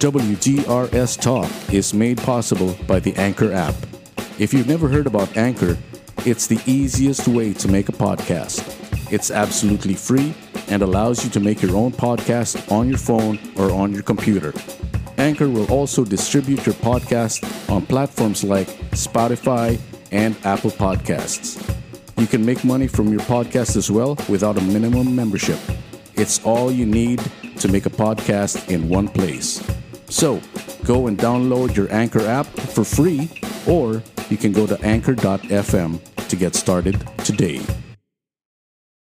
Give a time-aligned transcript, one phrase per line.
[0.00, 3.74] WDRS Talk is made possible by the Anchor app.
[4.38, 5.76] If you've never heard about Anchor,
[6.24, 8.64] it's the easiest way to make a podcast.
[9.12, 10.32] It's absolutely free
[10.68, 14.54] and allows you to make your own podcast on your phone or on your computer.
[15.18, 19.78] Anchor will also distribute your podcast on platforms like Spotify
[20.12, 21.60] and Apple Podcasts.
[22.16, 25.58] You can make money from your podcast as well without a minimum membership.
[26.14, 27.20] It's all you need
[27.58, 29.62] to make a podcast in one place.
[30.10, 30.40] So
[30.84, 33.30] go and download your Anchor app for free,
[33.66, 37.60] or you can go to anchor.fm to get started today.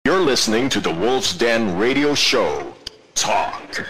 [0.06, 2.74] You're listening to the Wolf's Den radio show.
[3.14, 3.86] Talk.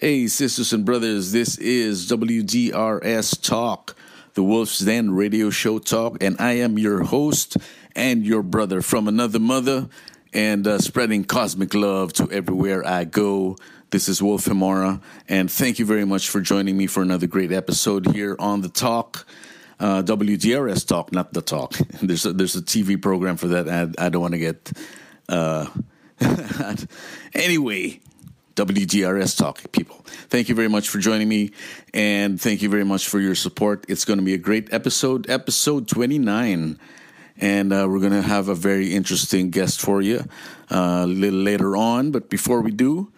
[0.00, 3.96] Hey, sisters and brothers, this is WDRS Talk,
[4.34, 7.56] the Wolf's Den radio show talk, and I am your host
[7.96, 9.88] and your brother from another mother
[10.32, 13.56] and uh, spreading cosmic love to everywhere I go.
[13.90, 17.50] This is Wolf Himora, and thank you very much for joining me for another great
[17.50, 19.26] episode here on the Talk.
[19.80, 21.72] Uh, WDRS Talk, not the Talk.
[22.02, 23.66] There's a, there's a TV program for that.
[23.66, 24.72] I, I don't want to get.
[25.26, 25.68] Uh,
[27.32, 27.98] anyway,
[28.56, 30.04] WDRS Talk, people.
[30.28, 31.52] Thank you very much for joining me,
[31.94, 33.86] and thank you very much for your support.
[33.88, 36.78] It's going to be a great episode, episode 29.
[37.40, 40.24] And uh, we're going to have a very interesting guest for you
[40.70, 42.10] uh, a little later on.
[42.10, 43.12] But before we do,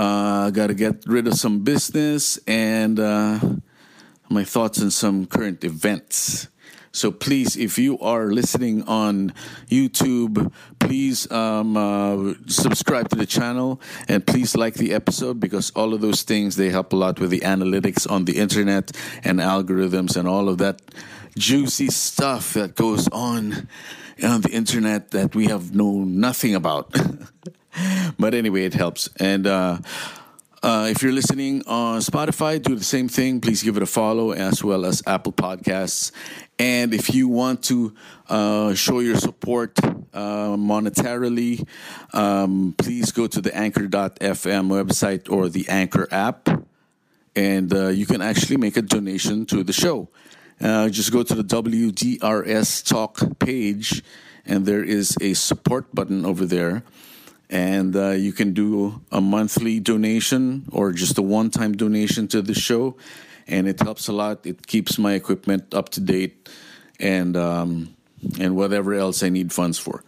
[0.00, 3.38] uh, got to get rid of some business and uh,
[4.30, 6.48] my thoughts on some current events.
[6.90, 9.34] So please, if you are listening on
[9.68, 13.78] YouTube, please um, uh, subscribe to the channel
[14.08, 17.28] and please like the episode because all of those things they help a lot with
[17.28, 18.90] the analytics on the internet
[19.22, 20.80] and algorithms and all of that
[21.36, 23.68] juicy stuff that goes on
[24.24, 26.96] on the internet that we have known nothing about.
[28.18, 29.46] but anyway, it helps and.
[29.46, 29.78] Uh,
[30.62, 33.40] uh, if you're listening on Spotify, do the same thing.
[33.40, 36.12] Please give it a follow as well as Apple Podcasts.
[36.58, 37.94] And if you want to
[38.28, 41.66] uh, show your support uh, monetarily,
[42.12, 46.50] um, please go to the anchor.fm website or the Anchor app.
[47.34, 50.10] And uh, you can actually make a donation to the show.
[50.60, 54.02] Uh, just go to the WDRS Talk page,
[54.44, 56.82] and there is a support button over there
[57.50, 62.54] and uh, you can do a monthly donation or just a one-time donation to the
[62.54, 62.96] show.
[63.48, 64.46] And it helps a lot.
[64.46, 66.48] It keeps my equipment up to date
[67.00, 67.96] and um,
[68.38, 70.04] and whatever else i need funds for.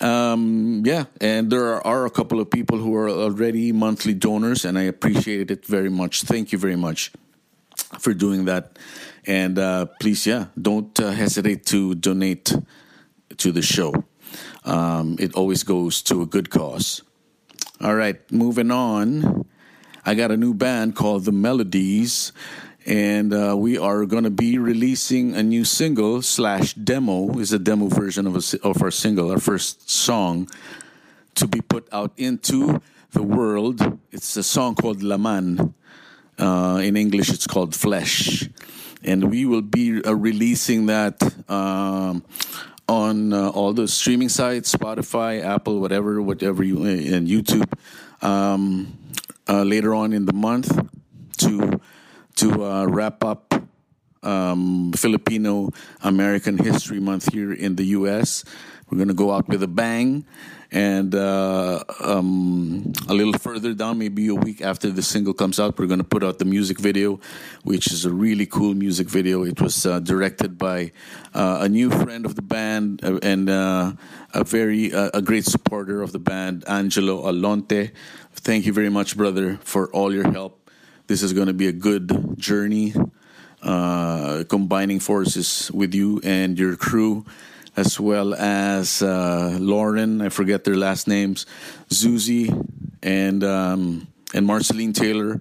[0.00, 1.04] Um, yeah.
[1.20, 4.82] And there are, are, a couple of people who are already monthly donors and i
[4.82, 6.22] appreciate it very much.
[6.22, 7.12] Thank you very much
[8.00, 8.78] for doing that.
[9.26, 12.52] And uh, please yeah don't uh, hesitate to donate
[13.36, 13.92] to the show
[14.64, 17.02] um, it always goes to a good cause.
[17.80, 19.46] All right, moving on.
[20.04, 22.32] I got a new band called The Melodies,
[22.86, 27.38] and uh, we are going to be releasing a new single slash demo.
[27.38, 30.48] is a demo version of a, of our single, our first song,
[31.34, 32.80] to be put out into
[33.12, 33.98] the world.
[34.10, 35.74] It's a song called Laman.
[36.38, 38.48] Uh, in English, it's called Flesh,
[39.04, 41.22] and we will be uh, releasing that.
[41.48, 42.24] Um,
[42.92, 47.64] on uh, all the streaming sites, Spotify, Apple, whatever, whatever you and YouTube.
[48.20, 48.98] Um,
[49.48, 50.70] uh, later on in the month
[51.38, 51.80] to
[52.36, 53.54] to uh, wrap up
[54.22, 55.70] um, Filipino
[56.02, 58.44] American History Month here in the U.S.
[58.88, 60.24] We're going to go out with a bang.
[60.72, 65.78] And uh, um, a little further down, maybe a week after the single comes out,
[65.78, 67.20] we're going to put out the music video,
[67.62, 69.44] which is a really cool music video.
[69.44, 70.92] It was uh, directed by
[71.34, 73.92] uh, a new friend of the band uh, and uh,
[74.32, 77.90] a very uh, a great supporter of the band, Angelo Alonte.
[78.32, 80.70] Thank you very much, brother, for all your help.
[81.06, 82.94] This is going to be a good journey,
[83.60, 87.26] combining forces with you and your crew
[87.76, 90.20] as well as uh, Lauren.
[90.20, 91.46] I forget their last names,
[91.88, 92.48] Zuzi,
[93.02, 95.40] and um, and Marceline Taylor,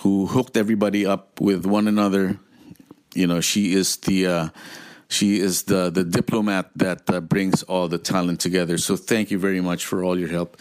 [0.00, 2.38] who hooked everybody up with one another.
[3.14, 4.48] You know, she is the uh,
[5.08, 8.78] she is the the diplomat that uh, brings all the talent together.
[8.78, 10.56] So thank you very much for all your help.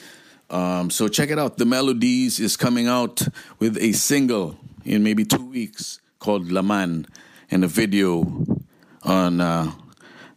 [0.50, 1.58] Um, so check it out.
[1.58, 3.22] The Melodies is coming out
[3.60, 7.06] with a single in maybe two weeks called Laman
[7.52, 8.46] and a video
[9.04, 9.72] on uh,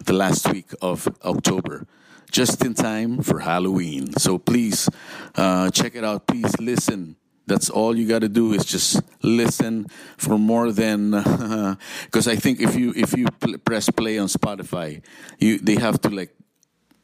[0.04, 1.86] the last week of October,
[2.30, 4.12] just in time for Halloween.
[4.14, 4.88] So please
[5.34, 6.26] uh, check it out.
[6.26, 7.16] Please listen.
[7.46, 11.10] That's all you got to do is just listen for more than
[12.04, 15.02] because I think if you if you pl- press play on Spotify,
[15.38, 16.32] you they have to like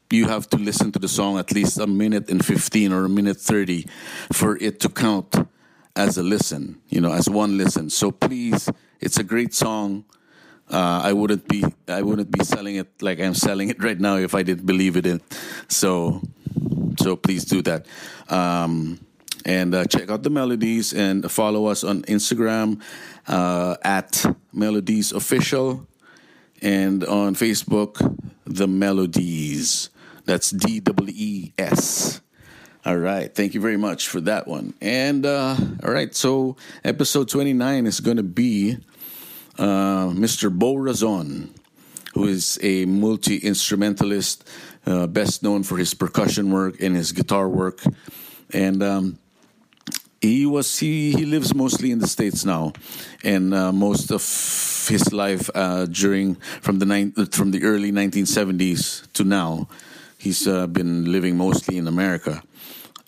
[0.09, 3.09] you have to listen to the song at least a minute and 15 or a
[3.09, 3.87] minute 30
[4.31, 5.35] for it to count
[5.97, 7.89] as a listen, you know, as one listen.
[7.89, 8.69] So please,
[9.01, 10.05] it's a great song.
[10.69, 14.17] Uh, I wouldn't be I wouldn't be selling it like I'm selling it right now
[14.17, 15.21] if I didn't believe it in.
[15.69, 16.21] So
[16.99, 17.85] so please do that.
[18.29, 18.99] Um,
[19.45, 22.81] and uh, check out the melodies and follow us on Instagram
[23.27, 25.87] uh, at Melodies Official
[26.61, 27.95] and on Facebook,
[28.45, 29.89] The Melodies.
[30.25, 32.19] That's D W E S.
[32.85, 33.33] All right.
[33.33, 34.73] Thank you very much for that one.
[34.81, 36.13] And uh, all right.
[36.13, 38.77] So episode 29 is going to be
[39.57, 40.51] uh, Mr.
[40.51, 41.53] Bo Razon,
[42.13, 44.47] who is a multi instrumentalist,
[44.85, 47.81] uh, best known for his percussion work and his guitar work.
[48.53, 49.19] And um,
[50.21, 52.73] he was he, he lives mostly in the states now,
[53.23, 54.21] and uh, most of
[54.87, 59.67] his life uh, during from the nine, from the early 1970s to now,
[60.17, 62.41] he's uh, been living mostly in America.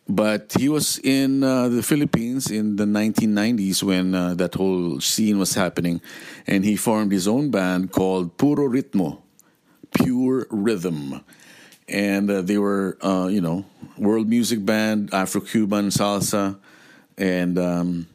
[0.09, 5.37] But he was in uh, the Philippines in the 1990s when uh, that whole scene
[5.37, 6.01] was happening,
[6.47, 9.21] and he formed his own band called Puro Ritmo,
[9.93, 11.23] Pure Rhythm,
[11.87, 12.97] and uh, they were
[13.29, 13.65] you know
[13.97, 16.57] world music band, Afro Cuban salsa
[17.19, 18.07] and um,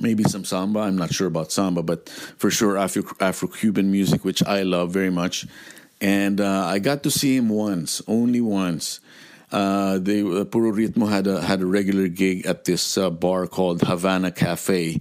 [0.00, 0.80] maybe some samba.
[0.80, 4.90] I'm not sure about samba, but for sure Afro Afro Cuban music, which I love
[4.90, 5.46] very much.
[6.00, 8.98] And uh, I got to see him once, only once.
[9.52, 13.46] Uh, they uh, Puro Ritmo had a had a regular gig at this uh, bar
[13.46, 15.00] called Havana Cafe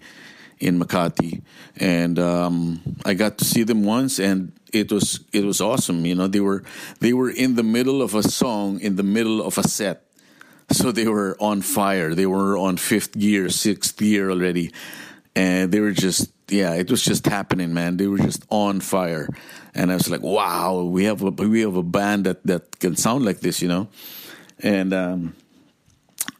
[0.59, 1.41] in Makati,
[1.77, 6.05] and um, I got to see them once, and it was it was awesome.
[6.05, 6.63] You know, they were
[6.99, 10.03] they were in the middle of a song, in the middle of a set,
[10.71, 12.13] so they were on fire.
[12.13, 14.71] They were on fifth gear, sixth gear already.
[15.35, 17.97] And they were just, yeah, it was just happening, man.
[17.97, 19.29] They were just on fire.
[19.73, 22.97] And I was like, wow, we have a, we have a band that, that can
[22.97, 23.87] sound like this, you know?
[24.63, 25.35] And, um,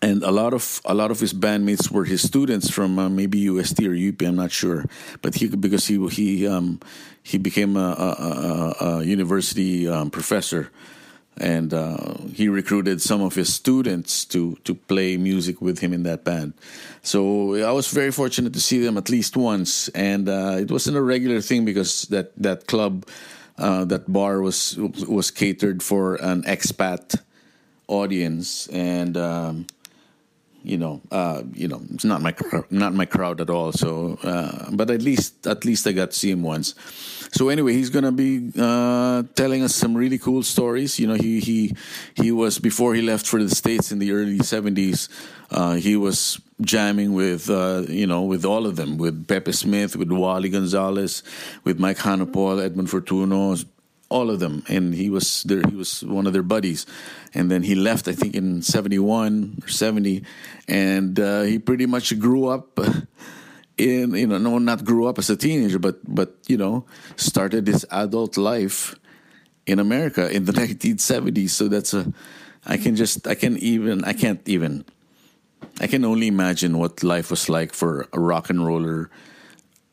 [0.01, 3.39] and a lot of a lot of his bandmates were his students from uh, maybe
[3.39, 4.21] UST or UP.
[4.21, 4.85] I'm not sure,
[5.21, 6.79] but he because he he um,
[7.23, 10.71] he became a, a, a, a university um, professor
[11.38, 16.03] and uh, he recruited some of his students to to play music with him in
[16.03, 16.53] that band.
[17.01, 20.97] So I was very fortunate to see them at least once, and uh, it wasn't
[20.97, 23.06] a regular thing because that that club,
[23.57, 27.19] uh, that bar was was catered for an expat
[27.91, 29.67] audience, and um,
[30.63, 32.33] you know, uh, you know, it's not my
[32.69, 33.71] not my crowd at all.
[33.71, 36.75] So, uh, but at least at least I got to see him once.
[37.33, 40.99] So anyway, he's gonna be uh, telling us some really cool stories.
[40.99, 41.75] You know, he he
[42.13, 45.09] he was before he left for the states in the early seventies.
[45.49, 49.95] Uh, he was jamming with uh, you know with all of them, with Pepe Smith,
[49.95, 51.23] with Wally Gonzalez,
[51.63, 53.55] with Mike Hanopol, Edmund Fortuno,
[54.11, 55.63] all of them, and he was there.
[55.63, 56.85] He was one of their buddies,
[57.33, 58.07] and then he left.
[58.07, 60.23] I think in seventy one or seventy,
[60.67, 62.77] and uh, he pretty much grew up.
[63.77, 66.85] In you know, no, not grew up as a teenager, but but you know,
[67.15, 68.93] started his adult life
[69.65, 71.49] in America in the 1970s.
[71.49, 72.11] So that's a,
[72.65, 74.85] I can just, I can even, I can't even,
[75.79, 79.09] I can only imagine what life was like for a rock and roller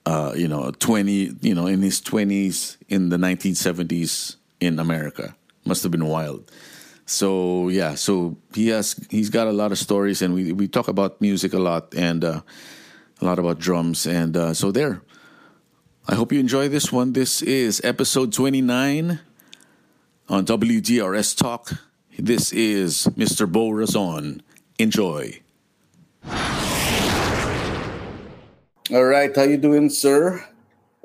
[0.08, 5.36] uh, you know, 20, you know, in his 20s in the 1970s in America.
[5.66, 6.50] Must have been wild.
[7.04, 10.88] So yeah, so he has he's got a lot of stories, and we we talk
[10.88, 12.40] about music a lot and uh,
[13.20, 15.02] a lot about drums, and uh, so there.
[16.06, 17.12] I hope you enjoy this one.
[17.12, 19.20] This is episode 29
[20.28, 21.72] on WDRS Talk.
[22.18, 23.50] This is Mr.
[23.50, 24.42] Bo Razon.
[24.78, 25.40] Enjoy.
[28.88, 30.40] All right, how you doing, sir?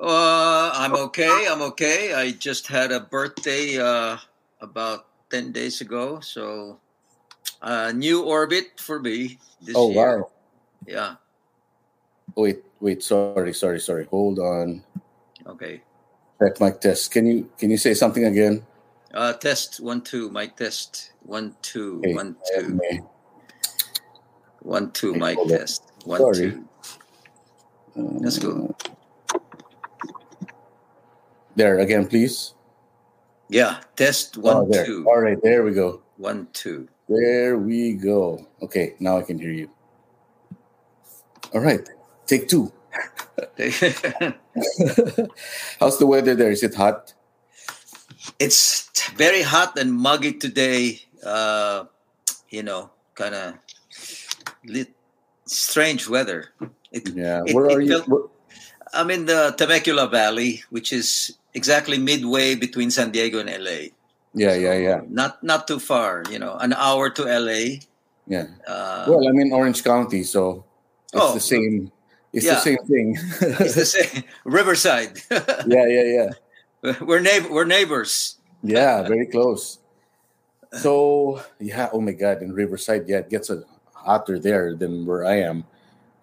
[0.00, 1.44] Uh, I'm okay.
[1.46, 2.14] I'm okay.
[2.14, 4.16] I just had a birthday uh,
[4.64, 6.80] about ten days ago, so
[7.60, 10.00] a uh, new orbit for me this oh, year.
[10.00, 10.30] wow!
[10.88, 11.20] Yeah.
[12.36, 13.04] Wait, wait.
[13.04, 14.08] Sorry, sorry, sorry.
[14.08, 14.80] Hold on.
[15.44, 15.82] Okay.
[16.40, 17.12] Check mic test.
[17.12, 18.64] Can you can you say something again?
[19.12, 20.30] Uh, test one two.
[20.32, 22.14] Mic test one two okay.
[22.14, 22.80] one two.
[24.64, 25.12] One two.
[25.12, 26.52] Mic test one sorry.
[26.52, 26.64] two.
[27.96, 28.74] Let's go.
[31.56, 32.54] There again, please.
[33.48, 34.84] Yeah, test one, oh, there.
[34.84, 35.06] two.
[35.06, 36.02] All right, there we go.
[36.16, 36.88] One, two.
[37.08, 38.46] There we go.
[38.62, 39.70] Okay, now I can hear you.
[41.52, 41.88] All right,
[42.26, 42.72] take two.
[45.78, 46.50] How's the weather there?
[46.50, 47.14] Is it hot?
[48.38, 51.00] It's very hot and muggy today.
[51.24, 51.84] Uh,
[52.48, 53.54] you know, kind of
[55.46, 56.50] strange weather.
[56.94, 57.98] It, yeah, it, where are you?
[58.06, 58.30] Felt,
[58.94, 63.90] I'm in the Temecula Valley, which is exactly midway between San Diego and LA.
[64.34, 67.82] Yeah, yeah, yeah, Not not too far, you know, an hour to LA.
[68.26, 68.46] yeah.
[68.66, 70.64] Uh, Well, I'm in Orange County, so
[71.12, 71.34] it's Oh.
[71.34, 71.90] the same.
[72.32, 72.54] It's Yeah.
[72.58, 73.08] the same thing.
[73.62, 74.22] it's the same.
[74.46, 75.18] Riverside.
[75.66, 76.30] yeah, yeah, yeah.
[77.08, 77.50] we're neighbor.
[77.50, 78.38] We're neighbors.
[78.62, 79.78] Yeah, very close.
[80.82, 83.50] So yeah, oh my god, in Riverside, yeah, it gets
[83.94, 85.64] hotter there than where I am.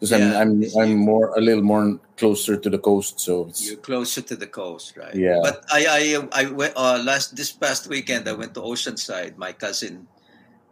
[0.02, 0.42] Because Yeah.
[0.42, 4.26] I'm I'm I'm more a little more closer to the coast, so it's You're closer
[4.26, 5.14] to the coast, right?
[5.14, 5.38] Yeah.
[5.46, 6.02] But I I
[6.34, 8.26] I went uh, last this past weekend.
[8.26, 9.38] I went to Oceanside.
[9.38, 10.10] My cousin,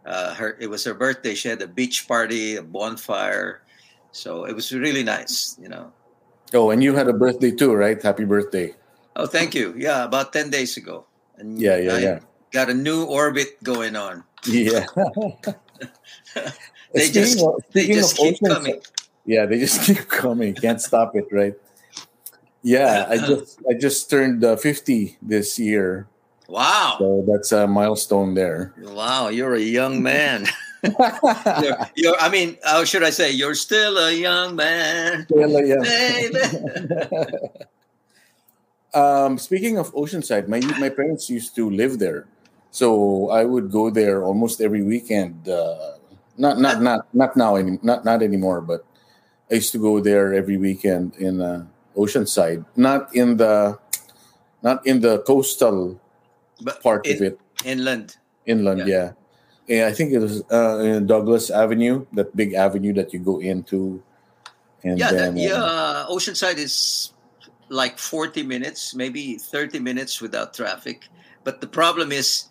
[0.02, 1.38] uh, her it was her birthday.
[1.38, 3.62] She had a beach party, a bonfire.
[4.10, 5.94] So it was really nice, you know.
[6.50, 8.02] Oh, and you had a birthday too, right?
[8.02, 8.74] Happy birthday.
[9.14, 9.78] Oh, thank you.
[9.78, 11.06] Yeah, about ten days ago.
[11.38, 12.18] And Yeah, yeah, I yeah.
[12.50, 14.26] Got a new orbit going on.
[14.42, 14.90] Yeah.
[16.92, 18.82] They just- of, they just keep oceans, coming.
[19.26, 20.54] Yeah, they just keep coming.
[20.54, 21.54] Can't stop it, right?
[22.62, 26.06] Yeah, I just I just turned uh, 50 this year,
[26.48, 26.96] Wow.
[26.98, 28.74] so that's a milestone there.
[28.82, 30.46] Wow, you're a young man.
[31.62, 33.30] you're, you're, I mean, how should I say?
[33.30, 35.76] You're still a young man, uh, yeah.
[35.82, 36.40] baby.
[38.92, 42.26] Um, speaking of Oceanside, my my parents used to live there,
[42.70, 45.48] so I would go there almost every weekend.
[45.48, 45.94] Uh,
[46.36, 48.84] not not not not now any not not anymore, but
[49.50, 51.66] I used to go there every weekend in uh,
[51.96, 52.64] Oceanside.
[52.76, 53.78] Not in the
[54.62, 55.98] not in the coastal
[56.62, 58.16] But part in, of it, inland.
[58.46, 58.86] inland.
[58.86, 59.12] Yeah,
[59.66, 59.86] yeah.
[59.88, 64.02] I think it was uh, Douglas Avenue, that big avenue that you go into,
[64.84, 66.12] and Yeah, then that, uh, yeah.
[66.14, 67.12] Oceanside is
[67.70, 71.08] like 40 minutes, maybe 30 minutes without traffic.
[71.42, 72.44] But the problem is,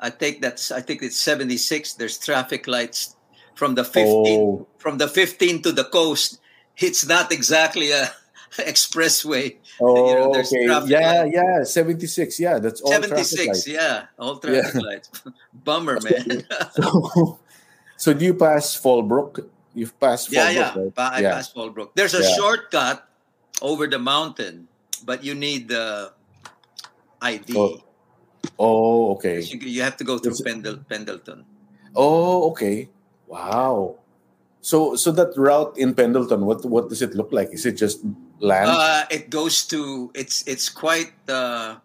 [0.00, 1.94] I think that's I think it's 76.
[1.94, 3.14] There's traffic lights
[3.54, 4.66] from the 15 Oh.
[4.78, 6.41] from the 15 to the coast.
[6.82, 8.10] It's not exactly a
[8.58, 9.56] expressway.
[9.80, 10.66] Oh, you know, oh, there's okay.
[10.66, 11.32] Yeah, light.
[11.32, 11.64] yeah.
[11.64, 12.38] Seventy six.
[12.40, 12.90] Yeah, that's all.
[12.92, 13.66] 76, lights.
[13.68, 15.10] yeah, all traffic lights.
[15.64, 16.44] Bummer, man.
[16.74, 17.38] So,
[17.96, 19.48] so do you pass Fallbrook?
[19.74, 20.82] You've passed yeah, Fallbrook, yeah.
[20.82, 20.94] right?
[20.94, 21.34] Pa- I yeah.
[21.34, 21.90] passed Fallbrook.
[21.94, 22.34] There's a Yeah.
[22.36, 23.08] shortcut
[23.62, 24.68] over the mountain,
[25.06, 26.12] but you need the
[27.22, 27.54] ID.
[27.56, 27.80] Oh,
[28.58, 29.40] Oh, okay.
[29.40, 31.44] You, you have to go through Pendle, Pendleton.
[31.94, 32.90] Oh, okay.
[33.28, 34.01] Wow.
[34.62, 37.50] So, so that route in Pendleton, what what does it look like?
[37.52, 38.00] Is it just
[38.38, 38.70] land?
[38.70, 41.76] Uh, it goes to it's it's quite uh,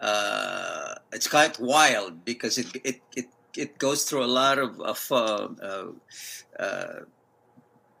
[0.00, 5.06] uh, it's quite wild because it it it, it goes through a lot of of
[5.12, 5.86] uh, uh,
[6.58, 7.00] uh,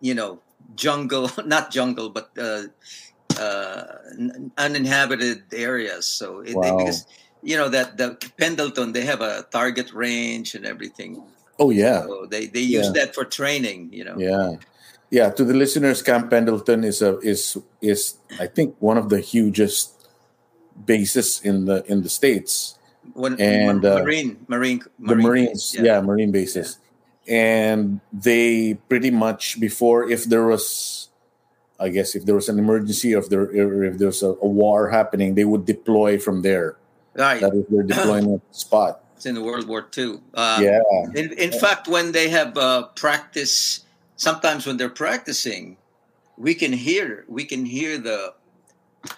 [0.00, 0.40] you know
[0.74, 2.64] jungle not jungle but uh,
[3.38, 3.84] uh,
[4.18, 6.06] n- uninhabited areas.
[6.06, 6.78] So it, Wow.
[6.78, 7.04] because
[7.42, 11.22] you know that the Pendleton they have a target range and everything.
[11.58, 12.02] Oh, yeah.
[12.06, 13.04] So they they use Yeah.
[13.04, 13.90] that for training.
[13.92, 14.16] You know.
[14.18, 14.56] Yeah.
[15.10, 19.20] Yeah, to the listeners, Camp Pendleton is a is is I think one of the
[19.20, 19.94] hugest
[20.74, 22.74] bases in the in the states.
[23.12, 26.00] When, And, uh, marine, marine, the Marines, base, yeah.
[26.00, 26.78] Marine bases,
[27.28, 31.10] and they pretty much before if there was,
[31.78, 34.32] I guess if there was an emergency or if there or if there was a,
[34.40, 36.76] a war happening, they would deploy from there.
[37.12, 37.42] Right.
[37.44, 39.03] That is their deployment spot.
[39.26, 40.20] In World War II.
[40.34, 40.80] Uh, Yeah,
[41.14, 43.80] In, in fact, when they have uh, practice,
[44.16, 45.76] sometimes when they're practicing,
[46.36, 48.34] we can hear we can hear the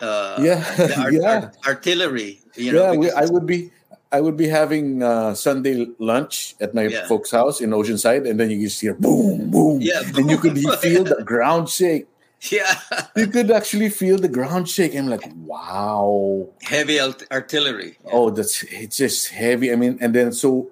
[0.00, 2.40] uh, yeah, the art- yeah, art- artillery.
[2.56, 2.98] You know, yeah.
[2.98, 3.70] We, I would be.
[4.12, 7.06] I would be having uh, Sunday lunch at my Yeah.
[7.10, 10.56] folks' house in Oceanside, and then you just hear boom, boom, Yeah, and you could
[10.80, 12.06] feel the ground shake.
[12.52, 12.78] yeah,
[13.16, 14.94] You could actually feel the ground shake.
[14.94, 16.48] I'm like, wow.
[16.62, 17.98] heavy art- artillery.
[18.12, 19.72] Oh, that's it's just heavy.
[19.72, 20.70] I mean, and then so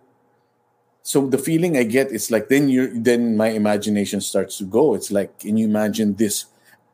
[1.03, 4.95] so the feeling I get is like then you then my imagination starts to go.
[4.95, 6.47] It's like can you imagine this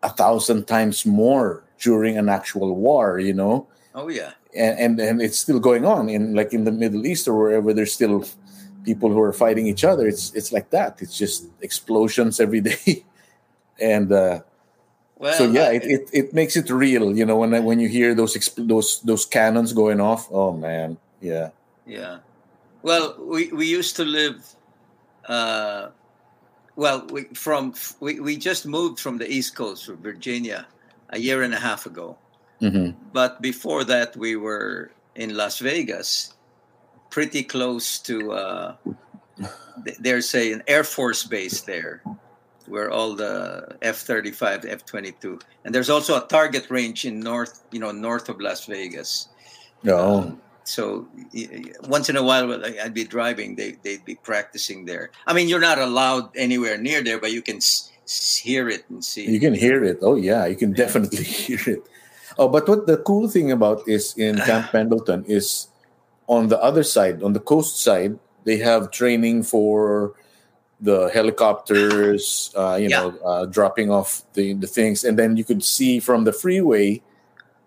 [0.02, 3.68] a thousand times more during an actual war, you know?
[3.94, 7.28] Oh yeah, And and, and it's still going on in like in the Middle East
[7.28, 8.24] or wherever there's still
[8.84, 10.06] people who are fighting each other.
[10.08, 11.00] It's it's like that.
[11.02, 13.04] It's just explosions every day.
[13.80, 14.40] and uh
[15.20, 17.88] well, so yeah, I- it, it, it makes it real, you know, when when you
[17.88, 20.26] hear those expl- those those cannons going off.
[20.32, 21.50] Oh man, yeah.
[21.86, 22.18] Yeah.
[22.82, 24.40] Well, we, we used to live.
[25.28, 25.90] Uh,
[26.76, 30.66] well, we, from we, we just moved from the East Coast, from Virginia,
[31.10, 32.16] a year and a half ago.
[32.60, 36.32] hmm But before that, we were in Las Vegas,
[37.10, 38.32] pretty close to.
[38.32, 38.74] Uh,
[40.00, 42.02] there's a, an Air Force base there,
[42.70, 47.04] where all the F thirty five, F twenty two, and there's also a target range
[47.04, 49.28] in north, you know, north of Las Vegas.
[49.86, 53.56] Oh, So y- y- once in a while, I'd be driving.
[53.56, 55.10] They they'd be practicing there.
[55.26, 58.84] I mean, you're not allowed anywhere near there, but you can s- s- hear it
[58.88, 59.26] and see.
[59.26, 59.98] you can hear it.
[60.02, 61.82] Oh yeah, you can definitely hear it.
[62.38, 65.66] Oh, but what the cool thing about is in Camp Pendleton is
[66.28, 70.14] on the other side, on the coast side, they have training for
[70.80, 73.00] the helicopters, uh, you Yeah.
[73.00, 75.04] know, uh, dropping off the, the things.
[75.04, 77.02] And then you could see from the freeway,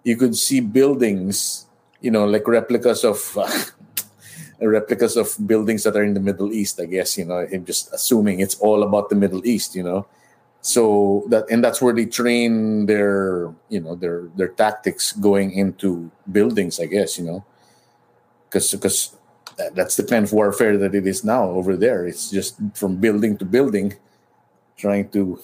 [0.04, 1.66] you could see buildings,
[2.02, 3.18] you know, like replicas of.
[4.62, 7.92] replicas of buildings that are in the Middle East, I guess, you know, I'm just
[7.94, 10.06] assuming it's all about the Middle East, you know.
[10.62, 16.10] So that and that's where they train their, you know, their their tactics going into
[16.32, 17.44] buildings, I guess, you know.
[18.50, 19.12] Cuz because
[19.74, 22.06] that's the kind of warfare that it is now over there.
[22.06, 23.96] It's just from building to building
[24.78, 25.40] trying to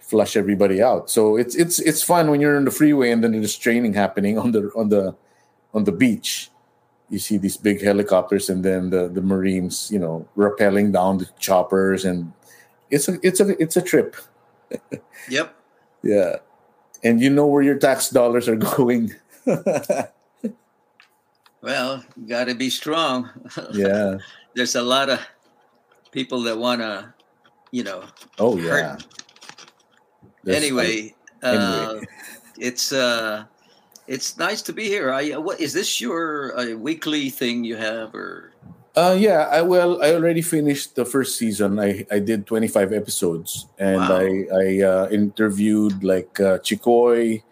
[0.00, 1.10] flush everybody out.
[1.10, 4.38] So it's it's it's fun when you're on the freeway and then there's training happening
[4.38, 5.14] on the on the
[5.74, 6.50] on the beach
[7.10, 11.28] you see these big helicopters and then the, the marines you know rappelling down the
[11.38, 12.32] choppers and
[12.90, 14.16] it's a it's a it's a trip
[15.28, 15.54] Yep.
[16.02, 16.36] yeah
[17.02, 19.14] and you know where your tax dollars are going
[21.60, 23.30] Well, got to be strong.
[23.72, 24.18] yeah
[24.54, 25.20] There's a lot of
[26.10, 27.12] people that want to,
[27.70, 28.04] you know.
[28.38, 28.96] oh yeah
[30.48, 31.14] anyway.
[31.42, 32.00] Uh,
[32.58, 33.44] it's uh,
[34.06, 35.12] it's nice to be here.
[35.12, 38.52] I what is this your uh, weekly thing you have or?
[38.96, 41.78] Uh, yeah, I well, I already finished the first season.
[41.78, 44.18] I, I did 25 episodes, and Wow.
[44.18, 47.42] I I uh, interviewed like uh, Chikoy.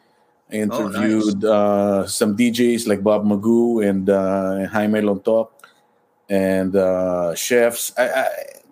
[0.52, 0.94] I Oh, nice.
[0.94, 5.48] interviewed uh, some DJs like Bob Magoo and uh, Jaime Lontok,
[6.28, 7.92] and uh, chefs.
[7.98, 8.28] I, I,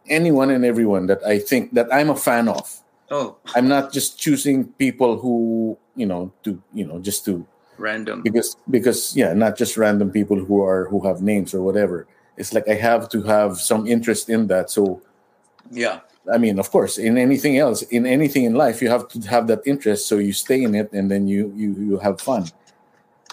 [0.09, 2.81] anyone and everyone that I think that I'm a fan of.
[3.11, 7.47] Oh, I'm not just choosing people who you know to you know just to
[7.79, 8.23] random.
[8.23, 12.53] because because yeah not just random people who are who have names or whatever it's
[12.53, 15.01] like i have to have some interest in that so
[15.71, 16.01] Yeah.
[16.33, 19.47] I mean of course in anything else in anything in life you have to have
[19.47, 22.47] that interest so you stay in it and then you you, you have fun.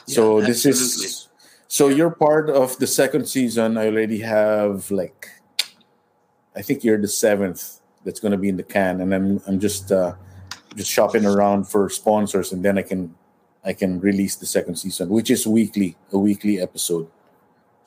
[0.07, 1.05] So this absolutely.
[1.05, 1.29] is
[1.67, 3.77] so you're part of the second season.
[3.77, 5.29] I already have like
[6.55, 9.59] i think you're the seventh that's going to be in the can and i'm i'm
[9.59, 10.13] just uh
[10.75, 13.13] just shopping around for sponsors and then i can
[13.63, 17.07] i can release the second season which is weekly a weekly episode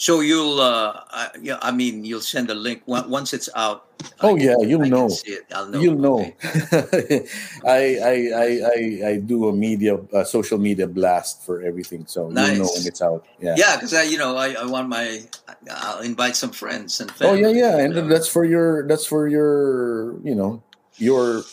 [0.05, 3.89] So you'll, uh, I, yeah, I mean, you'll send a link on- once it's out.
[4.21, 5.09] Oh, can- yeah, you'll know.
[5.09, 5.49] see it.
[5.49, 5.81] I'll know.
[5.81, 7.25] you'll know Okay.
[7.65, 12.29] I, I i i i do a media uh, social media blast for everything so
[12.29, 15.25] you'll know when it's out yeah Yeah, because I, you know, I, I want my,
[15.73, 18.05] I'll invite some friends and Oh yeah, yeah, and know.
[18.05, 20.61] that's for your that's for your you know
[21.01, 21.49] your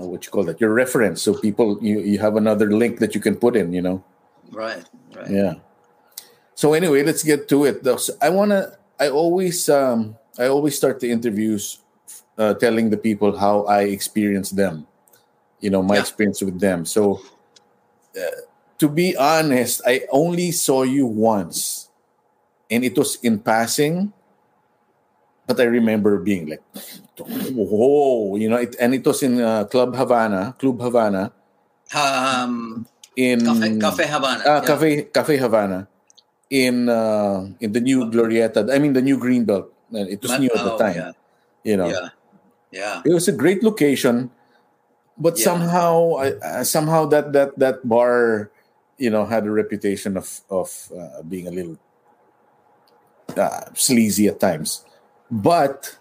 [0.00, 1.20] uh, what you call that your reference.
[1.20, 3.76] So people you you have another link that you can put in.
[3.76, 3.96] You know,
[4.48, 4.80] right,
[5.12, 5.28] right.
[5.28, 5.60] yeah.
[6.60, 7.80] So anyway, let's get to it.
[8.20, 8.76] I wanna.
[9.00, 11.80] I always um I always start the interviews
[12.36, 14.84] uh, telling the people how I experience them.
[15.64, 16.04] You know my Yeah.
[16.04, 16.84] experience with them.
[16.84, 17.24] So
[18.12, 18.44] uh,
[18.76, 21.88] to be honest, I only saw you once,
[22.68, 24.12] and it was in passing.
[25.48, 26.60] But I remember being like,
[27.56, 31.32] "Whoa!" You know, it, and it was in uh, Club Havana, Club Havana,
[31.96, 32.84] Um,
[33.16, 34.42] in Cafe, Cafe Havana.
[34.44, 34.68] Ah, yeah.
[34.68, 35.89] Cafe Cafe Havana
[36.50, 38.66] in uh, in the new Glorietta.
[38.74, 39.70] I mean the new Greenbelt.
[39.94, 40.94] It was new at the oh, time.
[40.94, 41.12] Yeah,
[41.64, 42.08] You know, yeah,
[42.70, 43.02] yeah.
[43.06, 44.30] it was a great location,
[45.18, 45.44] but Yeah.
[45.50, 48.50] somehow I- uh, somehow that that that bar,
[48.98, 51.78] you know, had a reputation of of uh, being a little
[53.36, 54.84] uh, sleazy at times.
[55.30, 55.96] But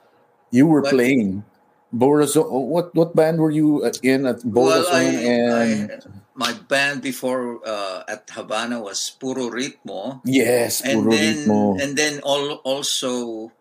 [0.52, 1.46] you were But- playing.
[1.92, 5.98] Bo Razon, what what band were you uh, in at Well, I, and I,
[6.36, 11.82] my band before uh, at Havana was Puro Ritmo, yes, and Puro then Ritmo.
[11.82, 13.52] and then all, also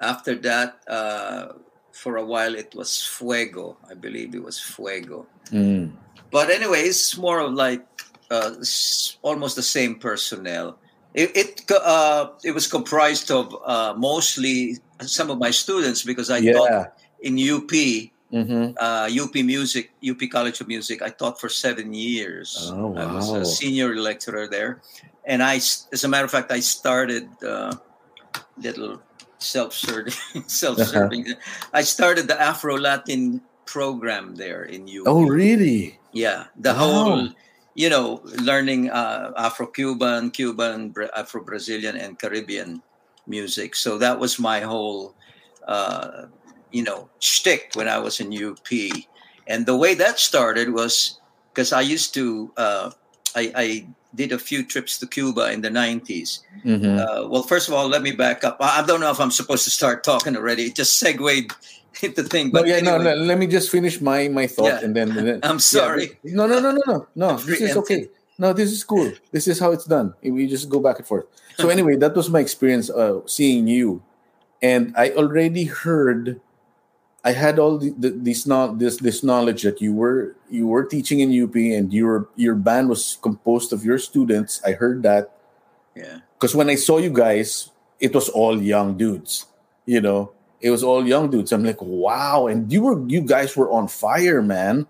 [0.00, 1.52] after that uh,
[1.92, 3.76] for a while it was Fuego.
[3.88, 5.26] I believe it was Fuego.
[5.52, 5.92] Mm.
[6.30, 7.84] But anyway, it's more of like
[8.30, 8.56] uh,
[9.20, 10.78] almost the same personnel.
[11.12, 16.40] It it, uh, it was comprised of uh, mostly some of my students because I
[16.40, 16.86] taught yeah.
[17.20, 17.70] In UP,
[18.30, 21.00] hmm uh, UP Music, UP College of Music.
[21.02, 22.70] I taught for seven years.
[22.74, 24.82] Oh, I was a senior lecturer there,
[25.24, 27.72] and I, as a matter of fact, I started uh,
[28.58, 29.00] little
[29.38, 30.12] self-serving,
[30.46, 31.34] self-serving.
[31.72, 35.06] I started the Afro Latin program there in UP.
[35.06, 35.98] Oh, really?
[36.12, 36.78] Yeah, the Wow.
[36.78, 37.28] whole,
[37.74, 42.80] you know, learning uh, Afro-Cuban, Cuban, Afro-Brazilian, and Caribbean
[43.26, 43.74] music.
[43.76, 45.14] So that was my whole,
[45.68, 46.26] uh,
[46.72, 48.66] you know, shtick when I was in UP.
[49.46, 51.20] And the way that started was
[51.52, 52.90] because I used to, uh,
[53.34, 56.40] I, I did a few trips to Cuba in the 90s.
[56.64, 56.98] Mm-hmm.
[56.98, 58.56] Uh, well, first of all, let me back up.
[58.60, 60.64] I I don't know if I'm supposed to start talking already.
[60.64, 61.52] It just segued
[62.02, 62.46] into the thing.
[62.48, 63.20] no, But yeah, no, anyway, no.
[63.20, 64.84] no, Let me just finish my my thought, Yeah.
[64.84, 66.18] and then, and then I'm sorry.
[66.24, 67.36] Yeah, no, no, no, no, no, no.
[67.36, 68.08] This is okay.
[68.38, 69.12] no, this is cool.
[69.32, 70.14] This is how it's done.
[70.22, 71.26] We just go back and forth.
[71.58, 74.02] So anyway, that was my experience uh, seeing you,
[74.60, 76.40] and I already heard.
[77.26, 80.86] I had all the, the, this, no, this this knowledge that you were you were
[80.86, 84.62] teaching in UP and your your band was composed of your students.
[84.64, 85.34] I heard that
[85.98, 86.22] Yeah.
[86.38, 89.46] because when I saw you guys, it was all young dudes.
[89.86, 90.30] You know,
[90.62, 91.50] it was all young dudes.
[91.52, 92.46] I'm like, wow!
[92.46, 94.86] And you were you guys were on fire, man.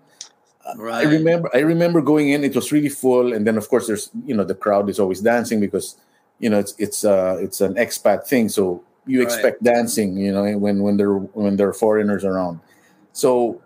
[0.75, 1.07] Right.
[1.07, 4.11] I remember I remember going in, it was really full, and then of course there's
[4.27, 5.95] you know the crowd is always dancing because
[6.43, 9.27] you know it's it's uh it's an expat thing, so you Right.
[9.27, 12.59] expect dancing, you know, when when they're when there are foreigners around.
[13.13, 13.61] So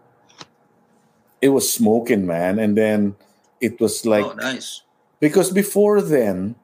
[1.42, 3.16] it was smoking, man, and then
[3.60, 4.84] it was oh, like oh, nice.
[5.20, 6.56] because before then,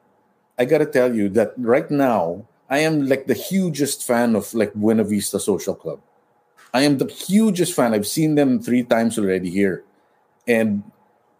[0.57, 4.73] I gotta tell you that right now I am like the hugest fan of like
[4.73, 5.99] Buena Vista Social Club.
[6.73, 7.93] I am the hugest fan.
[7.93, 9.83] I've seen them three times already here,
[10.47, 10.83] and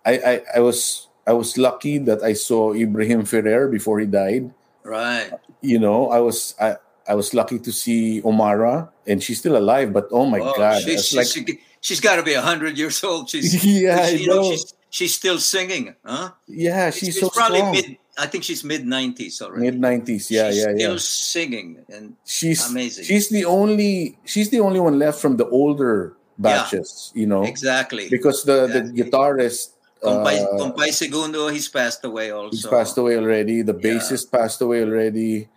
[0.06, 4.50] I I, I was I was lucky that I saw Ibrahim Ferrer before he died.
[4.84, 5.30] Right.
[5.62, 6.78] You know, I was I.
[7.08, 9.94] I was lucky to see Omara, and she's still alive.
[9.94, 11.46] But oh my Oh, god, she's, like she's,
[11.82, 13.30] she's got to be hundred years old.
[13.30, 14.52] She's Yeah, you know, know.
[14.52, 16.32] she's she's still singing, huh?
[16.48, 17.72] yeah, she's so probably strong.
[17.74, 17.98] mid.
[18.18, 19.66] I think she's mid nineties already.
[19.70, 20.52] Mid nineties, yeah, yeah.
[20.52, 23.06] she's yeah, still singing, and she's Amazing.
[23.06, 28.10] She's the only she's the only one left from the older batches, you know, exactly.
[28.10, 29.70] because the the guitarist
[30.02, 32.52] Compay, uh, Compay Segundo, he's passed away also.
[32.52, 33.62] he's passed away already.
[33.64, 33.98] The Yeah.
[33.98, 35.50] bassist passed away already.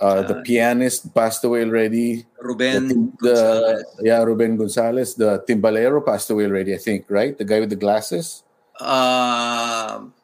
[0.00, 2.24] Uh, the Uh, pianist passed away already.
[2.24, 3.84] The, Ruben Gonzalez.
[4.00, 5.14] the yeah, Ruben Gonzalez.
[5.14, 6.72] The timbalero passed away already.
[6.72, 7.36] I think right.
[7.36, 8.42] The guy with the glasses.
[8.80, 10.14] Um,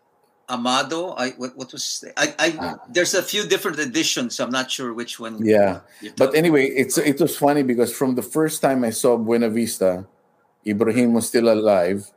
[0.49, 1.13] Amado.
[1.19, 2.75] I what, what was I, I Ah.
[2.89, 4.41] there's a few different editions.
[4.41, 5.45] I'm not sure which one.
[5.45, 5.81] Yeah.
[6.17, 10.07] But anyway, it's it was funny because from the first time I saw Buena Vista,
[10.65, 12.09] Ibrahim was still alive,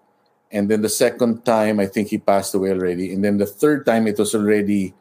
[0.47, 3.83] and then the second time I think he passed away already, and then the third
[3.85, 4.93] time it was already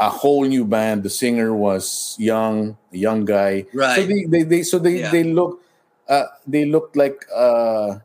[0.00, 1.02] a whole new band.
[1.02, 3.62] The singer was young, a young guy.
[3.62, 4.08] So Right.
[4.08, 5.10] they they, they so they Yeah.
[5.10, 5.60] they look
[6.08, 7.98] uh they looked like uh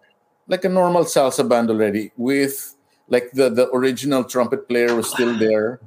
[0.48, 2.76] like a normal salsa band already with
[3.10, 5.80] like the the original trumpet player was still there.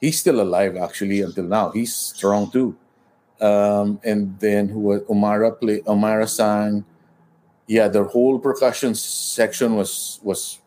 [0.00, 1.70] He's still alive actually until now.
[1.70, 2.76] He's strong too
[3.40, 6.84] um, and then who was Omara play Omara sang.
[7.66, 10.60] Yeah, their whole percussion section was was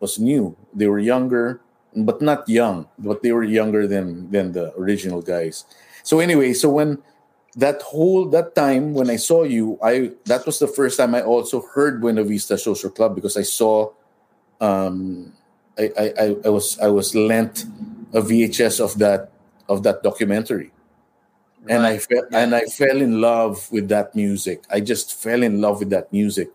[0.00, 0.56] was new.
[0.72, 1.60] They were younger,
[1.96, 5.64] but not young, but they were younger than than the original guys.
[6.02, 6.98] So anyway, so when
[7.56, 11.22] that whole that time when I saw you, I that was the first time I
[11.22, 13.90] also heard Buena Vista Social Club because I saw
[14.60, 15.32] um
[15.78, 17.66] I I, I, was I was lent
[18.12, 19.30] a VHS of that
[19.68, 20.70] of that documentary
[21.68, 22.02] and I Right.
[22.02, 22.38] fell Yeah.
[22.42, 24.64] and I fell in love with that music.
[24.70, 26.50] I just fell in love with that music.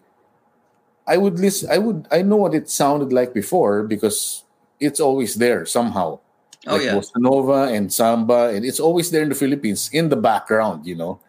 [1.07, 1.69] I would listen.
[1.71, 2.07] I would.
[2.11, 4.43] I know what it sounded like before because
[4.79, 6.19] it's always there somehow.
[6.67, 6.95] Oh like yeah.
[6.95, 10.95] bossa nova and samba, and it's always there in the Philippines in the background, you
[10.95, 11.19] know.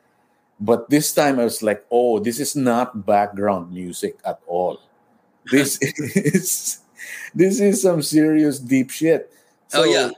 [0.58, 4.80] But this time I was like, oh, this is not background music at all.
[5.50, 6.80] This is
[7.34, 9.32] this is some serious deep shit.
[9.74, 10.10] oh So, yeah.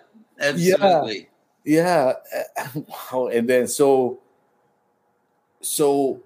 [0.42, 1.28] Absolutely.
[1.64, 2.14] yeah
[2.74, 4.18] wow and then so
[5.60, 6.20] so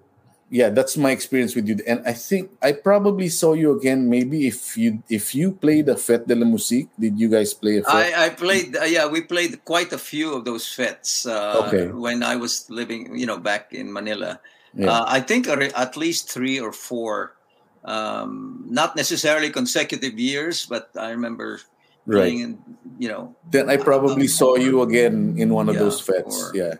[0.49, 4.47] yeah that's my experience with you and i think i probably saw you again maybe
[4.47, 7.83] if you if you played a fête de la musique did you guys play a
[7.83, 11.67] fête I, I played, uh, yeah, we played quite a few of those fets uh,
[11.67, 11.87] Okay.
[11.91, 14.39] when I was living, you know, back in Manila.
[14.73, 14.87] Yeah.
[14.91, 17.35] Uh, I think at least three or four,
[17.83, 21.59] um, not necessarily consecutive years, but I remember
[22.07, 22.63] playing, right in,
[22.99, 26.55] you know, then i probably saw you again in one of Yeah, those fêtes or-
[26.55, 26.75] yeah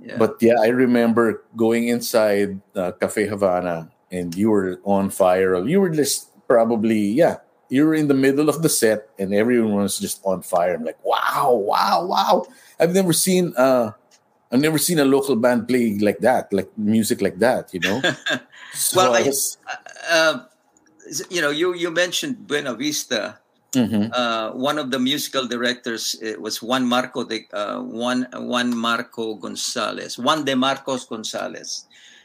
[0.00, 0.16] yeah.
[0.18, 5.80] but yeah i remember going inside uh, cafe havana and you were on fire you
[5.80, 7.36] were just probably yeah
[7.68, 10.84] you were in the middle of the set and everyone was just on fire i'm
[10.84, 12.46] like wow wow wow
[12.78, 13.90] i've never seen uh
[14.52, 17.98] i've never seen a local band play like that like music like that you know
[18.74, 19.58] so Well, I- I was,
[20.08, 20.34] uh,
[21.30, 23.38] you know, you you mentioned Buena Vista.
[23.76, 24.10] Mhm.
[24.12, 29.34] Uh, one of the musical directors uh, was Juan Marco de uh, Juan Juan Marco
[29.36, 31.84] Gonzalez, Juan de Marcos Gonzalez,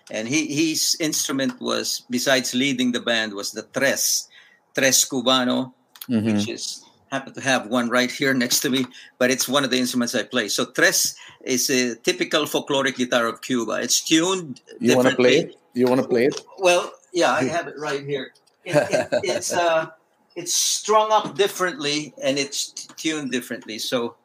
[0.10, 4.28] and he his instrument was besides leading the band was the tres,
[4.74, 5.74] tres cubano,
[6.10, 6.24] Mhm.
[6.26, 6.64] which is
[7.12, 8.88] happen to have one right here next to me,
[9.20, 10.48] but it's one of the instruments I play.
[10.48, 13.82] So tres is a typical folkloric guitar of Cuba.
[13.84, 14.62] It's tuned.
[14.80, 17.76] you want to play it you want to play it Well, yeah, I have it
[17.78, 18.32] right here.
[18.64, 19.90] It, it, it's uh,
[20.36, 23.78] it's strung up differently and it's tuned differently.
[23.80, 24.16] So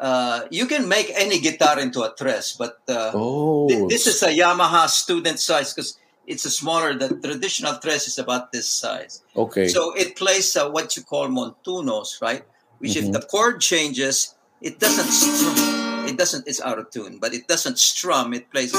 [0.00, 4.22] uh, you can make any guitar into a tres, but uh, oh thi- this is
[4.22, 6.94] a Yamaha student size because it's a smaller.
[6.94, 9.22] The traditional tres is about this size.
[9.36, 12.44] okay So it plays uh, what you call montunos, right?
[12.78, 13.06] which Mhm.
[13.06, 16.06] if the chord changes, it doesn't strum.
[16.06, 16.46] It doesn't.
[16.46, 18.32] It's out of tune, but it doesn't strum.
[18.34, 18.70] It plays.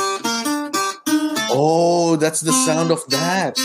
[1.52, 3.58] Oh, that's the sound of that.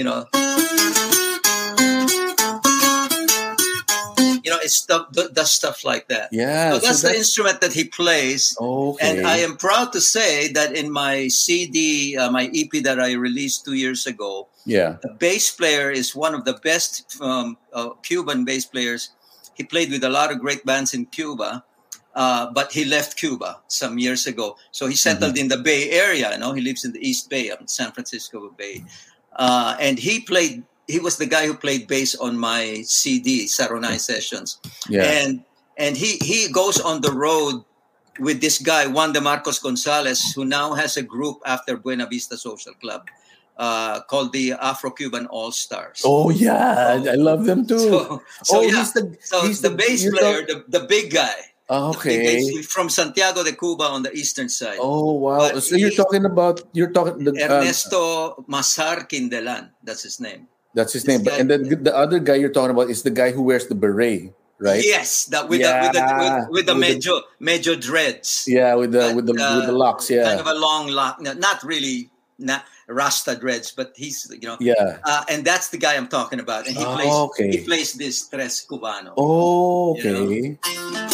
[0.00, 0.24] You know.
[4.42, 6.30] You know, it's stuff does stuff like that.
[6.32, 6.72] Yeah.
[6.72, 8.56] So that's the that's- instrument that he plays.
[8.58, 9.18] okay.
[9.18, 13.12] And I am proud to say that in my CD, uh, my EP that I
[13.12, 14.96] released two years ago, yeah.
[15.02, 19.10] the bass player is one of the best um, uh, Cuban bass players.
[19.52, 21.62] He played with a lot of great bands in Cuba,
[22.14, 24.56] uh, but he left Cuba some years ago.
[24.72, 26.32] So he settled in the Bay Area.
[26.32, 28.82] You know, he lives in the East Bay, um, San Francisco Bay,
[29.36, 30.62] uh, and he played.
[30.88, 35.04] He was the guy who played bass on my CD, Saronai Sessions Yeah.
[35.04, 35.44] and
[35.78, 37.62] and he he goes on the road
[38.18, 42.36] with this guy Juan de Marcos Gonzalez, who now has a group after Buena Vista
[42.36, 43.06] Social Club
[43.56, 46.02] uh, called the Afro-Cuban All Stars.
[46.04, 46.98] oh yeah.
[47.06, 47.78] I, I love them too.
[47.78, 51.30] So, so oh, yeah, he's the so he's the, bass player, the, the big guy,
[51.30, 52.62] the okay.
[52.62, 54.78] from Santiago de Cuba on the eastern side.
[54.80, 55.38] Oh wow!
[55.52, 60.48] But so you're talking about you're talking the, um, Ernesto Masar Quindelan, that's his name.
[60.74, 63.10] that's his name, but guy- and then the other guy you're talking about is the
[63.10, 64.82] guy who wears the beret, right?
[64.84, 68.44] Yes, that with the with the with, with the major major dreads.
[68.46, 70.10] Yeah, with the But, with the with the uh, locks.
[70.10, 74.46] Yeah, kind of a long lock, no, not really not Rasta dreads, but he's you
[74.48, 74.98] know, yeah.
[75.04, 77.48] uh, and that's the guy I'm talking about, and he Oh, plays okay.
[77.50, 79.12] he plays this tres cubano.
[79.18, 81.10] Oh, You know?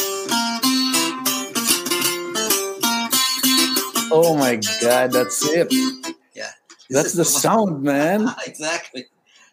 [4.10, 5.72] Oh my God, that's it.
[6.34, 6.50] Yeah,
[6.90, 8.28] That's the sound, man.
[8.46, 9.06] exactly.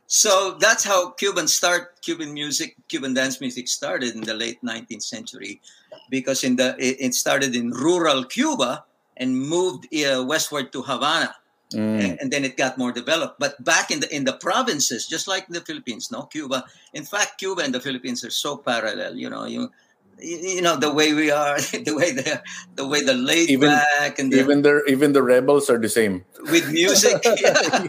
[0.08, 5.04] So that's how Cuban start Cuban music, Cuban dance music started in the late 19th
[5.04, 5.62] century,
[6.10, 8.86] because in the it, started in rural Cuba
[9.18, 11.36] and moved uh, westward to Havana.
[11.74, 12.04] Mm.
[12.04, 13.40] and, and then it got more developed.
[13.40, 16.66] But back in the in the provinces, just like in the Philippines, no Cuba.
[16.94, 19.18] In fact, Cuba and the Philippines are so parallel.
[19.18, 19.72] You know, you
[20.20, 22.42] you know the way we are, the way the
[22.76, 25.90] the way the laid Even- back and the, Even the even the rebels are the
[25.90, 26.26] same.
[26.52, 27.24] with music.
[27.42, 27.88] yeah.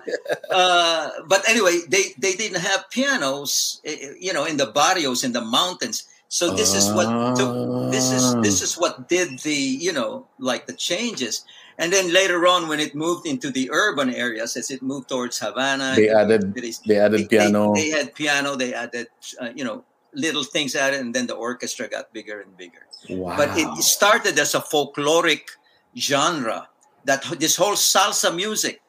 [0.50, 3.80] uh, but anyway, they they didn't have pianos.
[3.84, 6.04] eh, You know, in the barrios in the mountains.
[6.28, 7.06] So this is what
[7.38, 11.44] took, this is this is what did the you know like the changes.
[11.78, 15.38] And then later on, when it moved into the urban areas, as it moved towards
[15.42, 17.74] Havana, They added cities, they added piano.
[17.74, 18.54] They, had piano.
[18.54, 19.08] They added,
[19.42, 19.82] uh, you know,
[20.14, 22.86] little things added, and then the orchestra got bigger and bigger.
[23.10, 23.36] wow.
[23.36, 25.42] But it started as a folkloric
[25.96, 26.68] genre
[27.04, 28.80] that this whole salsa music,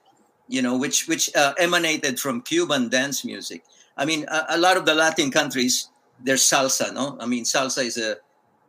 [0.47, 3.63] you know, which which uh, emanated from Cuban dance music.
[3.97, 5.89] I mean, a, a lot of the Latin countries,
[6.21, 7.17] there's salsa, no?
[7.19, 8.17] I mean, salsa is a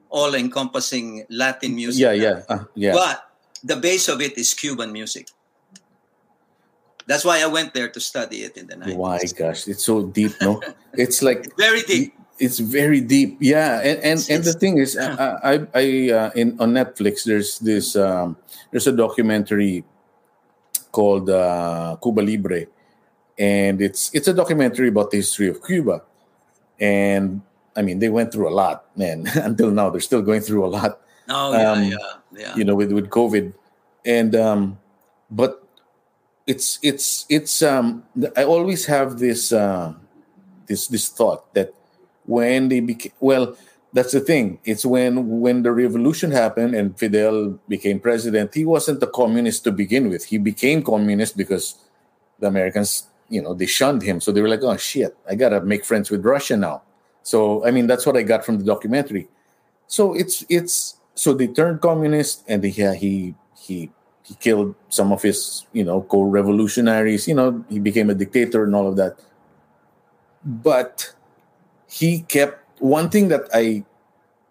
[0.08, 2.00] all-encompassing Latin music.
[2.00, 2.92] yeah, yeah, uh, yeah.
[2.92, 3.28] But
[3.64, 5.28] the base of it is Cuban music.
[7.06, 8.98] That's why I went there to study it in the 90s.
[8.98, 10.60] My gosh, it's so deep, no?
[10.94, 12.15] It's like Very deep.
[12.38, 13.38] It's very deep.
[13.40, 15.08] Yeah and and, and the thing is i
[15.42, 18.36] i, I uh, in on netflix there's this um
[18.70, 19.84] there's a documentary
[20.92, 22.66] called uh cuba libre
[23.38, 26.02] and it's it's a documentary about the history of cuba.
[26.80, 27.42] And
[27.76, 30.72] i mean they went through a lot man until now they're still going through a
[30.72, 31.00] lot.
[31.28, 31.96] Oh, yeah, Um, yeah,
[32.32, 32.54] yeah.
[32.56, 33.52] you know with with covid.
[34.04, 34.78] And um
[35.30, 35.60] but
[36.46, 38.04] it's it's it's um
[38.36, 39.92] i always have this uh
[40.66, 41.75] this this thought that
[42.26, 43.56] when they became well
[43.92, 44.58] that's the thing.
[44.64, 49.72] It's when when the revolution happened and fidel became president he wasn't a communist to
[49.72, 50.24] begin with.
[50.24, 51.76] He became communist because
[52.38, 54.20] the americans you know they shunned him.
[54.20, 56.82] So they were like oh shit i gotta make friends with russia now.
[57.22, 59.28] So i mean that's what i got from the documentary.
[59.86, 63.90] So it's it's so they turned communist and they, yeah, he he
[64.22, 67.26] he killed some of his you know co-revolutionaries.
[67.26, 69.18] You know he became a dictator and all of that.
[70.44, 71.15] But
[71.96, 73.84] he kept one thing that i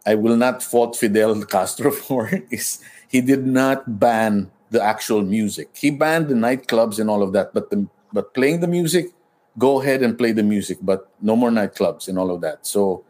[0.06, 5.70] i will not fault fidel castro for is he did not ban the actual music
[5.74, 7.80] he banned the nightclubs and all of that but the
[8.12, 9.14] but playing the music
[9.58, 13.04] go ahead and play the music but no more nightclubs and all of that so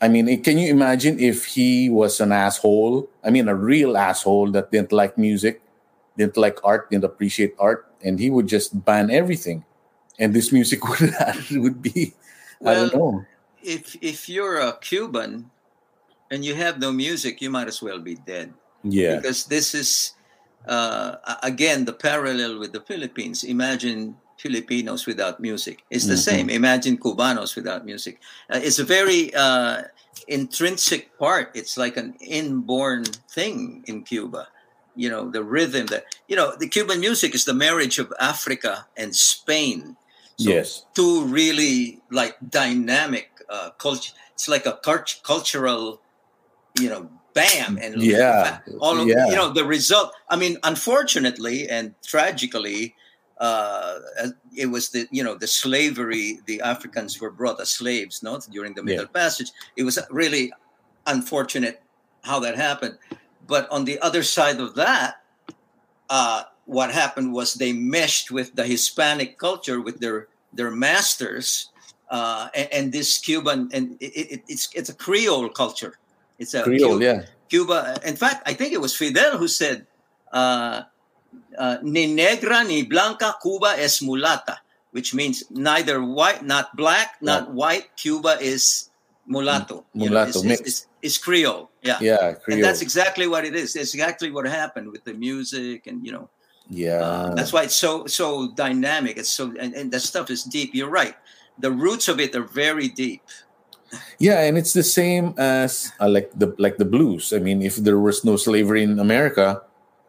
[0.00, 3.08] I mean, eh, can you imagine if he was an asshole?
[3.22, 5.60] I mean, a real asshole that didn't like music,
[6.16, 9.64] didn't like art, didn't appreciate art, and he would just ban everything,
[10.18, 11.12] and this music would
[11.52, 12.14] would be,
[12.64, 13.26] I don't know.
[13.62, 15.50] If if you're a Cuban
[16.30, 18.54] and you have no music, you might as well be dead.
[18.82, 20.14] Yeah, Because this is
[20.66, 23.44] uh, again the parallel with the Philippines.
[23.44, 25.84] Imagine Filipinos without music.
[25.90, 26.28] It's the Mhm.
[26.32, 26.46] same.
[26.50, 28.20] Imagine Cubanos without music.
[28.48, 29.84] Uh, it's a very uh,
[30.28, 31.50] intrinsic part.
[31.54, 34.48] It's like an inborn thing in Cuba.
[34.96, 38.86] You know, the rhythm that you know, the Cuban music is the marriage of Africa
[38.96, 39.96] and Spain.
[40.36, 40.84] So yes.
[40.94, 44.12] two really like dynamic uh, culture.
[44.34, 46.00] It's like a cult- cultural,
[46.78, 48.58] you know, bam and Yeah.
[48.80, 49.26] all of Yeah.
[49.28, 50.12] you know the result.
[50.28, 52.94] I mean, unfortunately and tragically,
[53.38, 53.98] uh,
[54.56, 56.40] it was the you know the slavery.
[56.46, 59.50] The Africans were brought as slaves, not during the Middle Passage.
[59.76, 60.52] It was really
[61.06, 61.82] unfortunate
[62.24, 62.98] how that happened.
[63.46, 65.22] But on the other side of that,
[66.08, 71.70] uh, what happened was they meshed with the Hispanic culture with their their masters,
[72.10, 75.98] uh, and, and this Cuban and it, it, it's it's a Creole culture.
[76.38, 77.22] It's a Creole, Cu- yeah.
[77.48, 77.98] Cuba.
[78.04, 79.86] In fact, I think it was Fidel who said,
[80.32, 80.82] uh,
[81.56, 84.58] uh, "Ni negra ni blanca, Cuba es mulata,"
[84.90, 87.94] which means neither white, not black, not white.
[87.96, 88.90] Cuba is
[89.26, 89.86] mulatto.
[89.94, 90.60] You know, Mulatto, it's, mixed.
[90.66, 91.70] it's, it's, it's Creole.
[91.82, 91.98] Yeah.
[92.00, 92.58] Yeah, Creole.
[92.58, 93.76] And that's exactly what it is.
[93.76, 96.28] It's exactly what happened with the music, and you know,
[96.68, 96.98] yeah.
[96.98, 99.16] uh, that's why it's so so dynamic.
[99.16, 100.74] It's so and, and that stuff is deep.
[100.74, 101.14] You're right.
[101.60, 103.22] The roots of it are very deep.
[104.18, 107.32] Yeah, and it's the same as uh, like the like the blues.
[107.32, 109.62] I mean, if there was no slavery in America,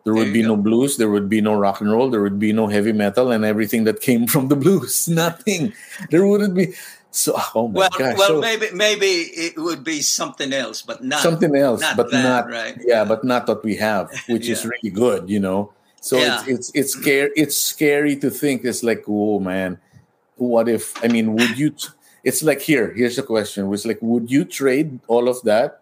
[0.06, 2.22] there would There be you no blues, there would be no rock and roll, there
[2.22, 5.08] would be no heavy metal, and everything that came from the blues.
[5.10, 5.74] Nothing.
[6.12, 6.74] There wouldn't be.
[7.10, 8.18] So, oh my Well, gosh.
[8.18, 12.12] well, so maybe maybe it would be something else, but not something else, not but
[12.12, 12.78] that, not right.
[12.86, 15.28] Yeah, but not what we have, which is really good.
[15.28, 15.74] You know.
[16.00, 16.40] So Yeah.
[16.48, 17.32] it's it's it's scary.
[17.36, 18.64] It's scary to think.
[18.64, 19.78] It's like, oh man,
[20.42, 20.94] what if?
[21.04, 21.70] I mean, would you?
[21.72, 21.90] T-
[22.24, 22.94] it's like here.
[22.94, 23.72] Here's a question.
[23.74, 25.82] It's like, would you trade all of that?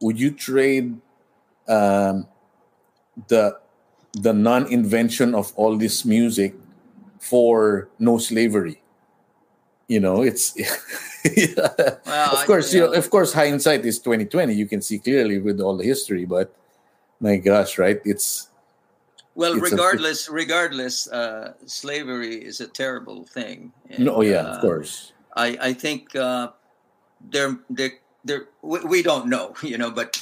[0.00, 0.94] Would you trade
[1.68, 2.26] um,
[3.28, 3.58] the
[4.14, 6.54] the non-invention of all this music
[7.18, 8.82] for no slavery?
[9.88, 10.54] You know, it's
[11.36, 14.54] Well, of I- course, you know, of course, hindsight is twenty twenty.
[14.54, 16.54] You can see clearly with all the history, but
[17.20, 18.00] my gosh, right?
[18.04, 18.48] It's
[19.36, 23.70] Well, It's a- regardless, regardless, uh, slavery is a terrible thing.
[23.90, 26.48] And, no, oh yeah, uh, of course, I I think uh,
[27.20, 27.92] there there
[28.24, 30.16] there we, we don't know, you know, but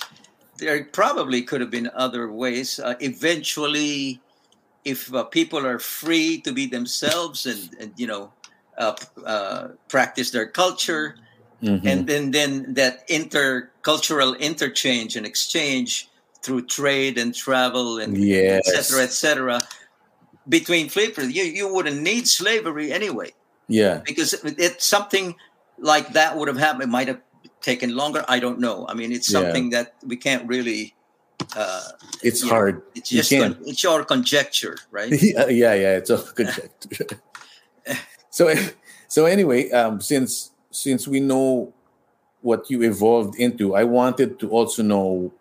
[0.58, 2.78] there probably could have been other ways.
[2.80, 4.20] Uh, eventually,
[4.84, 8.32] if uh, people are free to be themselves and and you know
[8.78, 11.14] uh, uh, practice their culture,
[11.62, 11.86] Mhm.
[11.86, 16.08] and then then that intercultural interchange and exchange
[16.44, 18.68] through trade and travel and Yes.
[18.68, 19.56] et cetera, et cetera,
[20.48, 23.32] between flippers, you, you wouldn't need slavery anyway
[23.66, 25.34] yeah, because it's something
[25.78, 26.82] like that would have happened.
[26.84, 27.20] It might have
[27.62, 28.22] taken longer.
[28.28, 28.84] I don't know.
[28.90, 29.40] I mean, it's Yeah.
[29.40, 30.94] something that we can't really.
[31.56, 31.80] Uh,
[32.22, 32.50] it's Yeah.
[32.50, 32.82] hard.
[32.94, 35.10] it's You just con- it's your conjecture, right?
[35.22, 35.96] yeah, yeah, yeah.
[35.96, 37.16] It's all conjecture.
[38.30, 38.52] so,
[39.08, 41.72] so anyway, um, since since we know
[42.42, 45.32] what you evolved into, I wanted to also know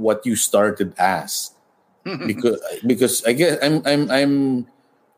[0.00, 1.52] what you started as,
[2.26, 4.32] because because I guess I'm I'm I'm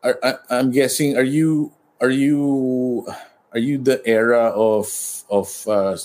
[0.03, 3.07] I, I'm guessing are you are you
[3.55, 4.91] are you the era of
[5.29, 5.95] of uh,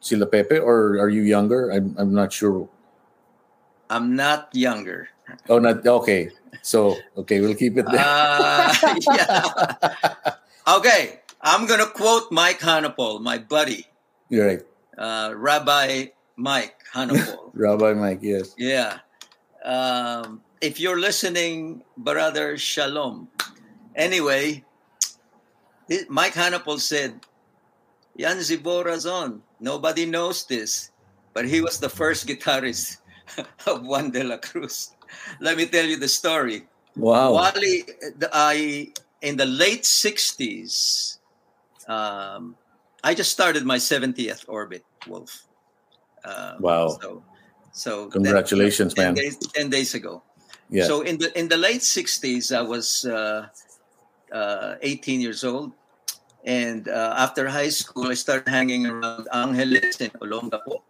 [0.00, 1.70] Sila Pepe or are you younger?
[1.72, 2.68] I'm I'm not sure.
[3.88, 5.08] I'm not younger.
[5.48, 6.30] Oh, not okay.
[6.62, 8.04] So okay, we'll keep it there.
[8.04, 8.74] Uh,
[9.14, 10.34] yeah.
[10.66, 13.86] Okay, I'm gonna quote Mike Hanopol, my buddy,
[14.28, 14.62] You're right,
[14.98, 17.50] uh, Rabbi Mike Hanopol.
[17.54, 18.20] Rabbi Mike.
[18.22, 18.54] Yes.
[18.58, 18.98] Yeah.
[19.64, 23.28] Um, if you're listening, brother, shalom.
[23.94, 24.64] Anyway,
[26.08, 27.20] Mike Hanopol said,
[28.18, 29.42] Jan Zibora's on.
[29.60, 30.90] Nobody knows this,
[31.32, 32.98] but he was the first guitarist
[33.66, 34.94] of Juan de la Cruz.
[35.40, 36.66] Let me tell you the story.
[36.96, 37.32] Wow.
[37.32, 37.84] Wally,
[38.32, 41.18] I in the late '60s,
[41.88, 42.56] um,
[43.04, 45.45] I just started my 70th orbit, Wolf.
[46.26, 46.88] Um, Wow.
[47.00, 47.22] So,
[47.72, 49.14] so that- Congratulations, 10 man.
[49.14, 50.22] Days, Ten days ago.
[50.68, 50.86] Yeah.
[50.86, 53.46] So in the in the late '60s, I was uh,
[54.32, 55.70] uh, 18 years old,
[56.44, 60.82] and uh, after high school, I started hanging around Angeles and Olongapo.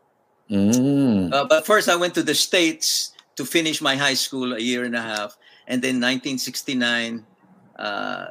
[0.51, 1.33] Mm.
[1.33, 4.85] Uh, but first, I went to the States to finish my high school a year
[4.85, 5.37] and a half.
[5.69, 7.27] And then 1969,
[7.77, 8.27] uh,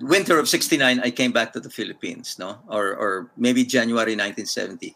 [0.00, 2.58] winter of 69, I came back to the Philippines, no?
[2.68, 4.94] Or, or maybe January 1970.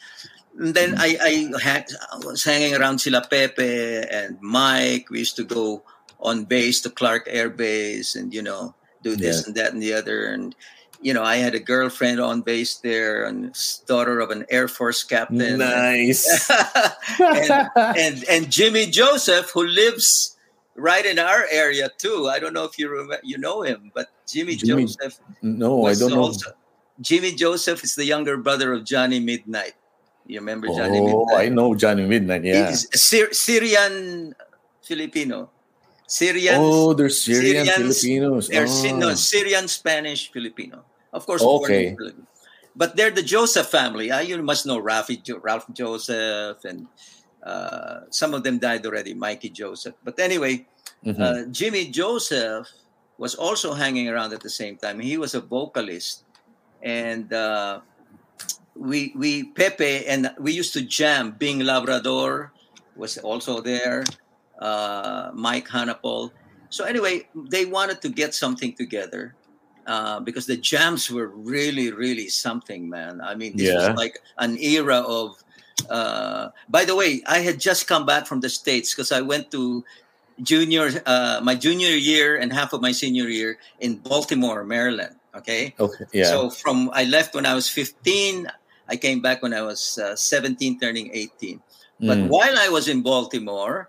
[0.58, 1.16] And then I,
[1.54, 5.08] I, had, I was hanging around Sila Pepe and Mike.
[5.10, 5.82] We used to go
[6.18, 9.42] on base to Clark Air Base and, you know, do this Yeah.
[9.46, 10.26] and that and the other.
[10.26, 10.54] And,
[11.00, 15.02] you know, I had a girlfriend on base there and daughter of an Air Force
[15.02, 15.58] captain.
[15.58, 16.50] Nice.
[17.20, 20.36] and, and and Jimmy Joseph, who lives
[20.76, 22.28] right in our area too.
[22.30, 25.94] I don't know if you remember, you know him, but Jimmy, Jimmy- Joseph no, I
[25.94, 26.32] don't know.
[27.00, 29.72] Jimmy Joseph is the younger brother of Johnny Midnight.
[30.30, 31.42] You remember Johnny Oh, Midnight?
[31.42, 32.44] I know Johnny Midnight.
[32.46, 32.70] Yeah.
[32.94, 34.30] Syr- Syrian
[34.82, 35.50] Filipino.
[36.06, 36.54] Syrian.
[36.58, 38.44] Oh, there's Syrian Syrians, Filipinos.
[38.48, 39.14] They're Sy- no, Oh.
[39.14, 40.82] Syrian, Spanish, Filipino.
[41.12, 41.50] Of course, Okay.
[41.50, 42.26] born in Philippines.
[42.74, 44.10] But they're the Joseph family.
[44.10, 46.86] Uh, you must know Ralphie, jo- Ralph Joseph, and
[47.42, 49.94] uh, some of them died already, Mikey Joseph.
[50.06, 50.66] But anyway,
[51.06, 51.18] Mhm.
[51.18, 52.68] uh, Jimmy Joseph
[53.18, 55.00] was also hanging around at the same time.
[55.00, 56.22] He was a vocalist,
[56.82, 57.80] and uh,
[58.74, 61.32] we we Pepe and we used to jam.
[61.38, 62.52] Bing Labrador
[62.96, 64.04] was also there.
[64.58, 66.30] Uh, Mike Hanopol.
[66.68, 69.34] So anyway, they wanted to get something together
[69.86, 73.20] uh, because the jams were really, really something, man.
[73.24, 73.88] I mean, this Yeah.
[73.88, 75.42] was like an era of.
[75.88, 79.50] Uh, by the way, I had just come back from the states because I went
[79.52, 79.82] to
[80.42, 85.16] junior, uh, my junior year and half of my senior year in Baltimore, Maryland.
[85.34, 86.04] Okay, Okay.
[86.12, 86.24] Yeah.
[86.28, 88.46] so from I left when I was 15.
[88.90, 91.62] I came back when I was uh, 17, turning 18.
[92.00, 92.28] But Mm.
[92.28, 93.88] while I was in Baltimore,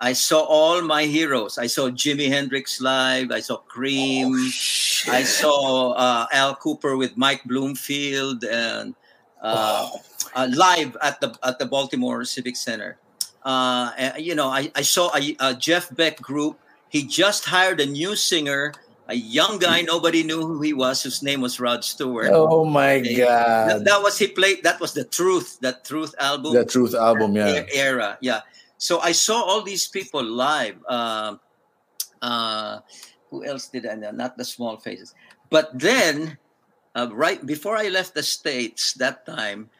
[0.00, 1.58] I saw all my heroes.
[1.58, 3.30] I saw Jimi Hendrix live.
[3.30, 4.32] I saw Cream.
[4.32, 8.94] Oh, I saw uh, Al Kooper with Mike Bloomfield and
[9.42, 9.88] uh,
[10.34, 12.96] uh, live at the at the Baltimore Civic Center.
[13.44, 16.58] Uh, and, you know, I, I saw a, a Jeff Beck group.
[16.88, 18.72] He just hired a new singer,
[19.10, 22.30] a young guy nobody knew who he was, whose name was Rod Stewart.
[22.30, 23.00] Oh my.
[23.00, 23.68] God.
[23.68, 24.62] That, that was he played.
[24.62, 25.58] That was the Truth.
[25.60, 27.66] That Truth album the Truth album, yeah.
[27.74, 28.18] era.
[28.20, 28.40] Yeah.
[28.78, 30.78] So I saw all these people live.
[30.86, 31.40] Um,
[32.22, 32.78] uh,
[33.30, 34.12] who else did I know?
[34.12, 35.14] Not the small faces.
[35.50, 36.38] But then,
[36.94, 39.70] uh, right before I left the States that time,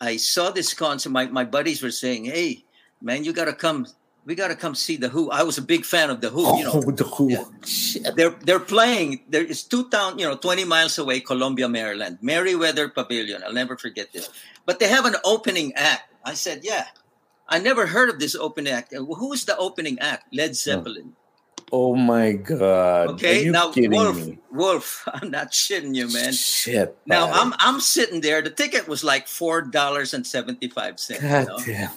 [0.00, 1.10] I saw this concert.
[1.10, 2.64] My, my buddies were saying, hey,
[3.00, 3.86] man, you got to come.
[4.26, 5.30] We got to come see The Who.
[5.30, 6.58] I was a big fan of The Who.
[6.58, 7.30] You know, oh, the Who.
[7.30, 8.10] yeah.
[8.14, 9.22] They're they're playing.
[9.28, 13.42] There is two town, you know, twenty miles away, Columbia, Maryland, Merriweather Pavilion.
[13.44, 14.28] I'll never forget this.
[14.66, 16.12] But they have an opening act.
[16.24, 16.86] I said, yeah.
[17.48, 18.94] I never heard of this opening act.
[18.94, 20.32] Uh, Who's the opening act?
[20.32, 21.16] Led Zeppelin.
[21.72, 23.08] Oh my God.
[23.10, 24.38] Okay, Are you now kidding Wolf, me?
[24.50, 25.08] Wolf.
[25.12, 26.32] I'm not shitting you, man.
[26.32, 26.96] Shit.
[27.06, 27.34] Now pare.
[27.34, 28.42] I'm I'm sitting there.
[28.42, 31.22] The ticket was like four dollars and seventy five cents.
[31.22, 31.90] God damn.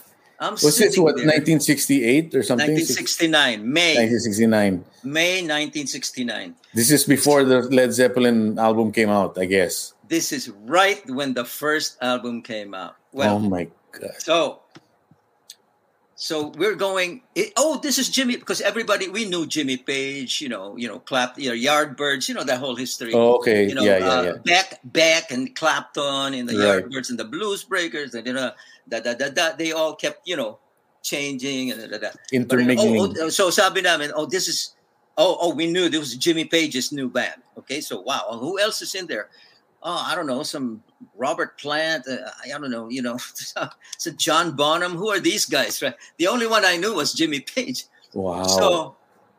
[0.43, 1.25] I'm Was this sitting what, there.
[1.25, 2.75] 1968 or something?
[2.75, 4.83] 1969, May, 1969.
[5.03, 6.55] May 1969.
[6.73, 9.93] This is before the Led Zeppelin album came out, I guess.
[10.09, 12.95] This is right when the first album came out.
[13.13, 14.19] Well, oh my God.
[14.19, 14.59] So,
[16.23, 17.21] so we're going.
[17.35, 20.39] It, oh, this is Jimmy because everybody we knew Jimmy Page.
[20.39, 22.29] You know, you know, clap, you know, Yardbirds.
[22.29, 23.11] You know that whole history.
[23.11, 23.67] Oh, okay.
[23.67, 24.31] You know, yeah, yeah, uh, yeah.
[24.45, 26.79] Beck, Beck, and Clapton, and the Right.
[26.79, 28.51] Yardbirds and the Blues Breakers, and you know,
[28.87, 29.51] da da da da.
[29.57, 30.59] They all kept, you know,
[31.03, 32.09] changing and da da da.
[32.15, 33.19] But, Intermingling.
[33.19, 34.79] oh, oh, so sabi namin, oh, this is.
[35.17, 37.43] Oh, oh, we knew this was Jimmy Page's new band.
[37.57, 39.27] Okay, so wow, who else is in there?
[39.83, 40.81] Oh, I don't know, some
[41.15, 42.07] Robert Plant.
[42.07, 43.17] Uh, I don't know, you know,
[43.97, 44.93] so John Bonham.
[44.93, 45.81] Who are these guys?
[45.81, 45.95] Right?
[46.17, 47.85] The only one I knew was Jimmy Page.
[48.13, 48.43] wow.
[48.43, 48.95] So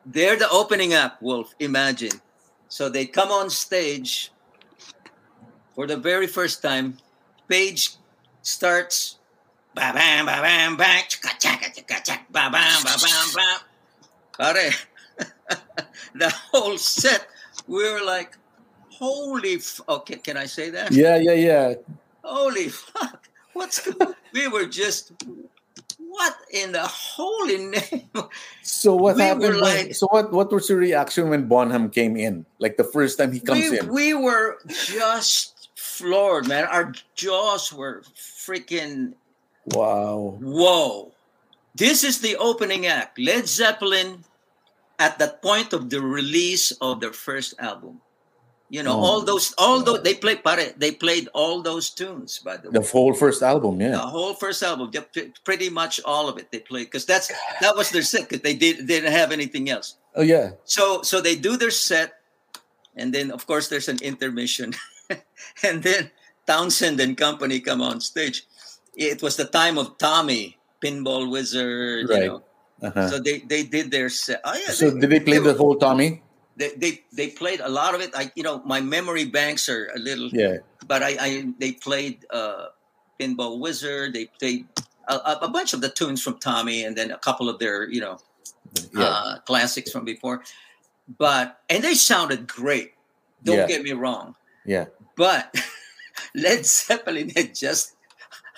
[0.07, 1.55] they're the opening act, Wolf.
[1.59, 2.21] Imagine.
[2.69, 4.33] So they come on stage
[5.75, 6.99] for the very first time.
[7.49, 7.97] Page
[8.43, 9.19] starts.
[9.75, 13.61] Ba bam ba bam bam chaka chaka chaka chaka ba bam ba bam bam.
[14.37, 14.71] Pare,
[16.15, 17.29] the whole set,
[17.69, 18.37] we were like,
[18.99, 20.93] "Holy, f- oh, okay, can I say that?
[20.93, 21.75] yeah, yeah, yeah.
[22.23, 23.29] Holy fuck!
[23.53, 23.87] What's
[24.33, 25.13] we were just
[25.99, 28.09] what in the holy name?
[28.63, 29.61] So what We happened?
[29.61, 30.33] when- so what?
[30.33, 32.47] What was your reaction when Bonham came in?
[32.59, 33.89] Like the first time he comes we, in.
[33.93, 36.65] we were just floored, man.
[36.65, 39.15] Our jaws were freaking
[39.75, 40.39] wow.
[40.41, 41.13] whoa.
[41.75, 43.19] This is the opening act.
[43.19, 44.23] Led Zeppelin
[44.99, 48.01] at that point of the release of their first album.
[48.75, 50.43] You know, Oh, all those all those they played
[50.83, 52.83] they played all those tunes by the way.
[52.83, 53.95] The whole first album, yeah.
[54.03, 54.91] The whole first album,
[55.47, 57.31] pretty much all of it they played because that's
[57.63, 59.95] that was their set 'cause they did they didn't have anything else.
[60.19, 60.59] Oh yeah.
[60.67, 62.19] So so they do their set,
[62.99, 64.75] and then of course there's an intermission,
[65.63, 66.11] and then
[66.51, 68.43] Townshend and company come on stage.
[68.99, 72.27] It was the time of Tommy, Pinball Wizard, you Right.
[72.27, 72.43] know.
[72.83, 73.07] Uh-huh.
[73.07, 74.43] So they they did their set.
[74.43, 74.75] Oh yeah.
[74.75, 76.24] So did they play the whole Tommy?
[76.57, 78.11] They, they they played a lot of it.
[78.15, 80.59] I you know my memory banks are a little Yeah.
[80.87, 81.29] but I, I
[81.59, 82.67] they played uh,
[83.19, 84.15] Pinball Wizard.
[84.15, 84.67] They played
[85.09, 88.01] a, a bunch of the tunes from Tommy, and then a couple of their you
[88.01, 88.19] know
[88.95, 89.03] Yeah.
[89.05, 90.43] uh, classics from before.
[91.19, 92.93] But and they sounded great.
[93.43, 93.67] Don't Yeah.
[93.67, 94.37] get me wrong.
[94.65, 94.87] yeah.
[95.17, 95.55] But
[96.35, 97.95] Led Zeppelin had just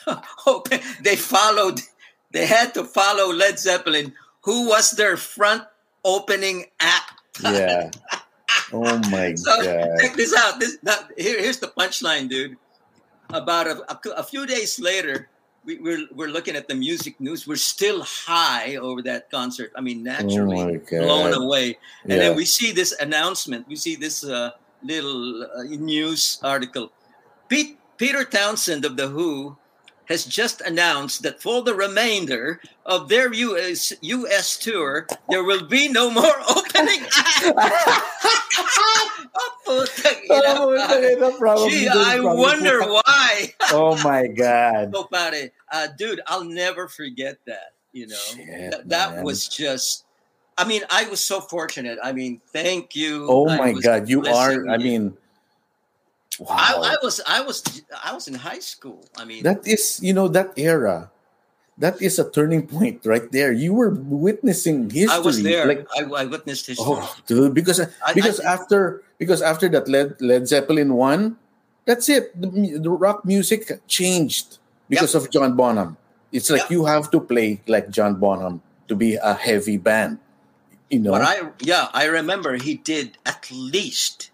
[0.46, 0.80] open.
[1.02, 1.80] They followed.
[2.32, 5.64] They had to follow Led Zeppelin, who was their front
[6.04, 7.15] opening act.
[7.42, 7.90] Yeah.
[8.72, 9.98] Oh my So god.
[10.00, 10.58] check this out.
[10.60, 12.56] This that, here, here's the punchline, dude.
[13.30, 15.28] About a, a, a few days later,
[15.64, 17.46] we, we're we're looking at the music news.
[17.46, 19.72] We're still high over that concert.
[19.74, 21.78] I mean, naturally Oh blown away.
[22.04, 22.18] And Yeah.
[22.30, 23.66] then we see this announcement.
[23.66, 24.50] We see this uh,
[24.82, 26.92] little uh, news article.
[27.48, 29.56] Pete, Peter Townshend of the Who
[30.08, 35.88] has just announced that for the remainder of their US US tour, there will be
[35.88, 37.44] no more opening act.
[38.58, 40.54] oh, putang ina.
[40.58, 43.52] Oh, ina, probably Gee, I wonder why.
[43.72, 44.92] oh my god.
[44.94, 47.74] So, pare, uh, dude, I'll never forget that.
[47.92, 49.24] You know, Shit, Th- that man.
[49.24, 50.04] was just.
[50.58, 51.98] I mean, I was so fortunate.
[52.02, 53.26] I mean, thank you.
[53.28, 55.16] Oh I my god, you are I mean
[56.40, 56.56] wow.
[56.58, 57.62] I, I was, I was,
[58.04, 59.04] I was in high school.
[59.16, 61.10] I mean, that is, you know, that era.
[61.78, 63.52] That is a turning point right there.
[63.52, 65.12] You were witnessing history.
[65.14, 65.66] I was there.
[65.68, 66.86] Like, I, I witnessed history.
[66.88, 71.36] oh, dude, because I- because after because after that Led Led Zeppelin one,
[71.84, 72.32] that's it.
[72.40, 74.56] The, the rock music changed
[74.88, 75.96] because of John Bonham.
[76.32, 76.70] It's like Yep.
[76.72, 80.16] you have to play like John Bonham to be a heavy band.
[80.88, 84.30] You know, But I, yeah, I remember he did at least,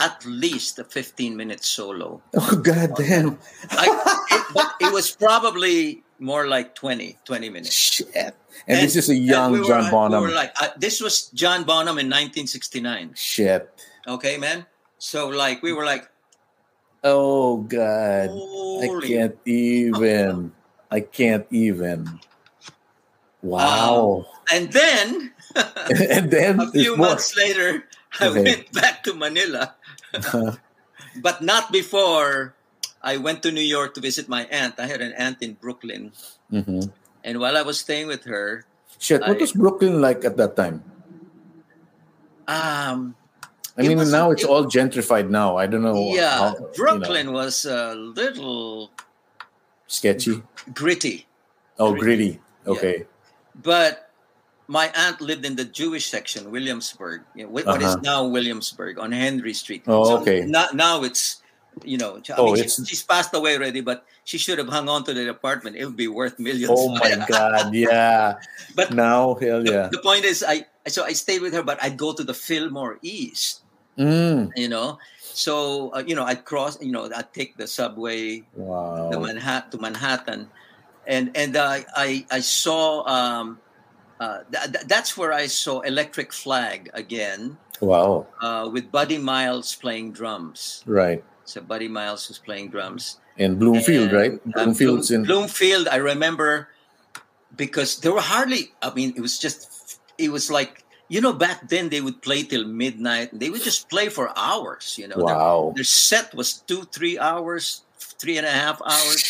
[0.00, 2.22] at least a 15 minute solo.
[2.34, 3.38] oh god damn,
[3.70, 3.86] I,
[4.30, 7.72] it, but it was probably more like 20, 20 minutes.
[7.72, 8.34] shit.
[8.66, 10.22] And, this is a young we were, John Bonham.
[10.22, 13.12] We were like, uh, this was John Bonham in 1969.
[13.16, 13.70] shit.
[14.06, 14.66] Okay, man.
[14.98, 16.08] So like, we were like,
[17.02, 18.28] Oh god.
[18.28, 20.52] I can't even.
[20.90, 22.20] I can't even.
[23.42, 24.26] Wow.
[24.52, 27.84] And then and then a few months later,
[28.20, 28.42] I Okay.
[28.44, 29.74] went back to Manila,
[31.22, 32.54] but not before
[33.02, 34.78] I went to New York to visit my aunt.
[34.78, 36.12] I had an aunt in Brooklyn,
[36.52, 36.92] Mhm.
[37.24, 38.64] and while I was staying with her,
[38.98, 40.84] Shit, what I- was Brooklyn like at that time?
[42.48, 43.14] um,
[43.78, 45.56] I It mean, was- now it's it- all gentrified now.
[45.56, 46.12] I don't know.
[46.12, 48.90] yeah, how, you know, Brooklyn was a little
[49.86, 50.42] sketchy.
[50.74, 51.26] gritty,
[51.78, 52.04] Oh, Gritty.
[52.04, 52.40] gritty.
[52.66, 53.06] Okay.
[53.62, 54.09] but
[54.70, 58.06] my aunt lived in the Jewish section, Williamsburg, you know, what what is Uh-huh.
[58.06, 59.82] now Williamsburg on Henry Street.
[59.90, 60.46] Oh, okay.
[60.46, 61.42] Now, now it's,
[61.82, 64.86] you know, I Oh, mean, she- she's passed away already, but she should have hung
[64.86, 65.74] on to the apartment.
[65.74, 66.70] It would be worth millions.
[66.70, 67.74] Oh my God.
[67.74, 68.38] Yeah.
[68.78, 69.86] But Now, hell the, yeah.
[69.90, 73.02] the point is, I so I stayed with her, but I'd go to the Fillmore
[73.02, 73.66] East,
[73.98, 74.54] Mm.
[74.54, 75.02] you know.
[75.18, 79.10] So uh, you know, I'd cross, you know, I'd take the subway the Wow.
[79.18, 80.46] Manhattan to Manhattan,
[81.10, 83.58] and and uh, I I saw um,
[84.20, 88.26] uh, th- th- that's where I saw Electric Flag again Wow.
[88.44, 90.84] uh, with Buddy Miles playing drums.
[90.86, 91.24] Right.
[91.44, 93.18] So Buddy Miles was playing drums.
[93.40, 94.32] And Bloomfield, And, right?
[94.32, 95.26] um, Bloomfield's Bloom- in.
[95.26, 95.88] Bloomfield.
[95.88, 96.68] I remember
[97.56, 98.72] because there were hardly.
[98.82, 99.98] I mean, it was just.
[100.18, 103.32] It was like you know back then they would play till midnight.
[103.32, 104.94] and They would just play for hours.
[105.00, 105.72] You know, Their- Wow.
[105.74, 109.24] their set was two, three hours, three and a half hours.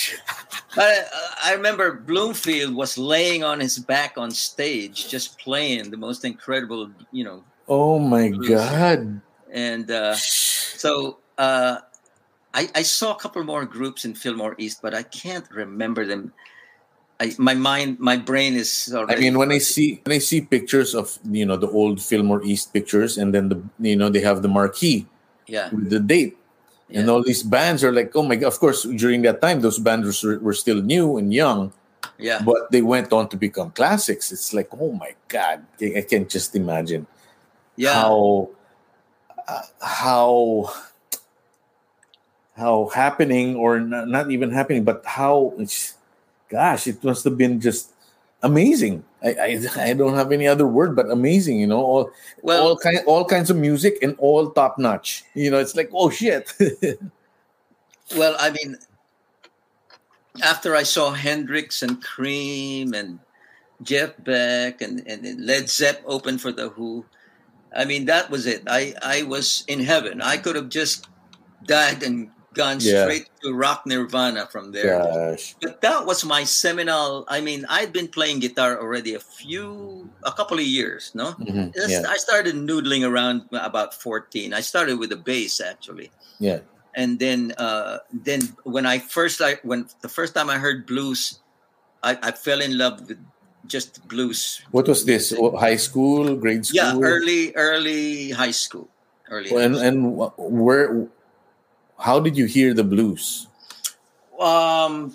[0.74, 5.96] But uh, I remember Bloomfield was laying on his back on stage, just playing the
[5.96, 7.44] most incredible, you know.
[7.68, 8.48] Oh my Blues.
[8.48, 9.20] God.
[9.52, 11.78] And uh, so uh,
[12.54, 16.32] I, I saw a couple more groups in Fillmore East, but I can't remember them.
[17.20, 20.94] I, my mind, my brain is I mean, when I see when I see pictures
[20.94, 24.40] of you know the old Fillmore East pictures, and then the you know they have
[24.40, 25.06] the marquee
[25.46, 26.38] yeah, with the date,
[26.92, 28.48] and all these bands are like, oh my god!
[28.48, 31.72] Of course, during that time, those bands were, were still new and young,
[32.18, 34.32] yeah, but they went on to become classics.
[34.32, 35.64] It's like, oh my god!
[35.80, 37.06] I can't just imagine
[37.76, 37.94] yeah.
[37.94, 38.50] how
[39.48, 40.72] uh, how
[42.56, 45.94] how happening or n- not even happening, but how it's,
[46.48, 47.90] gosh, it must have been just
[48.42, 49.04] amazing.
[49.22, 51.60] I, I I don't have any other word but amazing.
[51.60, 52.10] You know, all
[52.42, 55.24] Well- all kind all kinds of music and all top notch.
[55.34, 56.52] You know, it's like oh shit.
[58.16, 58.76] Well, I mean,
[60.42, 63.20] after I saw Hendrix and Cream and
[63.82, 67.04] Jeff Beck and, and Led Zepp open for the Who,
[67.76, 68.64] I mean, that was it.
[68.66, 70.20] I, I was in heaven.
[70.20, 71.06] I could have just
[71.66, 73.04] died and gone Yeah.
[73.06, 74.98] straight to rock Nirvana from there.
[74.98, 75.54] Gosh.
[75.62, 77.24] But that was my seminal.
[77.28, 81.32] I mean, I'd been playing guitar already a few, a couple of years, no?
[81.38, 81.70] Mhm.
[81.76, 82.02] Yeah.
[82.08, 84.52] I started noodling around about 14.
[84.52, 86.10] I started with the bass, actually
[86.42, 86.60] Yeah.
[86.94, 91.38] and then uh, then when I first I when the first time I heard blues,
[92.02, 93.18] I, I fell in love with
[93.70, 94.58] just blues.
[94.74, 95.30] What was this?
[95.36, 96.82] Oh, High school, grade school?
[96.82, 98.88] Yeah, early early high school,
[99.30, 99.54] early.
[99.54, 101.06] And high and wh- where?
[102.00, 103.46] How did you hear the blues
[104.38, 105.14] um,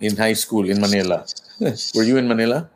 [0.00, 1.24] in high school in Manila?
[1.94, 2.68] Were you in Manila?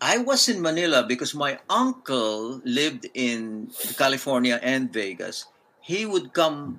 [0.00, 5.46] I was in Manila because my uncle lived in California and Vegas.
[5.82, 6.78] He would come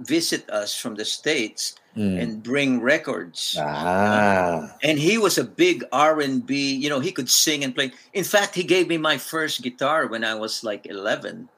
[0.00, 2.20] visit us from the states, Mm.
[2.20, 3.56] and bring records.
[3.56, 4.76] Ah.
[4.84, 6.76] And he was a big R and B.
[6.76, 7.90] You know, he could sing and play.
[8.12, 11.48] In fact, he gave me my first guitar when I was like eleven.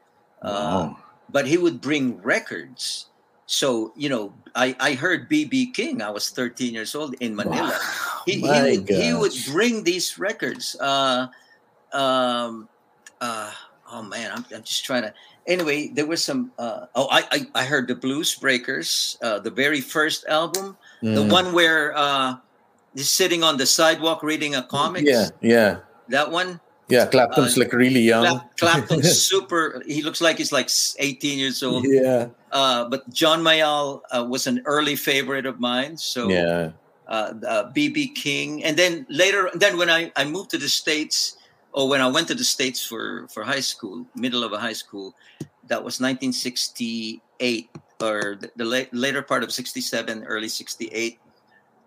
[0.40, 0.94] Uh,
[1.26, 3.10] but he would bring records.
[3.48, 6.04] So you know, I I heard BB King.
[6.04, 7.72] I was thirteen years old in Manila.
[7.72, 8.22] Wow.
[8.28, 10.76] He, he would he would bring these records.
[10.76, 11.28] Uh,
[11.96, 12.68] um,
[13.24, 13.50] uh,
[13.90, 15.14] oh man, I'm, I'm just trying to.
[15.48, 16.52] Anyway, there was some.
[16.60, 21.24] Uh, oh, I, I I heard the Blues Breakers, uh, the very first album, the
[21.24, 21.32] Mm.
[21.32, 22.36] one where uh,
[22.92, 25.08] he's sitting on the sidewalk reading a comic.
[25.08, 25.80] Yeah, yeah,
[26.12, 26.60] that one.
[26.88, 27.06] Yeah.
[27.06, 28.24] Clapton's Uh, like really young.
[28.24, 29.82] Clap, Clapton's super.
[29.86, 30.68] He looks like he's like
[30.98, 31.84] 18 years old.
[31.86, 35.96] yeah, Uh, but John Mayall uh, was an early favorite of mine.
[35.96, 36.70] So yeah.
[37.08, 41.36] uh, uh, BB King, and then later, then when I, I moved to the states,
[41.72, 44.72] or when I went to the states for for high school, middle of a high
[44.76, 45.14] school,
[45.68, 47.68] that was 1968
[48.00, 51.18] or the, the la- later part of 67, early 68.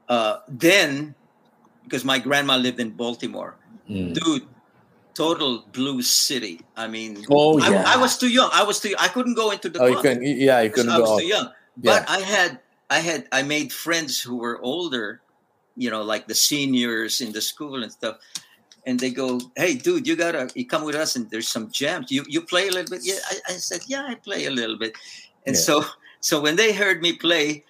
[0.09, 1.15] Uh, then,
[1.83, 3.55] because my grandma lived in Baltimore,
[3.89, 4.13] Mm.
[4.13, 4.45] dude,
[5.13, 6.59] total blue city.
[6.75, 7.83] I mean, Oh, I, yeah.
[7.87, 8.49] I was too young.
[8.53, 8.95] I was too.
[8.99, 10.23] I couldn't go into the Oh, you can.
[10.23, 11.19] Yeah, you couldn't I was go.
[11.19, 11.49] too young.
[11.77, 12.59] But I had
[12.89, 15.21] I had I made friends who were older,
[15.75, 18.17] you know, like the seniors in the school and stuff.
[18.85, 22.11] And they go, "Hey, dude, you gotta you come with us, and there's some jams.
[22.11, 24.77] You you play a little bit." Yeah, I, I said, "Yeah, I play a little
[24.77, 24.93] bit."
[25.45, 25.61] And Yeah.
[25.61, 25.85] so
[26.19, 27.63] so when they heard me play,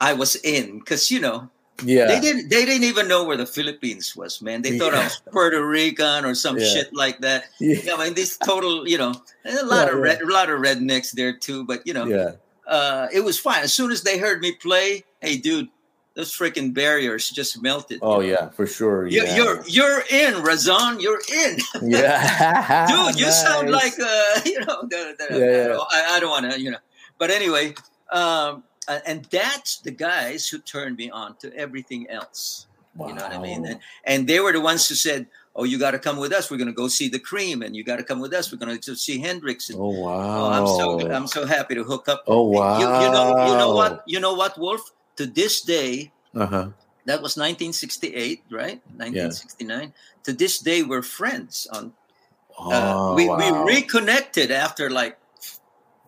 [0.00, 1.50] I was in because you know
[1.82, 2.06] Yeah.
[2.06, 4.62] they didn't they didn't even know where the Philippines was, man.
[4.62, 6.66] They thought I was Puerto Rican or some Yeah.
[6.66, 7.46] shit like that.
[7.58, 7.78] Yeah.
[7.82, 9.14] Yeah, I mean, this total, you know,
[9.44, 10.04] a lot Yeah, of yeah.
[10.04, 11.64] red, a lot of rednecks there too.
[11.64, 12.32] But you know, Yeah.
[12.66, 13.62] uh, it was fine.
[13.64, 15.66] As soon as they heard me play, hey, dude,
[16.14, 17.98] those freaking barriers just melted.
[18.00, 19.08] Oh yeah, for sure.
[19.08, 19.34] You, yeah.
[19.34, 21.00] You're you're in, Razon.
[21.00, 23.18] You're in, yeah, dude.
[23.18, 24.86] You sound like uh, you know.
[24.86, 25.78] The, the, Yeah, yeah.
[25.90, 26.78] I, I don't want to, you know.
[27.18, 27.74] But anyway,
[28.12, 32.66] um, uh, and that's the guys who turned me on to everything else.
[32.98, 33.66] You know what I mean?
[33.66, 35.26] And, and they were the ones who said,
[35.56, 36.48] "Oh, you got to come with us.
[36.48, 38.52] We're going to go see the Cream, and you got to come with us.
[38.52, 40.44] We're going to see Hendrix." And, Oh wow.
[40.44, 42.22] oh, I'm so I'm so happy to hook up.
[42.28, 42.78] Oh wow.
[42.78, 46.66] You, you know you know what you know what Wolf to this day Uh huh.
[47.06, 49.92] that was 1968 right 1969
[50.24, 51.92] to this day we're friends on
[52.56, 53.36] Oh, uh, we, wow.
[53.66, 55.18] we reconnected after like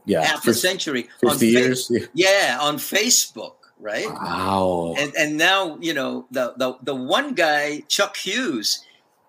[0.07, 0.23] yeah.
[0.25, 1.91] half a fif- century on Fifty Fa- years.
[2.15, 2.59] Yeah.
[2.61, 4.95] on Facebook right Wow.
[4.99, 8.81] and and now you know the the, the one guy Chuck Hughes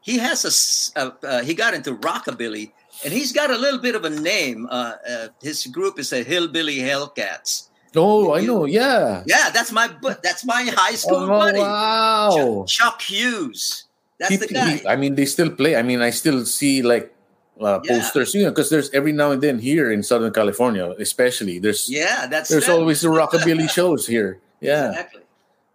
[0.01, 0.53] he has a,
[0.99, 2.71] uh, uh, he got into rockabilly
[3.03, 6.23] and he's got a little bit of a name uh, uh, his group is the
[6.23, 7.67] Hillbilly Hellcats
[7.97, 8.63] oh, I know.
[8.65, 9.23] Yeah.
[9.25, 9.89] yeah that's my
[10.23, 12.63] that's my high school Oh buddy wow.
[12.67, 13.83] Chuck, Chuck Hughes.
[14.19, 14.69] That's He- the guy.
[14.79, 15.75] he- I mean, they still play.
[15.75, 17.13] I mean, I still see like
[17.61, 17.99] uh, Yeah.
[17.99, 21.89] posters, you know, because there's every now and then here in Southern California, especially there's
[21.89, 22.79] yeah, that's there's them.
[22.79, 24.39] always the rockabilly shows here.
[24.61, 24.89] Yeah.
[24.89, 25.21] exactly.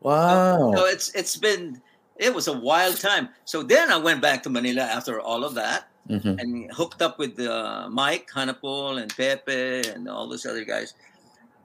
[0.01, 0.75] Wow.
[0.77, 1.81] So it's it's been
[2.17, 3.29] it was a wild time.
[3.45, 6.41] So then I went back to Manila after all of that Mhm.
[6.41, 10.95] and hooked up with uh, Mike Hanopol and Pepe and all those other guys,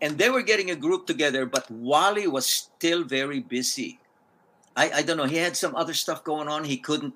[0.02, 1.46] and they were getting a group together.
[1.48, 3.98] But Wally was still very busy.
[4.76, 5.26] I I don't know.
[5.26, 6.64] He had some other stuff going on.
[6.66, 7.16] He couldn't,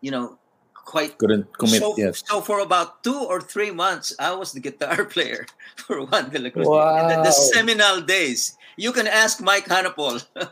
[0.00, 0.38] you know,
[0.84, 1.80] quite Couldn't commit.
[1.80, 2.22] so, yes.
[2.26, 6.38] so for about two or three months, I was the guitar player for Juan de
[6.38, 6.66] la Cruz.
[6.66, 7.08] Wow.
[7.08, 8.56] The, the seminal days.
[8.76, 10.24] You can ask Mike Hanopol.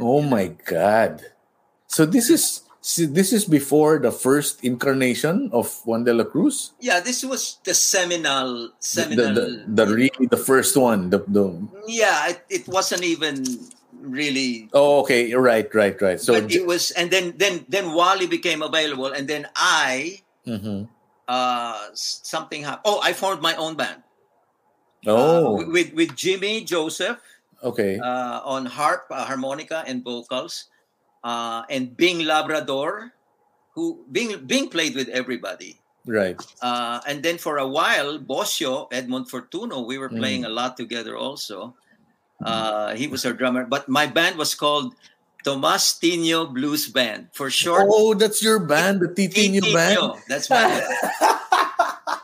[0.00, 1.22] Oh my God.
[1.88, 6.72] So this is see, this is before the first incarnation of Juan de la Cruz.
[6.80, 9.34] yeah, this was the seminal, The, seminal.
[9.34, 11.08] the, the, the really the first one.
[11.10, 11.48] The, the
[11.88, 13.46] yeah, it, it wasn't even
[14.10, 14.68] really.
[14.72, 16.20] oh okay right right right.
[16.20, 20.88] So but it was, and then then then Wally became available, and then I Mhm.
[21.28, 22.86] uh something happened.
[22.86, 24.02] Oh, I formed my own band.
[25.06, 27.18] oh uh, with with Jimmy Joseph.
[27.62, 30.68] okay uh, on harp, uh, harmonica, and vocals,
[31.24, 33.12] uh, and Bing Labrador,
[33.74, 35.80] who Bing Bing played with everybody.
[36.06, 40.50] right Uh, and then for a while, Bosio, Edmond Fortuno, we were playing Mm.
[40.50, 41.74] a lot together also.
[42.42, 44.94] Uh, he was our drummer, but my band was called
[45.44, 47.86] Tomas Tino Blues Band for short.
[47.88, 50.20] oh that's your band the Titinho band.
[50.28, 50.84] That's my band.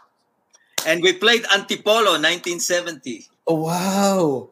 [0.87, 3.29] and we played Antipolo 1970.
[3.47, 4.51] Oh wow!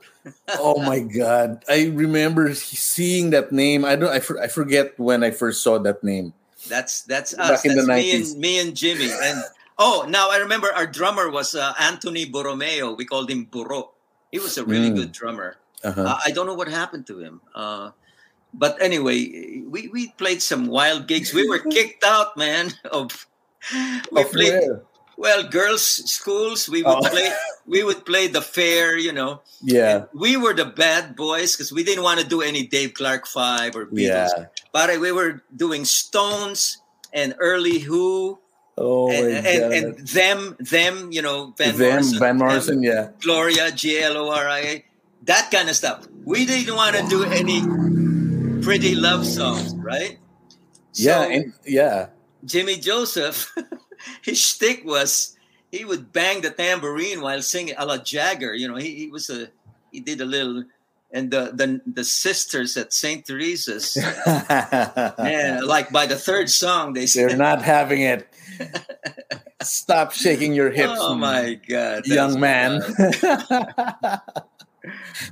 [0.58, 1.62] Oh my God!
[1.68, 3.84] I remember seeing that name.
[3.84, 4.10] I don't.
[4.10, 6.32] I, for, I forget when I first saw that name.
[6.68, 7.62] That's that's us.
[7.62, 8.32] Back in the That's me 90s.
[8.32, 9.10] and me and Jimmy.
[9.10, 9.42] And
[9.78, 12.96] oh, now I remember our drummer was uh, Anthony Borromeo.
[12.96, 13.90] We called him Burro.
[14.30, 14.96] He was a really Mm.
[14.96, 15.56] good drummer.
[15.82, 16.02] Uh-huh.
[16.02, 17.40] Uh, I don't know what happened to him.
[17.54, 17.90] Uh,
[18.52, 21.32] but anyway, we, we played some wild gigs.
[21.32, 22.72] We were kicked out, man.
[22.90, 23.26] Of
[24.12, 24.82] we Of played where?
[25.16, 26.68] well, girls' schools.
[26.68, 27.08] We would Oh.
[27.08, 27.32] play.
[27.66, 29.42] we would play the fair, you know.
[29.62, 30.06] Yeah.
[30.12, 33.76] We were the bad boys because we didn't want to do any Dave Clark Five
[33.76, 34.30] or Beatles.
[34.36, 34.46] Yeah.
[34.72, 36.78] But we were doing Stones
[37.12, 38.38] and early Who
[38.82, 43.10] Oh and, and, and them, them, you know, Van Them, Morrison, Van them, Morrison, yeah.
[43.20, 44.84] Gloria, G L O R I A,
[45.24, 46.08] that kind of stuff.
[46.24, 47.60] We didn't want to do any
[48.62, 50.18] pretty love songs, right?
[50.94, 52.06] Yeah, So- and yeah.
[52.42, 53.54] Jimmy Joseph,
[54.22, 55.36] his shtick was
[55.70, 58.54] he would bang the tambourine while singing a la Jagger.
[58.54, 59.48] You know, he, he was a
[59.92, 60.64] he did a little,
[61.12, 63.96] and the the, the sisters at Saint Teresa's,
[65.18, 68.28] man, like by the third song they They're said, not having it.
[69.62, 70.94] Stop shaking your hips.
[70.96, 72.80] "Oh my God, young man.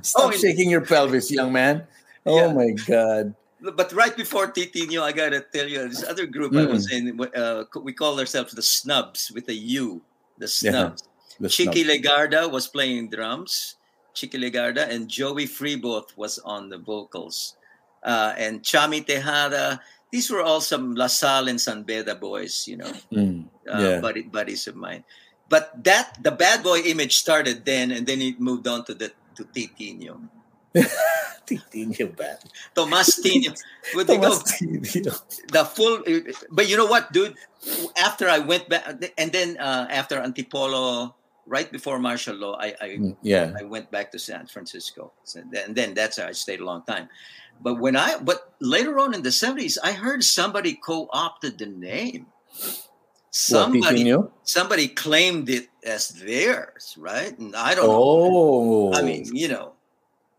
[0.01, 1.87] Stop Oh, shaking your pelvis, young man.
[2.25, 2.53] Oh Yeah.
[2.53, 3.33] my god.
[3.61, 7.63] But right before Titino, I gotta tell you, this other group I was in, uh,
[7.81, 10.01] we call ourselves the Snubs with a U,
[10.37, 10.71] the Yeah.
[10.71, 11.03] Snubs.
[11.39, 11.97] The Chicky snub.
[12.03, 13.75] Legarda was playing drums.
[14.13, 17.55] Chicky Legarda and Joey Freeboth was on the vocals.
[18.03, 19.81] Uh, and Chami Tejada.
[20.11, 24.23] These were all some La Salle and San Beda boys, you know, Mm, uh, buddy,
[24.23, 25.03] buddies of mine.
[25.49, 29.11] But that the bad boy image started then, and then it moved on to the
[29.35, 30.29] to Titino,
[31.45, 32.39] Titinho bad.
[32.75, 33.53] Tomas Tino.
[33.95, 35.13] Would Tomas Titinho.
[35.51, 36.03] the full?
[36.51, 37.35] But you know what, dude?
[37.97, 38.85] After I went back,
[39.17, 41.13] and then uh, after Antipolo,
[41.49, 43.51] right before martial law, I, I Mm, Yeah.
[43.59, 47.09] I went back to San Francisco, and then that's how I stayed a long time.
[47.59, 52.27] But when I, but later on in the seventies, I heard somebody co-opted the name.
[53.31, 54.31] Somebody, Titinho?
[54.43, 57.37] somebody claimed it as theirs, right?
[57.37, 58.89] And I don't know.
[58.89, 58.93] Oh.
[58.93, 59.73] I mean, you know,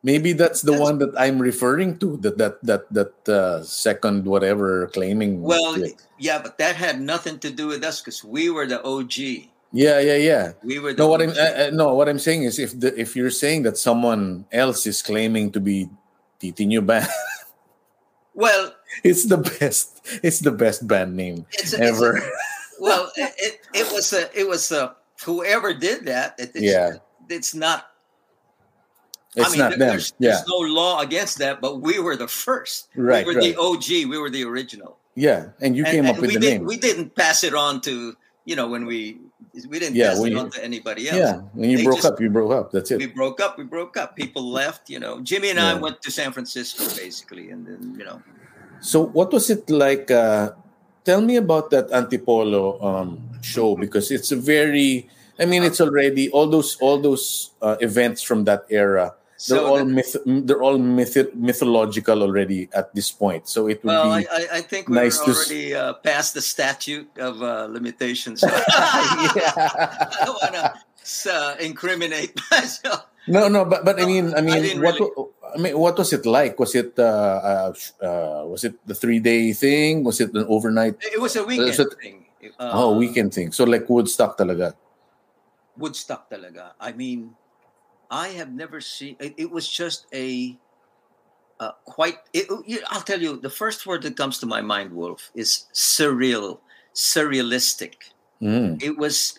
[0.03, 2.17] maybe that's the That's- one that I'm referring to.
[2.19, 5.39] That that that that uh, second whatever claiming.
[5.43, 5.77] well,
[6.19, 9.50] yeah, but that had nothing to do with us because we were the OG.
[9.73, 10.53] Yeah, yeah, yeah.
[10.63, 11.35] We were No, what I'm uh,
[11.67, 15.03] uh, no, what I'm saying is if the if you're saying that someone else is
[15.03, 15.89] claiming to be
[16.41, 17.07] Titinho band,
[18.35, 20.01] well, it's the best.
[20.23, 22.21] It's the best band name it's, a- it's a- ever.
[22.81, 26.35] well, it, it, was a, it was a, whoever did that.
[26.39, 26.93] It, it's, Yeah.
[27.29, 27.87] it's not
[29.37, 29.89] It's I mean, not there- them.
[29.91, 32.89] There's, Yeah, there's no law against that, but we were the first.
[32.97, 33.57] Right, We were the.
[33.57, 34.09] OG.
[34.11, 34.99] We were the original.
[35.15, 35.51] yeah.
[35.61, 36.65] And you And- came and up with we the did, name.
[36.67, 38.17] We didn't pass it on to
[38.47, 39.21] you know when we
[39.69, 41.19] we didn't Yeah, pass when it on to anybody else.
[41.19, 42.71] yeah, when you They broke just- up, you broke up.
[42.73, 42.99] That's it.
[42.99, 43.59] We broke up.
[43.59, 44.15] We broke up.
[44.17, 44.89] People left.
[44.89, 48.23] You know, Jimmy and I went to San Francisco basically, and then you know,
[48.81, 50.11] So, what was it like?
[50.11, 50.53] Uh,
[51.05, 55.09] tell me about that Antipolo um, show because it's a very.
[55.39, 59.15] I mean, it's already all those all those uh, events from that era.
[59.41, 63.49] They're So all the- myth, they're all myth, mythological already at this point.
[63.49, 66.35] So it would well, I, be I, I think we nice were to uh, past
[66.37, 68.45] the statute of uh, limitations.
[68.45, 73.07] I don't want to uh, incriminate myself.
[73.29, 75.97] no, no, but but I mean, I I mean, didn't what really- I mean, what
[75.97, 76.61] was it like?
[76.61, 77.73] Was it uh, uh,
[78.05, 80.05] uh was it the three day thing?
[80.05, 81.01] Was it an overnight?
[81.01, 82.27] It was a weekend So- thing.
[82.61, 83.53] Uh, oh, weekend thing.
[83.53, 84.73] So like Woodstock talaga.
[85.77, 86.73] Woodstock talaga.
[86.81, 87.37] I mean,
[88.11, 89.17] I have never seen.
[89.21, 90.59] It, it was just a
[91.61, 92.17] uh, quite.
[92.33, 92.49] It,
[92.89, 96.59] I'll tell you, the first word that comes to my mind, Wolf, is surreal,
[96.95, 97.95] surrealistic.
[98.43, 98.83] Mm.
[98.83, 99.39] It was.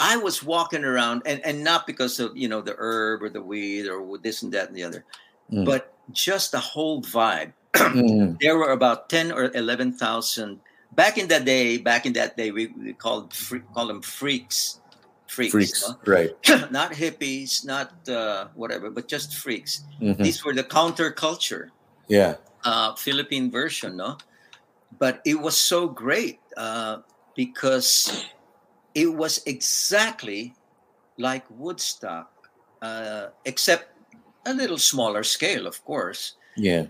[0.00, 3.42] I was walking around, and and not because of you know the herb or the
[3.42, 5.04] weed or this and that and the other,
[5.50, 5.64] Mm.
[5.64, 7.52] but just the whole vibe.
[7.78, 8.38] Mm.
[8.40, 10.60] There were about ten or eleven thousand
[10.92, 11.78] back in that day.
[11.78, 13.34] Back in that day, we, we called
[13.74, 14.80] call them freaks.
[15.28, 15.96] Freaks, Freaks, no?
[16.06, 16.30] right?
[16.72, 19.84] not hippies, not uh, whatever, but just freaks.
[20.00, 20.16] Mhm.
[20.24, 21.68] These were the counterculture
[22.08, 22.36] Yeah.
[22.64, 24.16] uh, Philippine version, no?
[24.98, 26.98] But it was so great uh,
[27.36, 28.24] because
[28.94, 30.54] it was exactly
[31.18, 32.32] like Woodstock,
[32.80, 33.92] uh, except
[34.46, 36.34] a little smaller scale, of course.
[36.56, 36.86] Yeah.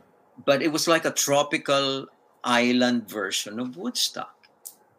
[0.46, 2.06] But it was like a tropical
[2.44, 4.46] island version of Woodstock,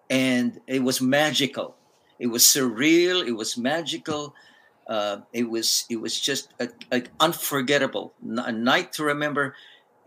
[0.10, 1.79] and it was magical.
[2.20, 3.26] It was surreal.
[3.26, 4.36] It was magical.
[4.88, 9.56] Uh, it was it was just a, a unforgettable a night to remember.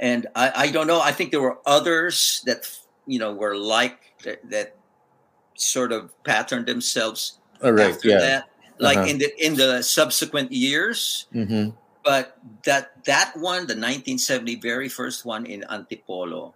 [0.00, 1.00] And I, I don't know.
[1.00, 2.66] I think there were others that
[3.06, 4.76] you know were like that, that
[5.54, 7.94] sort of patterned themselves All right.
[7.94, 8.18] after Yeah.
[8.18, 8.42] that,
[8.78, 9.08] like Uh-huh.
[9.10, 11.26] in the in the subsequent years.
[11.32, 11.70] hmm
[12.04, 16.54] But that that one, the 1970 very first one in Antipolo,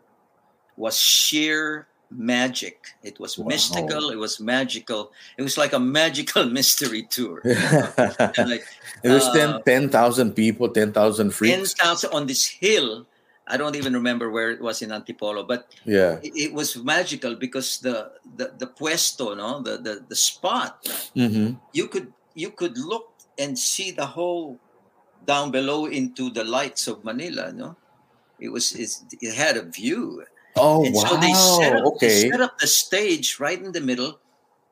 [0.77, 2.95] was sheer magic.
[3.03, 3.49] It was Wow.
[3.49, 4.11] mystical.
[4.11, 5.13] It was magical.
[5.37, 7.43] It was like a magical mystery tour.
[8.39, 8.65] Like
[9.03, 11.75] There's Uh, 10 10,000 people, 10,000 ten freaks.
[11.75, 13.07] thousand on this hill.
[13.47, 16.19] I don't even remember where it was in Antipolo, but Yeah.
[16.23, 20.83] it, it was magical because the the, the puesto, no, the, the the spot,
[21.15, 24.59] hmm you could you could look and see the whole
[25.27, 27.53] down below into the lights of Manila.
[27.55, 27.77] No,
[28.43, 30.27] it was it's, it had a view.
[30.57, 31.05] Oh and wow!
[31.05, 32.31] so they set, up, they okay.
[32.31, 34.19] set up the stage right in the middle,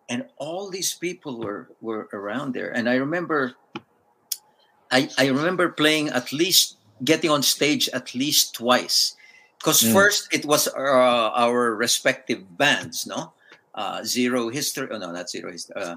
[0.08, 2.72] and all these people were were around there.
[2.72, 3.54] And I remember,
[4.90, 9.14] I I remember playing at least getting on stage at least twice,
[9.58, 9.92] because Mm.
[9.92, 13.34] first it was uh, our respective bands, no,
[13.74, 14.88] uh, Zero History.
[14.90, 15.76] Oh no, not Zero History.
[15.76, 15.96] Uh,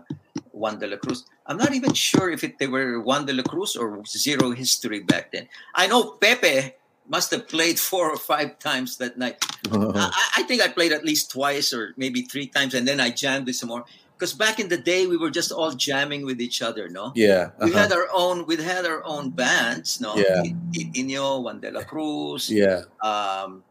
[0.51, 1.23] Juan de la Cruz.
[1.45, 5.01] I'm not even sure if it, they were Juan de la Cruz or Zero History
[5.01, 5.47] back then.
[5.75, 6.73] I know Pepe
[7.07, 9.43] must have played four or five times that night.
[9.71, 13.09] I, I think I played at least twice or maybe three times, and then I
[13.09, 13.85] jammed with some more.
[14.17, 17.13] Because back in the day, we were just all jamming with each other, no?
[17.13, 17.51] yeah.
[17.61, 17.79] We uh-huh.
[17.79, 18.47] had our own.
[18.47, 20.15] We had our own bands, no?
[20.15, 20.41] Yeah.
[20.73, 22.81] Titino, Juan de la Cruz, yeah.
[23.03, 23.63] um,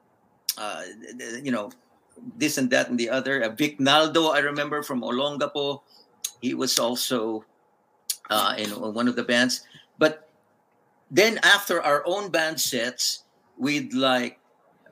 [0.57, 0.83] uh,
[1.43, 1.73] you know,
[2.39, 3.43] this and that and the other.
[3.43, 5.83] Uh, Vic Naldo, I remember from Olongapo.
[6.41, 7.45] He was also
[8.31, 9.67] uh, in one of the bands.
[9.99, 10.31] But
[11.11, 13.25] then after our own band sets,
[13.59, 14.39] we'd like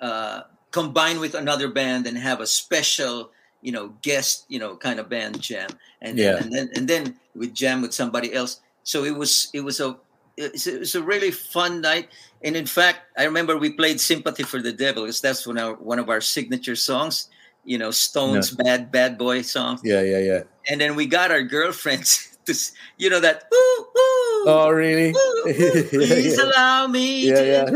[0.01, 3.31] uh, combine with another band and have a special,
[3.63, 5.69] you know, guest, you know, kind of band jam,
[6.03, 6.37] and Yeah.
[6.39, 8.61] and then and then we'd jam with somebody else.
[8.83, 9.97] So it was it was a
[10.37, 12.09] it's a, it's a really fun night.
[12.43, 15.81] And in fact, I remember we played "Sympathy for the Devil" because that's one of
[15.81, 17.29] one of our signature songs.
[17.65, 19.81] You know, Stones' "Bad Bad Boy" song.
[19.83, 20.03] Yeah.
[20.03, 20.19] Yeah.
[20.19, 20.43] Yeah.
[20.69, 22.53] And then we got our girlfriends to,
[22.99, 24.45] you know, that woo woo.
[24.47, 25.13] Oh really?
[25.13, 26.45] woo, woo, Please yeah.
[26.45, 27.29] allow me.
[27.29, 27.35] Yeah.
[27.37, 27.71] to-" Yeah.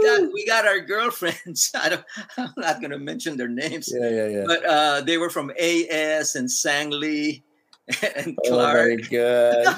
[0.00, 1.70] We got, we got our girlfriends.
[1.74, 2.04] I don't,
[2.36, 4.08] I'm not going to mention their names, Yeah.
[4.10, 4.26] Yeah.
[4.28, 4.44] Yeah.
[4.46, 7.42] but uh, they were from AS and Sangley
[8.16, 9.10] and Oh my Clark.
[9.10, 9.66] god!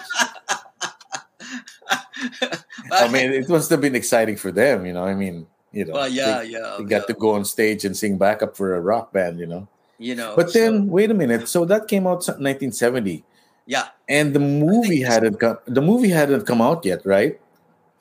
[2.92, 5.04] I mean, it must have been exciting for them, you know.
[5.04, 6.76] I mean, you know, well, yeah, they, yeah.
[6.78, 9.68] they got to go on stage and sing backup for a rock band, you know.
[9.98, 10.34] you know.
[10.36, 11.48] But so- then, wait a minute.
[11.48, 13.24] So that came out 1970,
[13.66, 15.58] yeah, and the movie hadn't come.
[15.66, 17.40] The movie hadn't come out yet, right?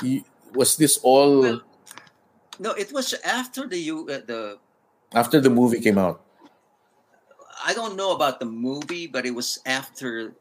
[0.04, 1.62] You, was this all Well,
[2.60, 4.58] no, it was after the you uh, the
[5.14, 6.22] after the movie came out?
[7.66, 10.36] I don't know about the movie, but it was after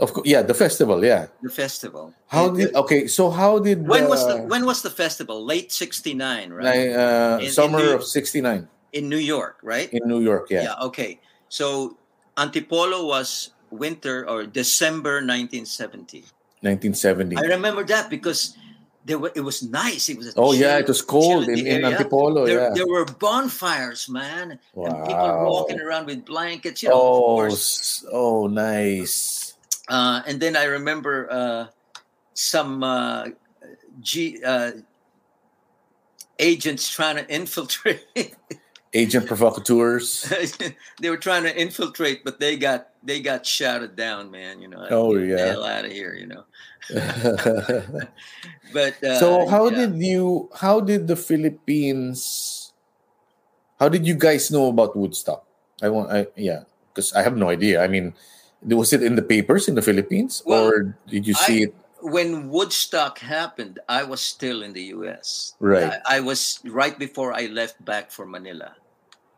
[0.00, 1.30] Of course, yeah, the festival, yeah.
[1.42, 2.10] the festival.
[2.26, 3.06] How It- did okay?
[3.06, 5.38] So how did when was the uh, when was the festival?
[5.46, 6.64] Late '69, right?
[6.66, 9.86] like, uh, In- in summer of '69 In New York, right?
[9.94, 10.50] in New York?
[10.50, 10.74] yeah.
[10.74, 10.86] Yeah.
[10.90, 11.20] Okay.
[11.46, 11.94] So
[12.34, 16.26] Antipolo was winter or December 1970.
[16.66, 17.36] 1970.
[17.38, 18.58] I remember that because
[19.04, 20.08] there were, it was nice.
[20.08, 20.28] It was.
[20.28, 21.82] a Oh yeah, it was cold chill in, in.
[21.82, 22.46] Antipolo.
[22.46, 22.70] There, yeah.
[22.74, 26.82] there were bonfires, man, and people walking around with blankets.
[26.82, 28.04] You know, oh, course.
[28.10, 29.54] oh, nice.
[29.88, 31.66] Uh, and then I remember uh,
[32.32, 33.28] some uh,
[34.00, 34.72] G, uh,
[36.38, 38.34] agents trying to infiltrate.
[38.94, 40.22] Agent provocateurs.
[41.00, 44.62] they were trying to infiltrate, but they got they got shouted down, man.
[44.62, 44.86] You know.
[44.88, 45.50] Oh, yeah.
[45.50, 46.44] hell out of here, you know.
[48.72, 49.86] But uh, so how yeah.
[49.86, 50.50] did you?
[50.54, 52.72] How did the Philippines?
[53.78, 55.46] How did you guys know about Woodstock?
[55.82, 56.10] I want.
[56.10, 57.82] I yeah, because I have no idea.
[57.82, 58.14] I mean,
[58.66, 61.74] was it in the papers in the Philippines, Well, or did you see I- it?
[62.04, 65.54] when Woodstock happened, I was still in the U.S.
[65.58, 65.88] Right.
[66.04, 68.76] I, I was right before I left back for Manila.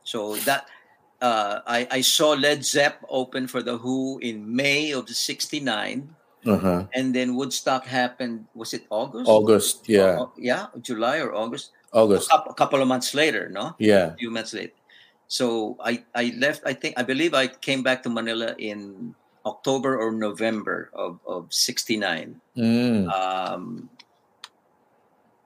[0.06, 0.70] So that
[1.18, 6.06] uh, I, I saw Led Zepp open for the Who in May of '69,
[6.46, 6.80] Uh huh.
[6.94, 8.46] and then Woodstock happened.
[8.54, 9.26] Was it August?
[9.26, 9.76] August.
[9.90, 10.22] Yeah.
[10.22, 11.74] Uh, yeah, July or August.
[11.90, 12.30] August.
[12.30, 14.14] A couple, a couple of months later, no, Yeah.
[14.14, 14.78] a few months later.
[15.26, 16.62] So I I left.
[16.62, 19.10] I think I believe I came back to Manila in
[19.42, 22.38] October or November of of '69.
[22.54, 23.10] Mm.
[23.10, 23.90] um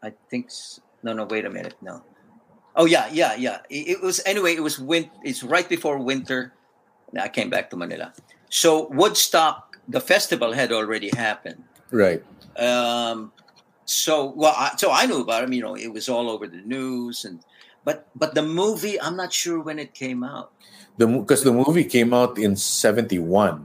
[0.02, 0.48] i think
[1.04, 2.00] no no wait a minute no
[2.76, 6.52] oh yeah yeah yeah it, was anyway it was win it's right before winter
[7.20, 8.12] i came back to manila
[8.48, 12.22] so woodstock the festival had already happened Right.
[12.56, 13.32] um
[13.84, 16.62] so well I, so i knew about it you know it was all over the
[16.62, 17.42] news and
[17.84, 20.52] but but the movie i'm not sure when it came out
[21.00, 23.64] The because the movie came out in '71,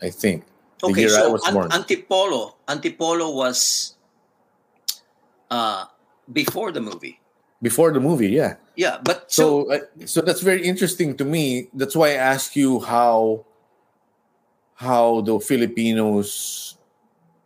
[0.00, 0.48] I think.
[0.80, 1.68] The okay year I so born.
[1.68, 3.94] antipolo antipolo was
[5.50, 5.84] uh
[6.32, 7.20] before the movie
[7.64, 8.60] Before the movie, yeah.
[8.76, 12.56] yeah but so so uh, so that's very interesting to me that's why i ask
[12.56, 13.44] you how
[14.74, 16.74] how the filipinos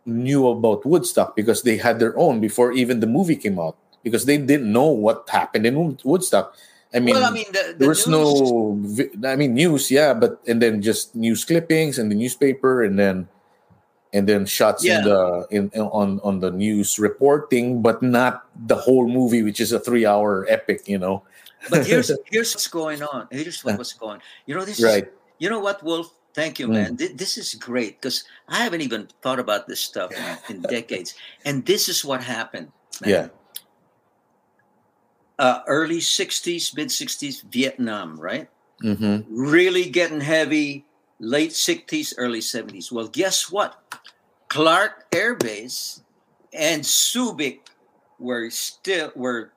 [0.05, 4.25] knew about woodstock because they had their own before even the movie came out because
[4.25, 6.57] they didn't know what happened in woodstock
[6.93, 10.17] i mean, well, I mean, the, the there was news- no i mean news yeah
[10.17, 13.29] but and then just news clippings and the newspaper and then
[14.13, 14.99] and then shots Yeah.
[14.99, 19.59] in the in, in- on on the news reporting but not the whole movie which
[19.59, 21.21] is a three hour epic you know
[21.69, 23.27] But here's here's what's going on.
[23.29, 24.23] Here's what was going.
[24.47, 24.79] You know this.
[24.81, 26.07] right Is, you know what, Wolf?
[26.31, 26.95] Thank you, man.
[26.95, 31.19] Th- This is great because I haven't even thought about this stuff in, in decades.
[31.43, 32.71] And this is what happened.
[33.03, 33.09] man.
[33.11, 33.25] Yeah.
[35.35, 38.47] Uh, early 60s, mid 60s, Vietnam, right?
[38.83, 39.27] Mm-hmm.
[39.27, 40.85] Really getting heavy,
[41.19, 42.91] late 60s, early 70s.
[42.91, 43.99] Well, guess what?
[44.49, 46.01] Clark Air Base
[46.53, 47.59] and Subic
[48.17, 49.51] were still were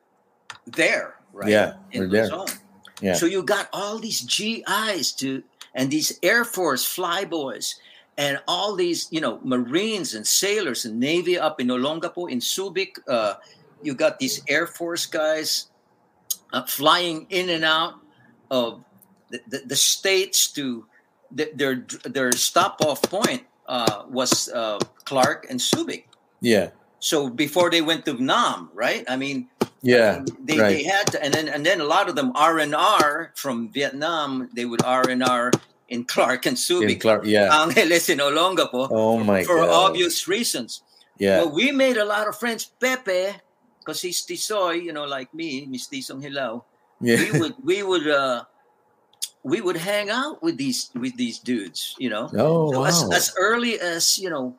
[0.66, 1.48] there, right?
[1.48, 2.44] Yeah, in we're there.
[3.00, 3.14] Yeah.
[3.14, 5.42] So you got all these GIs to
[5.74, 7.74] and these Air Force flyboys
[8.16, 12.98] and all these, you know, Marines and sailors and Navy up in Olongapo in Subic.
[13.08, 13.34] Uh,
[13.82, 15.70] you got these Air Force guys
[16.52, 17.94] uh, flying in and out
[18.50, 18.84] of
[19.30, 20.84] the, the, the states to
[21.37, 26.05] th- their their stop off point uh, was uh, Clark and Subic.
[26.41, 26.70] Yeah.
[26.99, 29.05] So before they went to Nam, right?
[29.09, 29.49] I mean,
[29.83, 30.22] Yeah.
[30.39, 30.70] they, right.
[30.70, 33.70] they had to, and then and then a lot of them R and R from
[33.74, 34.49] Vietnam.
[34.55, 35.51] They would R and R
[35.91, 37.51] in Clark and In Subic, Clark, yeah.
[37.51, 39.91] Angeles in Olongapo, Oh my for god.
[39.91, 40.83] obvious reasons.
[41.18, 41.43] Yeah.
[41.43, 42.64] Well, we made a lot of friends.
[42.64, 43.35] Pepe,
[43.83, 46.62] because he's Tisoy, you know, like me, Miss Tisong Hilaw.
[47.03, 47.18] yeah.
[47.18, 48.45] We would we would uh
[49.45, 52.30] we would hang out with these with these dudes, you know.
[52.34, 52.86] Oh So wow.
[52.86, 54.55] as, as early as you know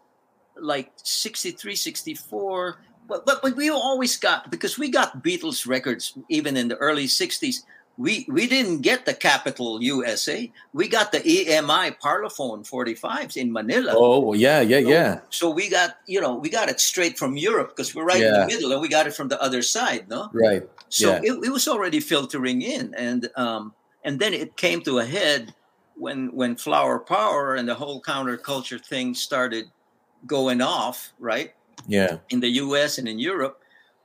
[0.55, 2.77] like 63 64
[3.07, 7.05] but, but but we always got because we got beatles records even in the early
[7.05, 7.63] 60s
[7.97, 13.93] we we didn't get the Capitol usa we got the emi parlophone 45s in manila
[13.97, 15.19] oh yeah, yeah, So- yeah.
[15.31, 18.31] so we got you know we got it straight from europe because we're right in
[18.33, 20.61] the middle and we got it from the other side no Right.
[20.89, 21.33] so Yeah.
[21.33, 23.73] it, it was already filtering in, and um,
[24.03, 25.53] and then it came to a head
[25.95, 29.65] when when flower power and the whole counterculture thing started
[30.25, 31.53] going off, right
[31.87, 32.17] Yeah.
[32.29, 32.97] in the U.S.
[32.97, 33.59] and in Europe.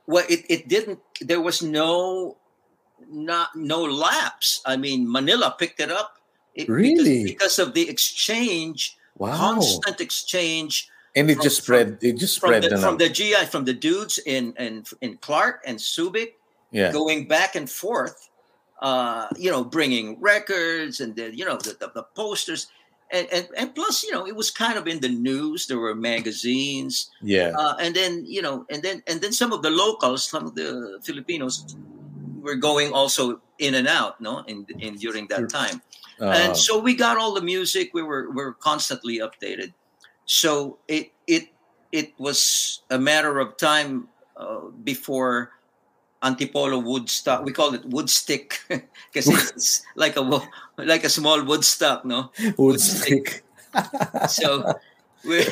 [0.06, 0.98] Well, it, it didn't.
[1.20, 2.36] There was no
[3.10, 4.60] not no lapse.
[4.66, 6.16] I mean, Manila picked it up.
[6.54, 7.24] It, Really?
[7.24, 9.36] because, of the exchange, Wow.
[9.36, 11.98] constant exchange and it from- just spread.
[12.02, 12.62] It just from spread.
[12.64, 16.34] the, the from the GI from the dudes in in in Clark and Subic
[16.72, 16.92] yeah.
[16.92, 18.27] going back and forth,
[18.80, 22.68] uh, you know, bringing records and the, you know the, the, the posters,
[23.10, 25.66] and, and and plus you know it was kind of in the news.
[25.66, 27.52] There were magazines, Yeah.
[27.58, 30.54] uh, and then you know, and then and then some of the locals, some of
[30.54, 31.76] the Filipinos,
[32.40, 35.82] were going also in and out, no, in in during that time.
[36.20, 37.90] Uh, and so we got all the music.
[37.94, 39.72] We were we were constantly updated.
[40.26, 41.48] So it it
[41.90, 45.52] it was a matter of time uh, before
[46.22, 47.44] Antipolo Woodstock.
[47.44, 50.22] We call it Woodstick because it's like a
[50.78, 52.30] like a small Woodstock, no.
[52.56, 53.44] wood stick.
[54.28, 54.74] So
[55.24, 55.44] we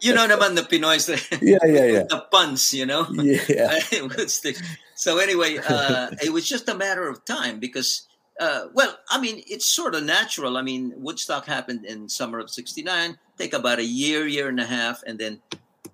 [0.00, 1.08] you know naman the Pinoys
[1.40, 2.04] yeah, yeah, yeah.
[2.08, 3.06] the puns, you know.
[3.48, 3.78] Yeah.
[4.10, 4.60] Woodstick.
[4.94, 8.06] So anyway, uh, it was just a matter of time because,
[8.38, 10.56] uh, well, I mean, it's sort of natural.
[10.56, 13.18] I mean, Woodstock happened in summer of '69.
[13.38, 15.42] Take about a year, year and a half, and then,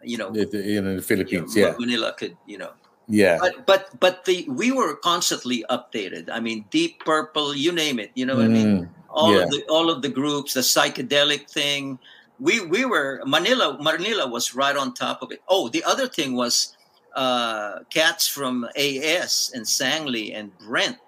[0.05, 2.73] you know, The- the- In the you know, Philippines, yeah, Manila could, you know.
[3.11, 6.31] Yeah, But but but the we were constantly updated.
[6.31, 8.11] I mean, Deep Purple, you name it.
[8.15, 8.83] You know what I mean?
[8.83, 9.43] Mm, all yeah.
[9.43, 11.99] of the all of the groups, the psychedelic thing.
[12.39, 13.77] We we were Manila.
[13.81, 15.43] Manila was right on top of it.
[15.49, 16.77] Oh, the other thing was
[17.17, 20.99] uh, cats from AS and Sangley and Brent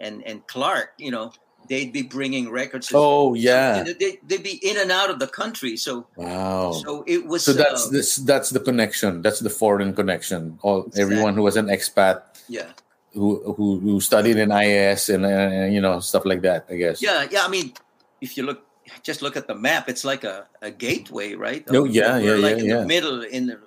[0.00, 0.94] and and Clark.
[0.98, 1.32] You know,
[1.68, 2.90] they'd be bringing records.
[2.94, 5.76] Oh yeah, They, they, they'd be in and out of the country.
[5.76, 6.72] So wow.
[6.72, 7.44] so it was.
[7.44, 8.16] So that's uh, this.
[8.16, 9.22] That's the connection.
[9.22, 10.58] That's the foreign connection.
[10.62, 12.66] All everyone who was an expat yeah.
[13.14, 16.66] who who, who studied in IS and uh, you know stuff like that.
[16.70, 17.02] I guess.
[17.02, 17.44] Yeah, yeah.
[17.44, 17.72] I mean,
[18.20, 18.64] if you look,
[19.02, 19.88] just look at the map.
[19.88, 21.64] It's like a, a gateway, right?
[21.68, 22.80] Oh, yeah, yeah, like yeah, in yeah.
[22.80, 23.58] the middle in the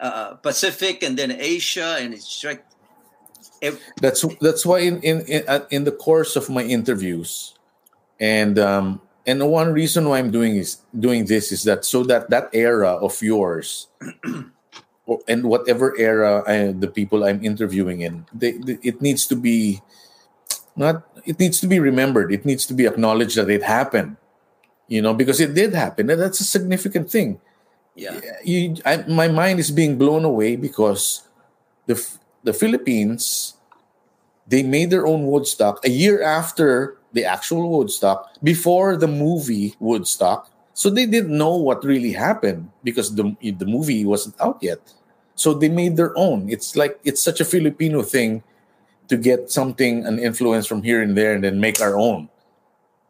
[0.00, 2.64] uh, Pacific and then Asia, and it's like
[4.00, 7.54] That's that's why in in in, uh, in the course of my interviews,
[8.20, 12.02] and um and the one reason why I'm doing is doing this is that so
[12.04, 13.88] that that era of yours.
[15.06, 19.36] or- And whatever era I, the people I'm interviewing in, they, they- it needs to
[19.36, 19.82] be
[20.76, 21.02] not.
[21.24, 22.32] It needs to be remembered.
[22.32, 24.16] It needs to be acknowledged that it happened,
[24.88, 27.40] you know, because it did happen, and that's a significant thing.
[28.22, 31.24] yeah, you, I, my mind is being blown away because
[31.86, 31.96] the
[32.46, 33.54] the Philippines
[34.46, 40.48] they made their own Woodstock a year after the actual Woodstock, before the movie Woodstock.
[40.72, 44.78] So they didn't know what really happened because the the movie wasn't out yet.
[45.34, 46.46] So they made their own.
[46.48, 48.44] It's like it's such a Filipino thing
[49.08, 52.28] to get something an influence from here and there and then make our own.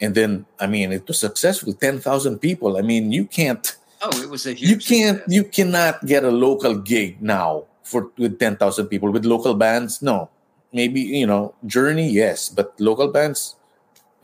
[0.01, 1.75] And then I mean it was successful.
[1.75, 2.79] Ten thousand people.
[2.79, 4.71] I mean you can't Oh, it was a huge.
[4.71, 5.35] you can't success.
[5.37, 8.59] you cannot get a local gig now for with 10,000
[8.91, 10.29] people with local bands no
[10.73, 13.55] maybe you know journey yes but local bands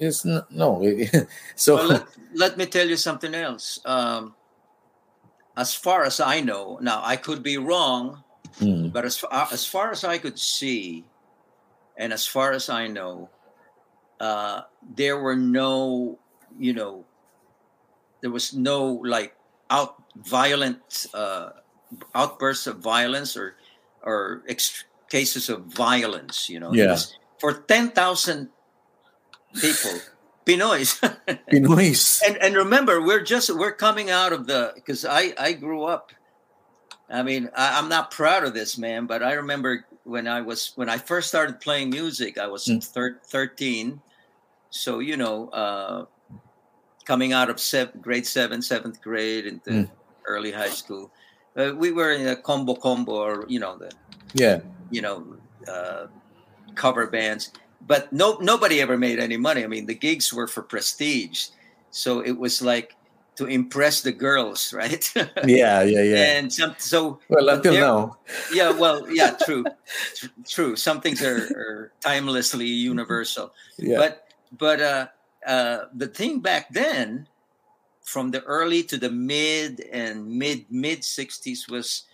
[0.02, 0.82] is n- no.
[1.54, 3.78] so Well, let, let me tell you something else.
[3.84, 4.34] Um,
[5.56, 8.24] as far as I know, now I could be wrong,
[8.60, 11.04] Mm, but as far, as far as I could see,
[11.96, 13.30] and as far as I know,
[14.20, 14.62] uh,
[14.94, 16.18] there were no,
[16.58, 17.06] you know,
[18.20, 19.34] there was no like
[19.70, 21.61] out violent uh,
[22.14, 23.56] outbursts of violence or
[24.02, 26.48] or ex- cases of violence.
[26.48, 26.96] You know, Yeah.
[27.38, 28.48] for ten thousand
[29.60, 29.92] people,
[30.46, 30.98] Pinoys.
[31.50, 32.20] Pinoys.
[32.26, 36.10] and and remember we're just we're coming out of the because i i grew up
[37.08, 40.72] i mean I, i'm not proud of this man but i remember when i was
[40.74, 42.82] when i first started playing music i was Mm.
[42.82, 44.00] thir- 13
[44.70, 46.06] so you know uh
[47.04, 49.90] coming out of sev- grade seven seventh grade into Mm.
[50.26, 51.12] early high school
[51.56, 53.90] uh, we were in a combo combo or you know the
[54.34, 54.60] Yeah.
[54.90, 55.24] you know
[55.68, 56.06] uh,
[56.74, 57.52] cover bands
[57.86, 61.48] but no nobody ever made any money i mean the gigs were for prestige
[61.90, 62.96] so it was like
[63.36, 65.12] to impress the girls right
[65.44, 65.82] Yeah.
[65.82, 66.02] Yeah.
[66.02, 66.24] Yeah.
[66.38, 68.16] and some so well, until now.
[68.52, 69.64] yeah well yeah true
[70.16, 73.98] Tr- true some things are, are timelessly universal Yeah.
[73.98, 74.24] but
[74.56, 75.06] but uh
[75.46, 77.28] uh the thing back then
[78.02, 82.04] from the early to the mid and mid mid 60s was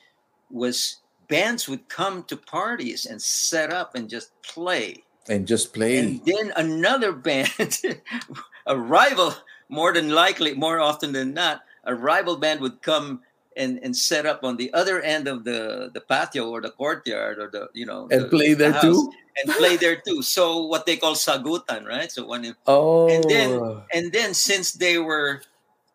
[0.50, 5.98] was bands would come to parties and set up and just play and just play.
[5.98, 7.50] and then another band
[8.66, 9.34] a rival
[9.68, 13.20] more than likely more often than not a rival band would come
[13.56, 17.38] and, and set up on the other end of the, the patio or the courtyard
[17.38, 19.12] or the you know and the- play the there house too.
[19.44, 23.08] and play there too so what they call sagutan right so when Oh.
[23.08, 25.42] and then- and then since they were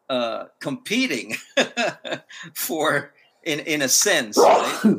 [0.10, 1.36] uh, competing
[2.54, 4.96] for in in a sense right?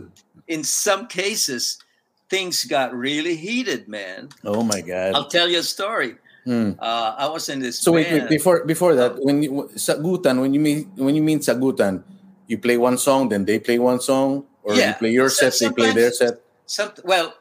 [0.48, 1.78] in some cases
[2.28, 5.14] things got really heated man oh my God.
[5.14, 6.76] i'll tell you a story Mm.
[6.76, 10.52] uh, i was in this So wait, wait, before before that, when you sagutan, when
[10.52, 12.04] you mean when you mean sagutan,
[12.52, 14.92] you play one song, then they play one song, or Yeah.
[14.92, 16.44] you play your So- set, they play their set.
[16.68, 17.32] Some, well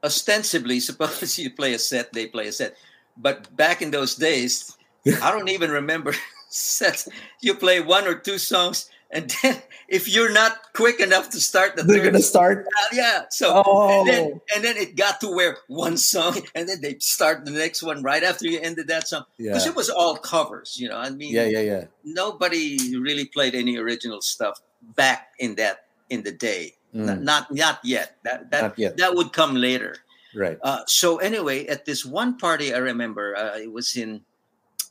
[0.00, 2.80] ostensibly suppose you play a set they play a set
[3.20, 4.72] but back in those days
[5.20, 6.16] i don't even remember
[6.56, 7.08] sets
[7.42, 11.76] you play one or two songs and then if you're not quick enough to start
[11.76, 12.66] the They're third gonna start.
[12.66, 13.22] Uh, yeah.
[13.30, 16.96] So Oh, and then and then it got to where one song and then they
[16.98, 20.16] start the next one right after you ended that song because yeah, it was all
[20.16, 20.74] covers.
[20.80, 21.84] You know, I mean, yeah, yeah, yeah.
[22.04, 24.58] nobody really played any original stuff
[24.96, 26.74] back in that in the day.
[26.92, 28.16] Not, Mm, not not yet.
[28.24, 28.96] That that Not yet.
[28.96, 29.96] that would come later.
[30.34, 30.58] right.
[30.62, 34.24] Uh, so anyway, at this one party, I remember uh, it was in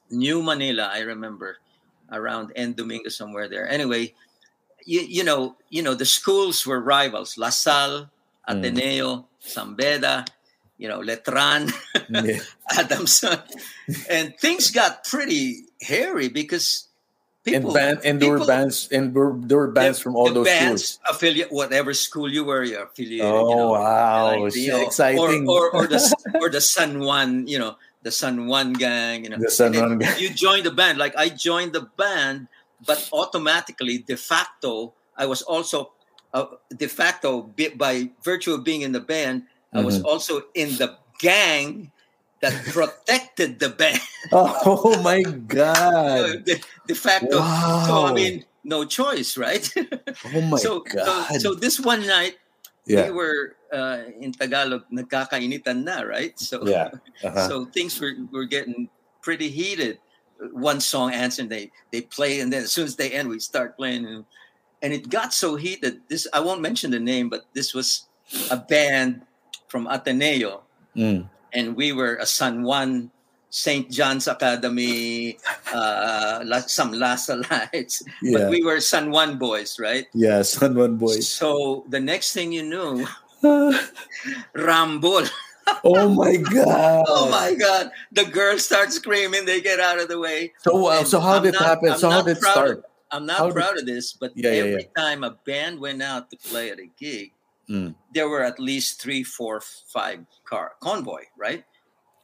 [0.10, 0.90] New Manila.
[0.94, 1.58] I remember
[2.12, 3.68] around N Domingo somewhere there.
[3.68, 4.14] Anyway,
[4.86, 8.10] you, you know, you know, the schools were rivals: La Salle,
[8.48, 8.60] Mm.
[8.62, 10.24] Ateneo, San Beda,
[10.78, 11.74] you know, Letran,
[12.10, 12.40] Yeah.
[12.78, 13.40] Adamson,
[14.10, 16.86] and things got pretty hairy because
[17.48, 20.28] and people band and there were people- bands and there, there were bands from all
[20.30, 21.10] the those bands schools.
[21.16, 23.26] affiliate whatever school you were you're affiliated.
[23.26, 25.50] Oh you know, wow, like, you know, exciting!
[25.50, 26.02] Or, or, or the
[26.42, 29.42] or the San Juan, you know, the San Juan gang, you know.
[29.42, 30.14] The San Juan gang.
[30.22, 31.02] You joined the band.
[31.02, 32.48] Like I joined the band,
[32.86, 35.92] but automatically, de facto, I was also
[36.32, 40.06] uh, de facto by virtue of being in the band, I was Mm-hmm.
[40.06, 41.92] also in the gang
[42.42, 44.00] that protected the band.
[44.32, 46.44] oh my god!
[46.46, 47.42] de, de facto.
[47.42, 49.66] So I mean, no choice, right?
[50.36, 51.42] Oh my so, god!
[51.42, 52.38] so so this one night
[52.86, 56.38] yeah, we were uh, in Tagalog nagkakainitan na, right?
[56.40, 56.90] So yeah.
[57.24, 57.48] Uh-huh.
[57.48, 58.90] so things were, were getting
[59.22, 60.00] pretty heated.
[60.52, 63.40] One song ends and they they play and then as soon as they end we
[63.40, 64.26] start playing and,
[64.84, 66.02] and it got so heated.
[66.10, 68.06] This I won't mention the name, but this was
[68.52, 69.24] a band
[69.68, 70.62] from Ateneo
[70.96, 71.28] Mm.
[71.52, 73.12] and we were a San Juan
[73.56, 73.88] St.
[73.90, 75.38] John's Academy,
[75.74, 80.08] uh, some La Sallites, Yeah, but we were San Juan boys, right?
[80.14, 80.42] yeah.
[80.44, 81.24] San Juan Boys.
[81.32, 83.08] So the next thing you knew,
[84.56, 85.30] Rambol.
[85.86, 87.06] oh my god!
[87.08, 87.92] Oh my God!
[88.12, 89.46] The girls start screaming.
[89.46, 90.52] They get out of the way.
[90.60, 91.90] So wow, so how I'm did it happen?
[91.96, 92.80] I'm so how did it start?
[92.80, 95.80] of- I'm not How did- proud of this, but Yeah, yeah, every time a band
[95.80, 97.32] went out to play at a gig,
[97.72, 97.96] Mm.
[98.14, 101.24] there were at least three, four, five car convoy.
[101.38, 101.64] Right,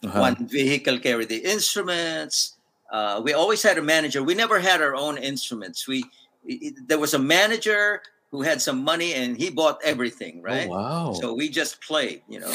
[0.03, 0.19] Uh-huh.
[0.19, 2.57] one vehicle carried the instruments.
[2.91, 4.23] Uh, we always had a manager.
[4.23, 5.87] We never had our own instruments.
[5.87, 6.05] We
[6.45, 8.01] it, there was a manager
[8.31, 10.41] who had some money and he bought everything.
[10.41, 10.67] Right.
[10.67, 11.13] Oh wow!
[11.13, 12.53] So we just played, you know.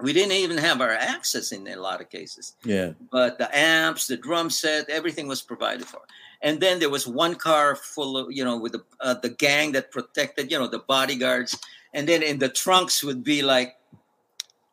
[0.00, 4.06] We didn't even have our access in a lot of cases, yeah, but the amps,
[4.06, 6.02] the drum set, everything was provided for.
[6.40, 9.72] And then there was one car full of, you know, with the uh, the gang
[9.72, 11.58] that protected, you know, the bodyguards.
[11.94, 13.74] And then in the trunks would be like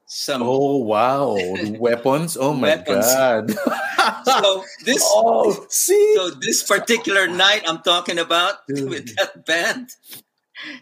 [0.05, 0.41] some.
[0.43, 1.37] Oh wow,
[1.79, 2.37] weapons!
[2.39, 3.05] Oh my Weapons.
[3.05, 3.51] god!
[4.25, 8.89] So this, oh, see, so this particular night I'm talking about Dude.
[8.89, 9.89] with that band,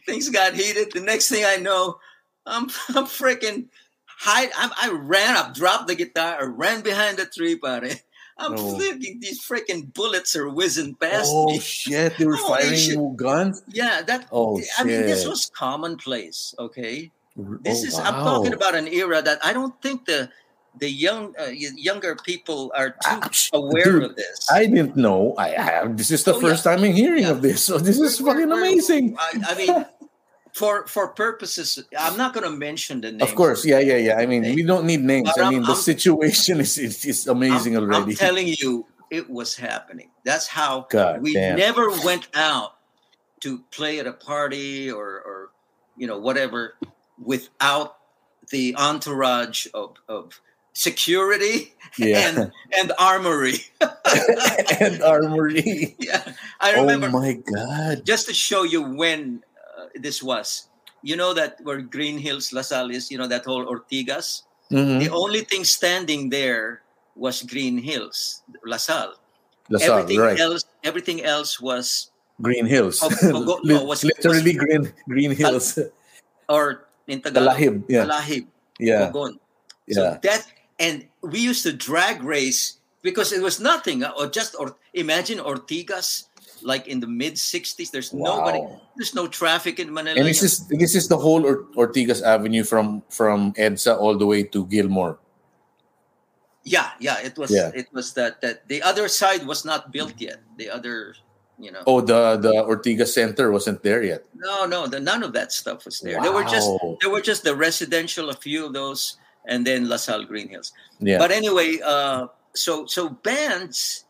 [0.06, 0.91] things got heated.
[0.94, 2.00] The next thing I know,
[2.45, 3.68] I'm I'm freaking
[4.08, 4.50] hide.
[4.58, 7.94] I'm, I ran up, dropped the guitar, I ran behind the tree, buddy.
[8.36, 8.76] I'm Oh.
[8.76, 11.60] flipping these freaking bullets are whizzing past oh me.
[11.60, 12.18] shit!
[12.18, 13.16] They were Holy firing shit.
[13.16, 13.62] guns.
[13.68, 14.28] Yeah, that.
[14.32, 16.56] Oh I mean, this was commonplace.
[16.58, 18.00] Okay, this oh, is.
[18.00, 20.30] I'm talking about an era that I don't think the
[20.80, 24.48] the young uh, younger people are too sh- aware dude, of this.
[24.52, 25.36] I didn't know.
[25.38, 25.98] I have.
[25.98, 27.32] This is the Oh, first time I'm hearing Yeah.
[27.32, 27.64] of this.
[27.66, 29.16] So this is We're- fucking amazing.
[29.20, 29.86] I, I mean,
[30.54, 33.22] for for purposes, I'm not going to mention the name.
[33.22, 34.18] Of course, yeah, yeah, yeah.
[34.18, 35.30] I mean, we don't need names.
[35.36, 38.12] But I I'm- mean, the I'm- situation is is, is amazing I'm, already.
[38.14, 40.10] I'm telling you, it was happening.
[40.26, 41.58] That's how God we damn.
[41.58, 42.78] never went out
[43.42, 45.50] to play at a party or or
[45.98, 46.76] you know whatever
[47.26, 47.98] without
[48.50, 50.40] the entourage of of
[50.74, 53.60] security yeah, and and armory.
[54.80, 55.95] and armory.
[56.00, 57.08] yeah, I remember.
[57.08, 58.06] Oh my god!
[58.06, 59.44] just to show you when
[59.78, 60.68] uh, this was.
[61.04, 64.44] You know that where Green Hills, La Salle is, you know that whole Ortigas.
[64.72, 65.04] Mhm.
[65.04, 66.82] The only thing standing there
[67.16, 69.14] was Green Hills, La Salle.
[69.70, 70.40] La Salle, everything right?
[70.40, 72.10] else, everything else was
[72.41, 73.04] Green Hills.
[73.22, 75.78] Lit- no, was- literally green Green Hills.
[76.50, 77.84] or in Tagalog, Talahib.
[77.88, 78.48] Yeah, Talahib,
[78.80, 79.12] yeah,
[79.88, 79.96] yeah.
[79.96, 80.48] So that
[80.80, 85.40] and we used to drag race because it was nothing uh, or just or imagine
[85.40, 86.28] Ortigas
[86.64, 88.64] like in the mid 60s there's nobody
[88.96, 90.16] there's no traffic in Manila.
[90.16, 91.44] And this is this is the whole
[91.76, 95.20] Ortigas Avenue from from EDSA all the way to Gilmore.
[96.64, 97.76] yeah, yeah, it was Yeah.
[97.76, 100.40] it was that that the other side was not built yet.
[100.56, 101.16] The other,
[101.64, 101.84] you know.
[101.88, 104.26] Oh, the the Ortigas Center wasn't there yet.
[104.35, 106.22] No, no, the, none of that stuff was there.
[106.22, 106.69] There were just
[107.02, 109.18] there were just the residential, a few of those,
[109.48, 110.73] and then LaSalle Green Hills.
[110.99, 111.18] Yeah.
[111.18, 114.06] But anyway, uh, so so bands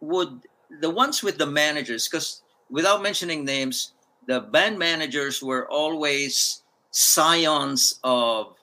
[0.00, 0.40] would
[0.80, 3.92] the ones with the managers, because without mentioning names,
[4.26, 8.54] the band managers were always scions of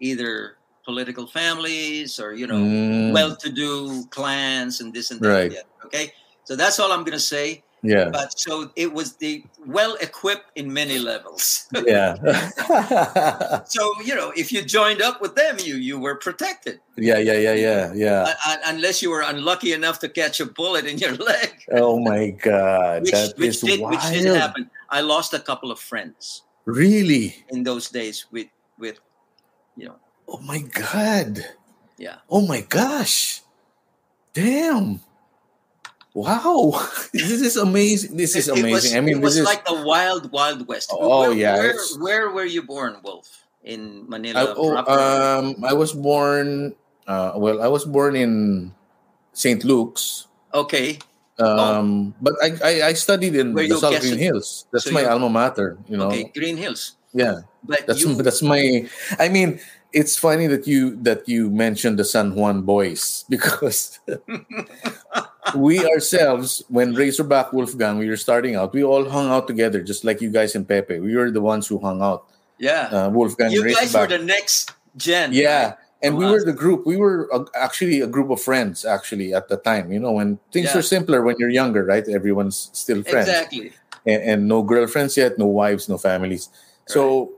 [0.00, 5.28] either political families or you know Mm, well-to-do clans and this and that.
[5.28, 5.54] Right.
[5.84, 6.12] Okay,
[6.44, 7.62] so that's all I'm gonna say.
[7.82, 8.08] Yeah.
[8.10, 11.68] But so it was the well-equipped in many levels.
[11.86, 12.14] yeah.
[13.66, 16.80] so you know, if you joined up with them, you you were protected.
[16.96, 18.34] yeah, yeah, yeah, yeah, yeah.
[18.46, 22.30] Uh, unless you were unlucky enough to catch a bullet in your leg, Oh my
[22.30, 23.94] god, which, that which is did wild.
[23.94, 24.70] which did happen.
[24.90, 27.44] I lost a couple of friends Really?
[27.50, 28.48] in those days with
[28.78, 28.98] with
[29.76, 29.96] you know
[30.28, 31.44] Oh my god.
[31.98, 33.42] yeah Oh my gosh.
[34.34, 35.00] Damn.
[36.16, 36.72] Wow.
[37.12, 38.16] this is amazing.
[38.16, 38.72] This is It- it amazing.
[38.72, 40.88] was, I mean, it was this is like the wild wild west.
[40.88, 43.28] Oh, where, yeah, Where, where were you born, Wolf?
[43.66, 44.54] In I, Manila.
[44.56, 44.96] oh, proper?
[44.96, 46.72] um, I was born.
[47.06, 48.72] Uh, well, I was born in
[49.36, 49.60] St.
[49.64, 50.26] Luke's.
[50.54, 50.98] okay.
[51.36, 54.64] Um, but I, I, I studied in Were the South Green Hills.
[54.72, 55.76] That's so my you- alma mater.
[55.84, 56.08] You know.
[56.08, 56.32] Okay.
[56.32, 56.96] Green Hills.
[57.12, 57.44] Yeah.
[57.60, 58.88] But That's you, that's my.
[59.20, 59.60] I mean,
[59.92, 64.00] it's funny that you that you mentioned the San Juan boys because
[65.54, 70.04] we ourselves, when Razorback Wolfgang, we were starting out, we all hung out together, just
[70.04, 70.98] like you guys and Pepe.
[71.00, 72.26] We were the ones who hung out.
[72.58, 72.88] yeah.
[72.90, 75.32] Uh, Wolfgang, you guys were the next gen.
[75.32, 75.64] yeah.
[75.64, 75.74] right?
[76.02, 76.86] And from we were the group.
[76.86, 78.84] We were actually a group of friends.
[78.84, 80.78] Actually, at the time, you know, when things Yeah.
[80.78, 82.06] are simpler when you're younger, right?
[82.06, 83.72] Everyone's still friends Exactly.
[84.06, 86.50] and, and no girlfriends yet, no wives, no families.
[86.84, 87.32] So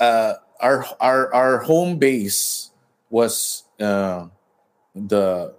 [0.00, 2.70] uh, our our our home base
[3.10, 4.26] was uh,
[4.96, 5.52] the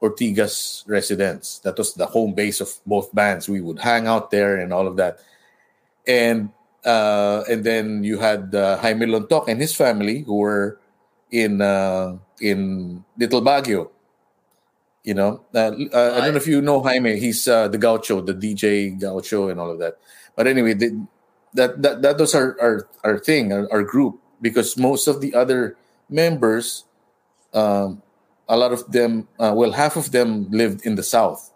[0.00, 1.58] Ortigas residence.
[1.60, 3.48] That was the home base of both bands.
[3.48, 5.18] We would hang out there and all of that.
[6.06, 6.50] And
[6.84, 10.80] uh, and then you had uh, Jaime Lontok and his family who were
[11.30, 13.90] in uh, in Little Baguio.
[15.04, 17.18] You know, uh, uh, I don't know if you know Jaime.
[17.18, 19.98] He's uh, the Gaucho, the DJ Gaucho, and all of that.
[20.36, 25.08] But anyway, that that that was our our our thing, our, our group, because most
[25.08, 25.76] of the other
[26.10, 26.84] members,
[27.54, 28.02] um,
[28.48, 31.52] a lot of them, uh, well, half of them lived in the south.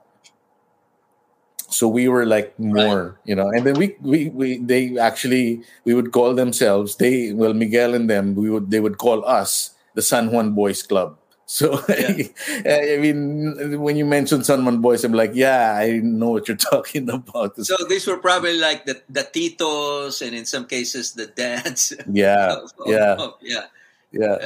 [1.68, 5.94] So we were like more, you know, and then we, we we they actually we
[5.94, 10.02] would call themselves they well Miguel and them we would they would call us the
[10.02, 11.16] San Juan Boys Club.
[11.52, 12.28] So Yeah.
[12.64, 16.56] I mean, when you mention San Juan Boys, I'm like, yeah, I know what you're
[16.72, 17.56] talking about.
[17.64, 21.92] So these were probably like the, the titos and in some cases the dads.
[22.08, 23.66] yeah, of- of- yeah, of- yeah.
[24.12, 24.36] yeah.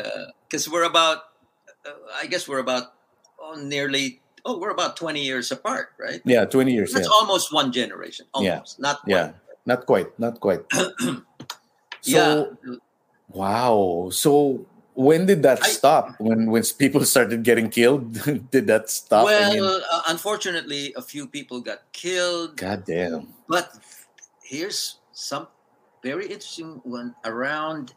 [0.49, 1.21] Because we're about, uh,
[2.15, 2.95] I guess we're about
[3.41, 6.21] oh, nearly, oh, we're about 20 years apart, right?
[6.25, 6.93] Yeah, 20 years.
[6.93, 7.13] That's Yeah.
[7.21, 8.27] almost one generation.
[8.41, 8.55] Yeah.
[8.65, 8.81] Almost.
[8.81, 9.33] Not Yeah.
[9.67, 10.63] Not quite, not quite.
[10.73, 11.23] so,
[12.03, 12.45] yeah.
[13.29, 14.09] wow.
[14.13, 14.65] So,
[14.95, 16.15] when did that I- stop?
[16.19, 18.15] When when people started getting killed,
[18.51, 19.25] did that stop?
[19.27, 22.57] well, I mean, uh, unfortunately, a few people got killed.
[22.57, 23.35] God damn.
[23.49, 23.75] But
[24.43, 25.49] here's some
[26.03, 27.93] very interesting one around,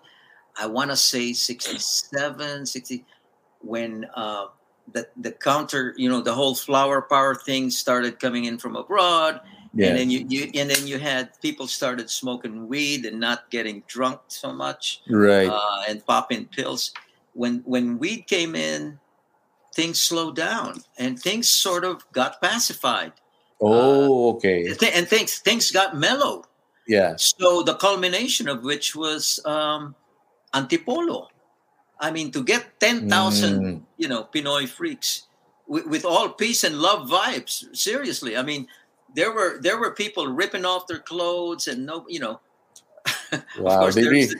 [0.57, 3.05] I want to say 67, 60,
[3.59, 4.47] when uh,
[4.93, 9.41] the, the counter, you know, the whole flower power thing started coming in from abroad.
[9.73, 9.87] Yeah.
[9.87, 13.83] And then you, you and then you had people started smoking weed and not getting
[13.87, 15.47] drunk so much right.
[15.47, 16.91] uh, and popping pills.
[17.33, 18.99] When when weed came in,
[19.75, 23.13] things slowed down and things sort of got pacified.
[23.61, 24.65] oh, okay.
[24.65, 26.45] And th- and things things got mellow.
[26.87, 27.13] Yeah.
[27.17, 29.93] So the culmination of which was um,
[30.55, 31.27] Antipolo.
[31.99, 33.81] I mean, to get ten thousand, Mm.
[33.97, 35.27] you know, Pinoy freaks
[35.67, 37.65] with, with all peace and love vibes.
[37.75, 38.67] Seriously, I mean,
[39.15, 42.39] there were there were people ripping off their clothes and no, you know.
[43.31, 43.79] of Wow.
[43.79, 44.35] course, They there's,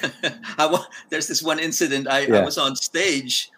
[1.10, 2.06] there's this one incident.
[2.08, 3.50] I, I was on stage,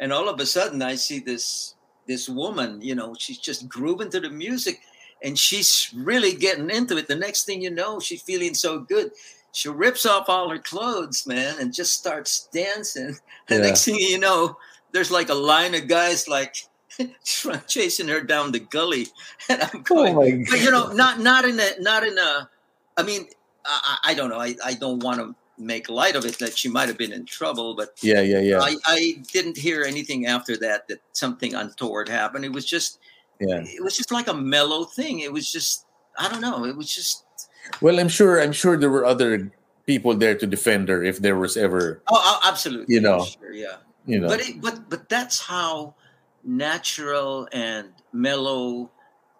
[0.00, 1.74] and all of a sudden, I see this
[2.06, 2.80] this woman.
[2.82, 4.80] You know, she's just grooving to the music,
[5.22, 7.06] and she's really getting into it.
[7.08, 9.12] The next thing you know, she's feeling so good.
[9.52, 13.16] She rips off all her clothes, man, and just starts dancing.
[13.48, 13.60] The Yeah.
[13.62, 14.56] next thing you know,
[14.92, 16.56] there's like a line of guys like
[17.66, 19.08] chasing her down the gully,
[19.48, 22.48] and I'm Oh going, my but you know, not not in a not in a.
[22.96, 23.26] I mean,
[23.64, 24.40] I, I I don't know.
[24.40, 27.24] I, I don't want to make light of it that she might have been in
[27.24, 28.60] trouble, but Yeah, yeah, yeah.
[28.60, 32.44] I, I didn't hear anything after that that something untoward happened.
[32.44, 32.98] It was just
[33.40, 33.60] yeah.
[33.64, 35.20] it was just like a mellow thing.
[35.20, 35.84] It was just
[36.18, 36.64] I don't know.
[36.64, 37.24] It was just
[37.80, 38.40] Well, I'm sure.
[38.40, 39.50] I'm sure there were other
[39.86, 43.24] people there to defend her if there was ever, oh, oh absolutely You know.
[43.24, 43.76] sure, yeah.
[44.06, 44.28] you know.
[44.28, 45.94] But it, but but that's how
[46.44, 48.90] natural and mellow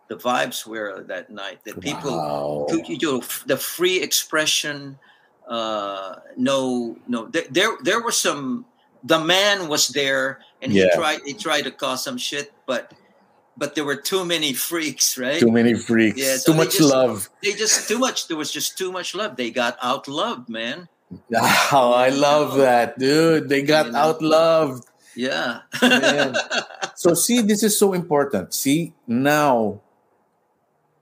[0.08, 1.64] the vibes were that night.
[1.64, 2.66] That people Wow.
[2.86, 4.98] you know, the free expression
[5.48, 8.64] uh no no there, there there were some
[9.02, 10.94] the man was there and he Yeah.
[10.94, 12.92] tried he tried to cause some shit but
[13.56, 16.18] but there were too many freaks right Too many freaks.
[16.18, 17.28] Yeah, so Too much just- love.
[17.42, 20.88] they just too much there was just too much love they got out loved man
[21.72, 23.48] Oh, I love that, dude.
[23.50, 23.98] They got You know.
[23.98, 24.84] out loved.
[25.14, 26.34] yeah Man.
[26.96, 28.54] So see, this is so important.
[28.54, 29.80] See, now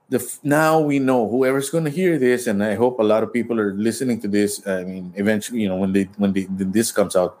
[0.09, 3.31] the now we know whoever's going to hear this, and I hope a lot of
[3.31, 4.59] people are listening to this.
[4.67, 7.39] I mean, eventually, you know, when they when they this comes out,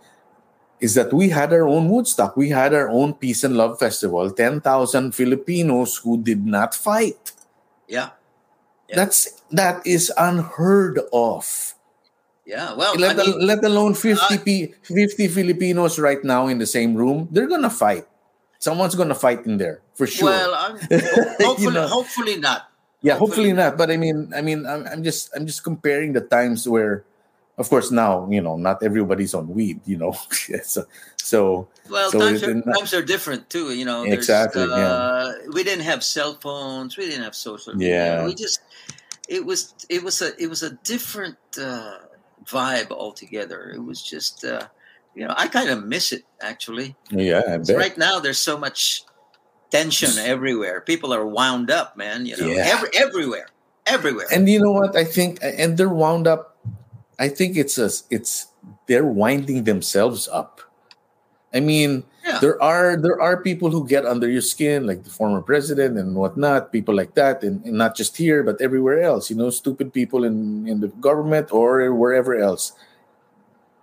[0.81, 2.35] is that we had our own Woodstock.
[2.35, 4.29] We had our own Peace and Love Festival.
[4.33, 7.31] Ten thousand Filipinos who did not fight.
[7.87, 8.09] yeah
[8.89, 8.95] Yeah.
[9.05, 11.45] That's that is unheard of.
[12.43, 16.57] yeah well let, I mean, let alone 50, I- P, 50 Filipinos right now in
[16.57, 17.29] the same room.
[17.31, 18.03] They're gonna fight.
[18.59, 20.33] Someone's gonna fight in there for sure.
[20.33, 21.87] well I'm, You hopefully know.
[21.87, 22.67] hopefully not
[23.01, 23.77] yeah, hopefully hopefully not.
[23.81, 27.01] But I mean, I mean, I'm, I'm just, I'm just comparing the times where,
[27.61, 29.79] of course, now you know, not everybody's on weed.
[29.85, 30.11] You know,
[30.65, 30.83] so,
[31.15, 33.71] so Well, So times, are, not- times are different too.
[33.71, 34.75] You know, Exactly, yeah.
[34.75, 36.97] Uh, We didn't have cell phones.
[36.97, 38.25] We didn't have social media Yeah.
[38.25, 38.59] We just
[39.29, 41.97] it was it was a it was a different uh,
[42.43, 43.71] vibe altogether.
[43.77, 44.67] It was just uh,
[45.15, 46.95] you know I kind of miss it actually.
[47.13, 47.77] yeah, I 'Cause bet.
[47.77, 49.03] Right now, there's so much
[49.69, 50.81] tension everywhere.
[50.81, 52.25] People are wound up, man.
[52.25, 52.67] You know, Yeah.
[52.75, 53.47] every, everywhere,
[53.87, 54.27] everywhere.
[54.33, 54.95] And you know what?
[54.97, 56.50] I think, and they're wound up.
[57.19, 58.47] I think it's a, it's
[58.87, 60.61] they're winding themselves up.
[61.53, 62.39] I mean, Yeah.
[62.39, 66.15] there are there are people who get under your skin, like the former president and
[66.15, 69.29] whatnot, people like that, and, and not just here but everywhere else.
[69.29, 72.71] You know, stupid people in in the government or wherever else.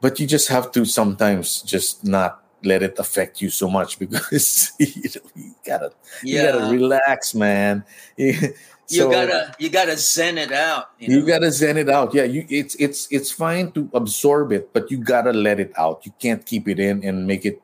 [0.00, 4.72] But you just have to sometimes just not let it affect you so much because
[4.78, 5.90] you, know, you gotta
[6.22, 7.84] you gotta relax, man.
[8.16, 8.54] you
[8.88, 10.90] So- gotta you gotta zen it out.
[10.98, 12.14] You, you gotta zen it out.
[12.14, 16.06] Yeah, you it's it's it's fine to absorb it, but you gotta let it out.
[16.06, 17.60] You can't keep it in and make it.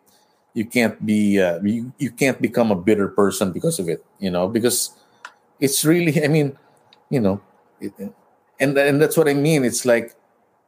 [0.52, 1.40] You can't be.
[1.40, 4.04] Uh, you you can't become a bitter person because of it.
[4.20, 4.92] You know, because
[5.58, 6.22] it's really.
[6.22, 6.58] I mean,
[7.08, 7.40] you know,
[7.80, 7.92] it,
[8.60, 9.64] and and that's what I mean.
[9.64, 10.14] It's like,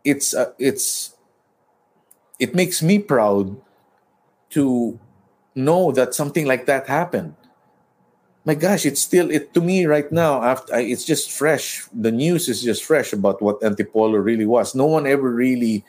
[0.04, 1.12] it's uh, it's.
[2.38, 3.56] It makes me proud
[4.50, 4.98] to
[5.54, 7.34] know that something like that happened
[8.46, 10.42] my gosh, it's still it to me right now.
[10.42, 11.84] After I, it's just fresh.
[11.92, 14.74] The news is just fresh about what Antipolo really was.
[14.74, 15.84] No one ever really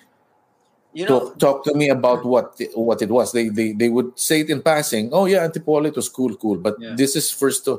[0.94, 3.32] you know, talk, talk to me about what what it was.
[3.32, 5.10] They they they would say it in passing.
[5.14, 6.58] Oh yeah, Antipolo it was cool, cool.
[6.58, 6.96] But Yeah.
[6.98, 7.70] this is first.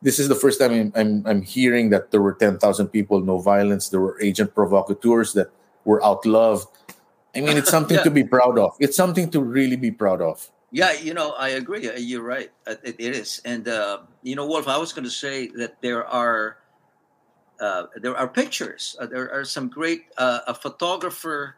[0.00, 3.20] This is the first time I'm, I'm I'm hearing that there were ten thousand people,
[3.20, 3.88] no violence.
[3.88, 5.50] There were agent provocateurs that
[5.84, 6.68] were outloved.
[7.34, 8.04] I mean, it's something Yeah.
[8.06, 8.76] to be proud of.
[8.78, 10.48] It's something to really be proud of.
[10.70, 11.88] Yeah, you know, I agree.
[11.88, 12.50] Uh, You're right.
[12.66, 14.68] Uh, It, it is, and uh, you know, Wolf.
[14.68, 16.58] I was going to say that there are
[17.60, 18.96] uh, there are pictures.
[19.00, 20.12] Uh, there are some great.
[20.16, 21.56] Uh, a photographer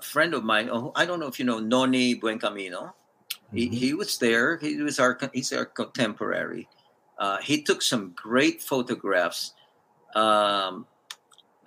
[0.00, 0.70] friend of mine.
[0.72, 2.92] Oh, I don't know if you know Noni Buencamino.
[3.52, 4.56] He, he was there.
[4.56, 6.68] He was our he's our contemporary.
[7.18, 9.52] Uh, he took some great photographs.
[10.14, 10.86] Um,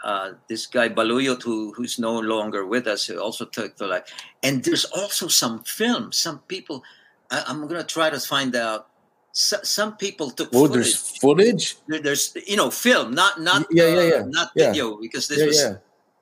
[0.03, 4.03] uh, this guy Baluyot, who who's no longer with us, he also took the life.
[4.43, 6.11] And there's also some film.
[6.11, 6.83] Some people,
[7.31, 8.87] I, I'm going to try to find out.
[9.31, 10.73] So, some people took Oh, footage.
[10.73, 11.75] there's footage.
[11.87, 14.23] There- There's you know film, not not Yeah, yeah, uh, yeah.
[14.27, 14.71] not Yeah.
[14.71, 15.75] video because this Yeah, was yeah,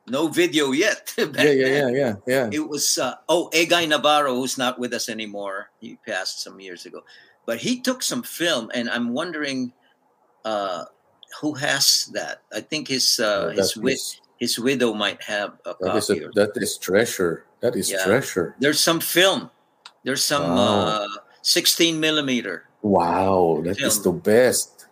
[0.07, 1.13] no video yet.
[1.17, 2.49] yeah, yeah, yeah, yeah, yeah.
[2.51, 5.69] It was uh, oh Egay Navarro, who's not with us anymore.
[5.79, 7.01] He passed some years ago,
[7.45, 9.73] but he took some film, and I'm wondering
[10.45, 10.85] uh,
[11.41, 12.41] who has that.
[12.53, 16.07] I think his uh, his that, wi- is, his widow might have a that is
[16.07, 16.23] copy.
[16.23, 17.45] a, that is treasure.
[17.61, 18.05] That is Yeah.
[18.05, 18.55] treasure.
[18.59, 19.49] There's some film.
[20.03, 21.03] There's some Wow.
[21.03, 21.07] uh,
[21.41, 22.63] 16 millimeter.
[22.81, 24.85] Wow, that is the best.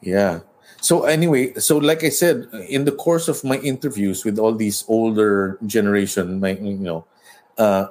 [0.00, 0.40] Yeah.
[0.80, 4.84] So anyway, so like I said, in the course of my interviews with all these
[4.86, 7.04] older generation, my you know,
[7.58, 7.88] uh,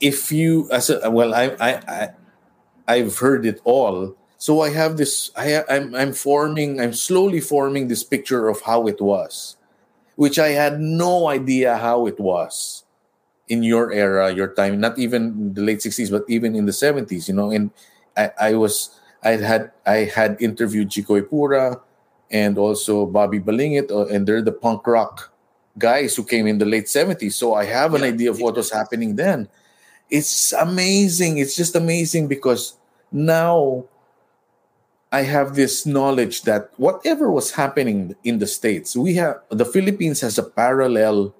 [0.00, 2.00] if you as a well, I I, I
[2.88, 4.16] I've heard it all.
[4.38, 5.30] So I have this.
[5.36, 6.80] I I'm I'm forming.
[6.80, 9.56] I'm slowly forming this picture of how it was,
[10.16, 12.84] which I had no idea how it was
[13.48, 17.28] in your era, your time, not even the late sixties, but even in the seventies,
[17.28, 17.50] you know.
[17.50, 17.70] And
[18.16, 18.90] I, I was,
[19.22, 21.80] I had, I had interviewed Chico Ipura
[22.30, 25.32] and also Bobby Balingit, uh, and they're the punk rock
[25.78, 27.36] guys who came in the late seventies.
[27.36, 29.48] So I have an idea of what was happening then.
[30.10, 31.38] It's amazing.
[31.38, 32.76] It's just amazing because
[33.10, 33.84] now
[35.12, 40.20] I have this knowledge that whatever was happening in the States, we have the Philippines
[40.20, 41.34] has a parallel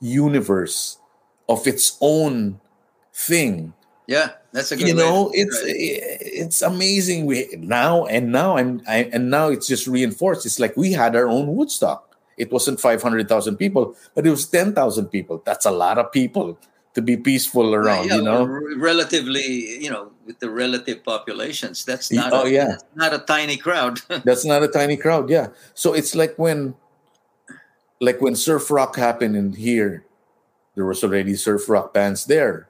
[0.00, 0.98] universe
[1.48, 2.60] of its own
[3.12, 3.72] thing.
[4.06, 4.88] Yeah, that's a good.
[4.88, 6.20] You know, it's it.
[6.20, 7.24] it's amazing.
[7.24, 10.44] We now and now I'm I, and now it's just reinforced.
[10.44, 12.16] It's like we had our own Woodstock.
[12.36, 15.42] It wasn't five hundred thousand people, but it was ten thousand people.
[15.44, 16.58] That's a lot of people
[16.94, 18.06] to be peaceful around.
[18.08, 18.46] Yeah, you know,
[18.76, 22.32] relatively, you know, with the relative populations, that's not.
[22.32, 22.66] oh, a, yeah.
[22.78, 24.00] that's not a tiny crowd.
[24.24, 25.48] That's not a tiny crowd, yeah.
[25.74, 26.74] So it's like when
[28.00, 30.04] like when surf rock happened in here,
[30.74, 32.68] there was already surf rock bands there.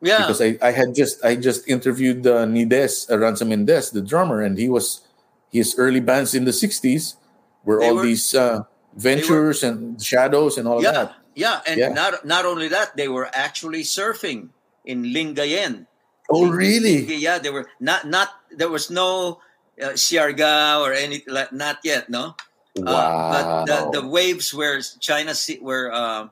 [0.00, 4.02] yeah, Because I, I had just I just interviewed uh, Nides, uh, Ransom Indes, the
[4.02, 5.02] drummer, and he was
[5.50, 7.16] his early bands in the sixties
[7.64, 8.62] were They all were- these uh,
[8.94, 11.14] ventures and shadows and all yeah, that.
[11.36, 11.92] Yeah, and Yeah.
[11.92, 14.48] not not only that, they were actually surfing
[14.88, 15.86] in Lingayen.
[16.32, 17.04] Oh really?
[17.04, 18.32] Yeah, they were not not.
[18.50, 19.44] There was no
[19.76, 22.34] uh, Siargao or any like not yet, no.
[22.74, 22.96] Wow.
[22.96, 26.28] Uh, but the, the waves were China Sea were uh,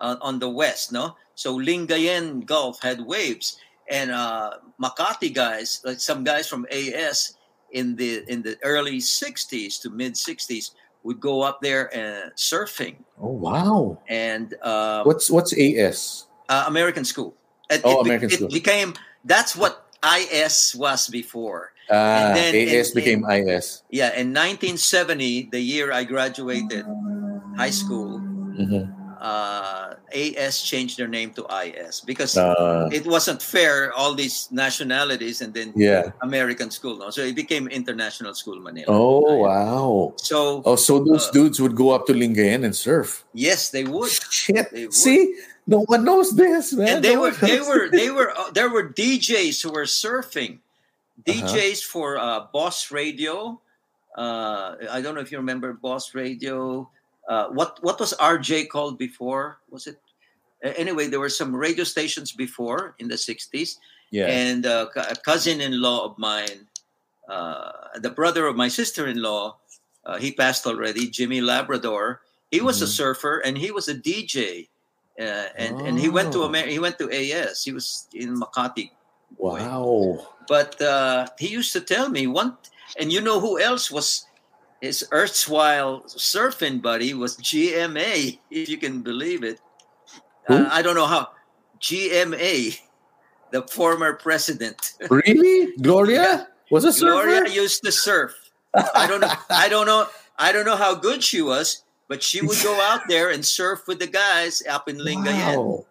[0.00, 1.16] uh, on the west, no.
[1.36, 7.36] So Lingayen Gulf had waves, and uh, Makati guys, like some guys from AS
[7.70, 10.72] in the in the early '60s to mid '60s,
[11.02, 13.98] would go up there and surfing oh wow.
[14.08, 16.26] and um, What's what's AS?
[16.48, 17.34] uh, American school.
[17.70, 18.48] It, Oh, it American it school.
[18.48, 18.94] became
[19.24, 21.72] that's what IS was before.
[21.90, 23.82] Ah, then AS in- became IS.
[23.90, 26.84] Yeah, in 1970, the year I graduated
[27.56, 28.20] high school,
[28.56, 28.92] Mhm.
[29.18, 33.92] Uh, AS changed their name to IS because Uh, it wasn't fair.
[33.92, 36.10] All these nationalities and then yeah.
[36.22, 37.10] American school, no?
[37.10, 38.86] so it became International School Manila.
[38.88, 40.14] Oh wow.
[40.22, 43.24] So Oh, so those Uh, dudes would go up to Lingayen and surf.
[43.34, 44.10] yes, they would.
[44.30, 44.70] Shit.
[44.70, 44.94] They would.
[44.94, 45.34] See,
[45.66, 46.88] no one knows this, man.
[46.88, 48.00] and they No were they were this.
[48.00, 50.62] they were uh, there were DJs who were surfing,
[51.26, 51.34] Uh-huh.
[51.42, 53.58] DJs for uh, Boss Radio.
[54.16, 56.88] Uh, I don't know if you remember Boss Radio.
[57.28, 59.60] Uh, what what was RJ called before?
[59.68, 60.00] Was it
[60.64, 61.06] uh, anyway?
[61.08, 63.76] There were some radio stations before in the '60s,
[64.10, 64.26] Yeah.
[64.32, 66.64] and uh, a cousin-in-law of mine,
[67.28, 69.56] uh, the brother of my sister-in-law,
[70.08, 71.06] uh, he passed already.
[71.12, 72.22] Jimmy Labrador.
[72.50, 72.96] He was a Mhm.
[72.96, 74.72] surfer and he was a DJ,
[75.20, 76.48] uh, and and he went to Oh.
[76.48, 77.60] Amer- he went to AS.
[77.68, 78.88] He was in Makati,
[79.36, 80.24] wow.
[80.48, 82.56] but uh, he used to tell me one.
[82.96, 84.24] And you know who else was
[84.80, 89.60] his erstwhile surfing buddy was GMA, if you can believe it.
[90.48, 91.28] Uh, I don't know how.
[91.80, 92.78] GMA,
[93.50, 94.94] the former president.
[95.10, 95.76] Really?
[95.80, 97.12] Gloria was a surfer.
[97.12, 98.34] Gloria used to surf.
[98.74, 99.32] I don't know.
[99.50, 100.06] I don't know.
[100.38, 103.86] I don't know how good she was, but she would go out there and surf
[103.86, 105.56] with the guys up in Lingayen.
[105.56, 105.86] Wow.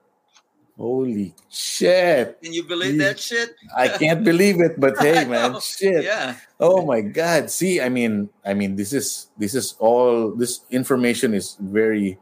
[0.78, 2.38] Holy shit.
[2.42, 3.56] Can you believe that shit?
[3.76, 6.06] I can't believe it, but hey man, shit.
[6.06, 6.38] Yeah.
[6.60, 7.50] Oh my god.
[7.50, 12.20] See, I mean, I mean this is this is all this information is very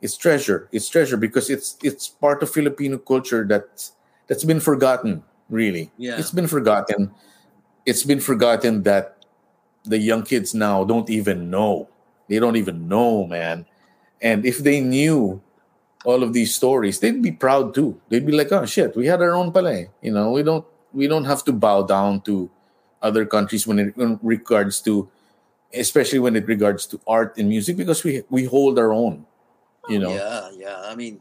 [0.00, 0.68] it's treasure.
[0.70, 3.90] It's treasure because it's it's part of Filipino culture that
[4.28, 5.90] that's been forgotten, really.
[5.98, 6.14] Yeah.
[6.16, 7.10] It's been forgotten.
[7.84, 9.26] It's been forgotten that
[9.82, 11.88] the young kids now don't even know.
[12.28, 13.66] They don't even know, man.
[14.22, 15.42] And if they knew
[16.04, 18.00] all of these stories, they'd be proud too.
[18.08, 21.06] They'd be like, "Oh shit, we had our own palais." You know, we don't we
[21.06, 22.50] don't have to bow down to
[23.02, 25.08] other countries when it in regards to,
[25.74, 29.26] especially when it regards to art and music, because we we hold our own.
[29.88, 30.80] You know, Yeah, yeah.
[30.84, 31.20] I mean,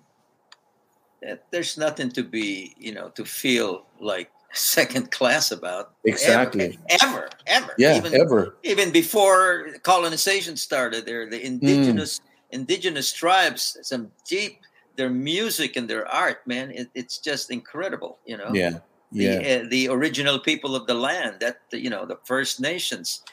[1.23, 5.93] eh, there's nothing to be, you know, to feel like second class about.
[6.03, 6.77] Exactly.
[6.89, 7.63] Ever, ever.
[7.63, 7.73] ever.
[7.77, 8.55] yeah, Even, ever.
[8.63, 14.59] even before colonization started, there the indigenous indigenous tribes, some deep
[14.99, 16.71] their music and their art, man.
[16.71, 18.51] It, it's just incredible, you know.
[18.53, 23.23] Yeah, The, uh, the original people of the land, that you know, the First Nations.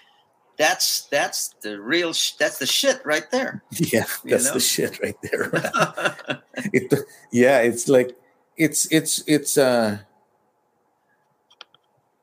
[0.57, 2.15] That's that's the real.
[2.15, 3.63] Sh- that's the shit right there.
[3.73, 4.07] yeah.
[4.25, 4.55] That's know?
[4.55, 5.51] the shit right there.
[6.73, 6.95] it,
[7.33, 8.17] yeah, it's like
[8.57, 9.99] it's it's it's uh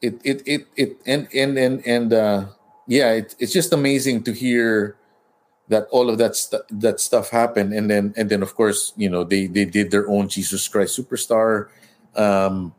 [0.02, 2.46] it it it it and and and and uh
[2.88, 4.96] yeah it, it's just amazing to hear
[5.70, 9.10] that all of that stu- that stuff happened and then and then of course you
[9.10, 11.70] know they they did their own jesus christ superstar
[12.16, 12.76] um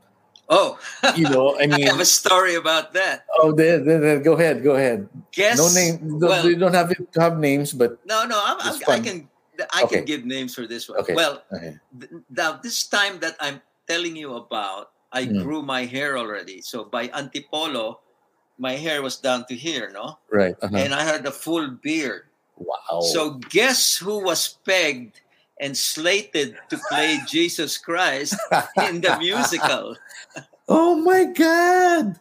[0.48, 0.78] oh,
[1.16, 3.24] you know i I have a story about that.
[3.40, 6.74] oh then, then, then go ahead go ahead Guess no name don't, well- they don't
[6.76, 9.28] have to have names but No, no, I'm, I'm, I can
[9.72, 10.02] I Okay.
[10.02, 10.98] can give names for this one.
[10.98, 11.14] Okay.
[11.14, 11.78] Well, okay.
[11.94, 15.46] th- now this time that I'm telling you about, I Mm.
[15.46, 16.58] grew my hair already.
[16.58, 18.02] So by Antipolo,
[18.58, 20.74] my hair was down to here, no, right uh-huh.
[20.74, 22.26] and I had a full beard.
[22.56, 25.20] Wow So guess who was pegged
[25.60, 28.36] and slated to play Jesus Christ
[28.88, 29.96] in the musical?
[30.68, 32.18] oh my god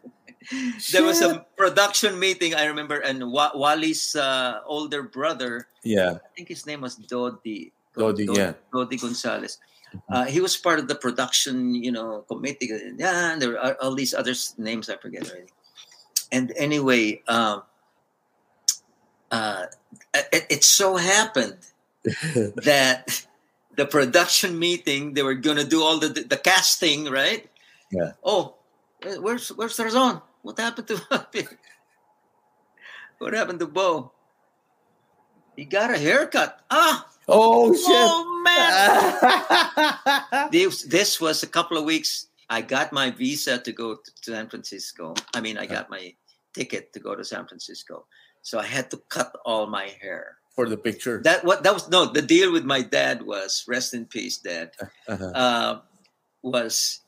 [0.91, 6.29] There was a production meeting, I remember, and Wa- Wally's uh, older brother, yeah I
[6.35, 7.71] think his name was Dodi.
[7.95, 8.53] Dodi, Dodi, yeah.
[8.73, 9.57] Dodi Gonzalez.
[10.09, 12.69] Uh, he was part of the production, you know, committee.
[12.97, 15.53] Yeah, and there are all these other names I forget already.
[16.31, 17.61] And anyway, um,
[19.33, 19.65] uh,
[20.13, 21.57] it, it so happened
[22.61, 23.25] that
[23.75, 27.49] the production meeting they were going to do all the the casting, right?
[27.89, 28.11] Yeah.
[28.23, 28.53] Oh,
[29.19, 30.21] where's where's Tarzan?
[30.43, 31.01] What happened to
[33.17, 34.11] what happened to Bo?
[35.55, 36.61] He got a haircut.
[36.69, 39.17] Ah, oh shit oh man!
[40.51, 42.27] this this was a couple of weeks.
[42.49, 45.15] I got my visa to go to San Francisco.
[45.33, 46.13] I mean, I got my
[46.53, 48.05] ticket to go to San Francisco.
[48.43, 50.37] So I had to cut all my hair.
[50.53, 53.95] for the picture That what that was no the deal with my dad was rest
[53.97, 54.69] in peace, dad.
[55.09, 55.31] uh-huh.
[55.33, 55.71] Uh,
[56.45, 57.01] was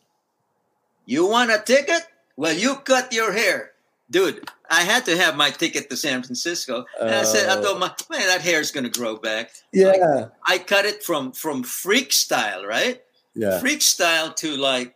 [1.06, 2.02] you want a ticket?
[2.36, 3.78] Well, you cut your hair,
[4.10, 4.50] dude.
[4.66, 6.86] I had to have my ticket to San Francisco.
[7.00, 9.52] And I said, I told my man, that hair is gonna grow back.
[9.72, 12.98] yeah I cut it from from freak style, right?
[13.36, 14.96] yeah Freak style to like,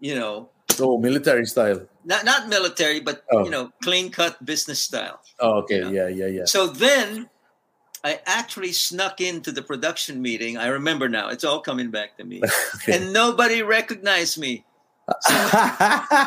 [0.00, 0.50] you know,
[0.80, 3.44] oh military style not not military, but Oh.
[3.44, 5.20] you know, clean cut business style.
[5.40, 5.90] oh okay Yeah.
[5.90, 7.28] yeah yeah yeah So then
[8.04, 10.58] I actually snuck into the production meeting.
[10.60, 12.42] I remember now; it's all coming back to me,
[12.76, 12.96] Okay.
[13.00, 14.64] and nobody recognized me.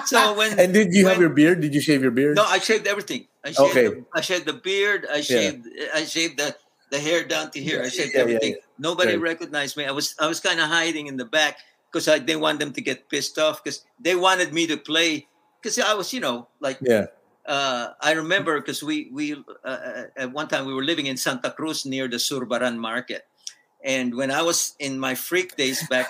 [0.06, 1.62] so when- and did you have your beard?
[1.62, 2.36] Did you shave your beard?
[2.36, 3.28] No, I shaved everything.
[3.46, 3.88] I shaved, Okay.
[3.88, 5.06] the, I shaved the beard.
[5.10, 5.66] I shaved.
[5.94, 6.56] I shaved the,
[6.92, 7.82] the hair down to here.
[7.82, 8.56] I shaved Yeah, yeah, everything.
[8.78, 9.22] Nobody Right.
[9.38, 9.86] recognized me.
[9.86, 11.58] I was I was kind of hiding in the back
[11.92, 15.28] because I didn't want them to get pissed off because they wanted me to play.
[15.68, 17.12] Because I was, you know, like Yeah.
[17.44, 19.36] uh, I remember because we we
[19.68, 23.28] uh, at one time we were living in Santa Cruz near the Zurbaran market,
[23.84, 26.08] and when I was in my freak days back,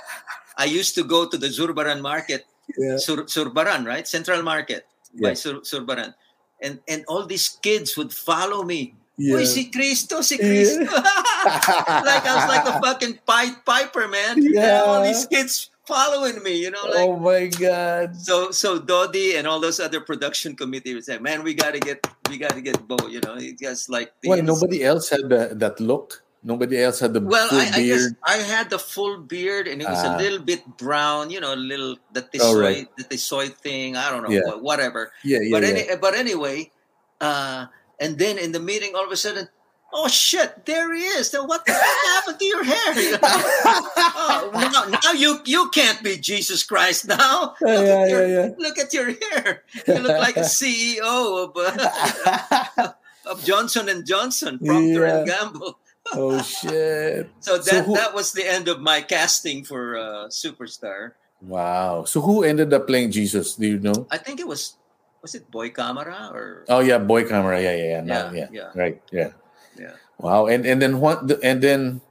[0.62, 2.46] I used to go to the Zurbaran market
[2.78, 3.02] Yeah.
[3.02, 4.06] Sur, Zurbaran, right?
[4.06, 4.86] Central Market
[5.18, 5.40] by Yeah.
[5.42, 6.14] Sur, Zurbaran.
[6.62, 8.94] And and all these kids would follow me.
[9.18, 9.40] Yeah.
[9.42, 10.86] Uy, si Cristo, si Cristo.
[12.12, 14.38] like I was like a fucking Pied Piper, man.
[14.38, 14.86] Yeah.
[14.86, 18.16] all these kids following me, you know, like oh my god.
[18.16, 22.06] so so Dodi and all those other production committee would say, Man, we gotta get
[22.30, 23.36] we gotta get Bo, you know.
[23.40, 26.24] It's just like these- nobody else had the, that look?
[26.44, 28.08] Nobody else had the Well, I, I guess.
[28.24, 30.16] I had the full beard and it was Ah.
[30.16, 32.88] a little bit brown, you know, a little that the Oh, right.
[33.10, 33.96] the soy thing.
[33.98, 34.56] I don't know, Yeah.
[34.62, 35.12] whatever.
[35.24, 35.70] yeah, yeah, but yeah.
[35.70, 36.72] any, but anyway,
[37.20, 37.66] uh,
[38.00, 39.50] and then in the meeting, all of a sudden,
[39.94, 41.32] oh shit, there he is.
[41.32, 42.94] Then what the fuck happened to your hair?
[43.00, 43.20] You know?
[43.24, 47.56] oh, now, now you you can't be Jesus Christ now.
[47.62, 48.50] Look, yeah, at your, yeah, yeah.
[48.58, 49.64] look at your hair.
[49.88, 51.02] You look like a CEO
[51.48, 52.94] of uh,
[53.26, 55.80] of Johnson and Johnson, Procter and Gamble.
[56.14, 57.28] oh shit.
[57.42, 61.14] So So that who- that was the end of my casting for uh, Superstar.
[61.42, 62.06] Wow.
[62.06, 63.56] So who ended up playing Jesus?
[63.56, 64.08] Do you know?
[64.10, 64.78] I think it was
[65.22, 67.60] was it Boy Camara or Oh yeah, boy Camara.
[67.62, 68.02] Yeah, yeah, yeah.
[68.02, 68.70] Now, Yeah, yeah, yeah.
[68.74, 69.02] Right.
[69.12, 69.30] Yeah.
[69.80, 69.96] Yeah.
[70.20, 70.48] Wow.
[70.48, 72.02] And and then Juan and then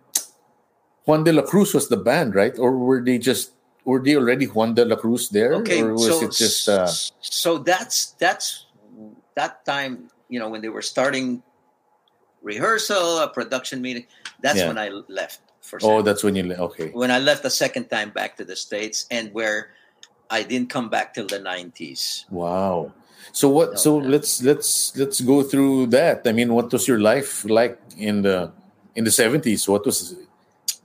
[1.04, 2.56] Juan de la Cruz was the band, right?
[2.58, 3.52] Or were they just
[3.84, 5.54] were they already Juan de la Cruz there?
[5.54, 6.86] Okay, or was so it just uh
[7.20, 8.66] so that's that's
[9.34, 11.42] that time you know when they were starting
[12.42, 14.06] rehearsal, a production meeting.
[14.40, 14.68] That's Yeah.
[14.68, 16.90] when I left for Oh, that's when you le- okay.
[16.90, 19.74] when I left the second time back to the states, and where
[20.30, 22.26] I didn't come back till the nineties.
[22.30, 22.92] Wow.
[23.32, 23.78] So what?
[23.78, 26.22] So let's let's let's go through that.
[26.26, 28.52] I mean, what was your life like in the
[28.94, 29.68] in the seventies?
[29.68, 30.14] What was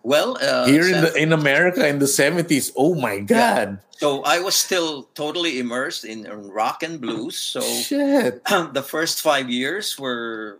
[0.03, 2.71] Well, uh, here in the in America in the seventies?
[2.75, 3.79] Oh my God!
[4.01, 7.37] so I was still totally immersed in, in rock and blues.
[7.37, 7.61] So
[8.73, 10.57] the first five years were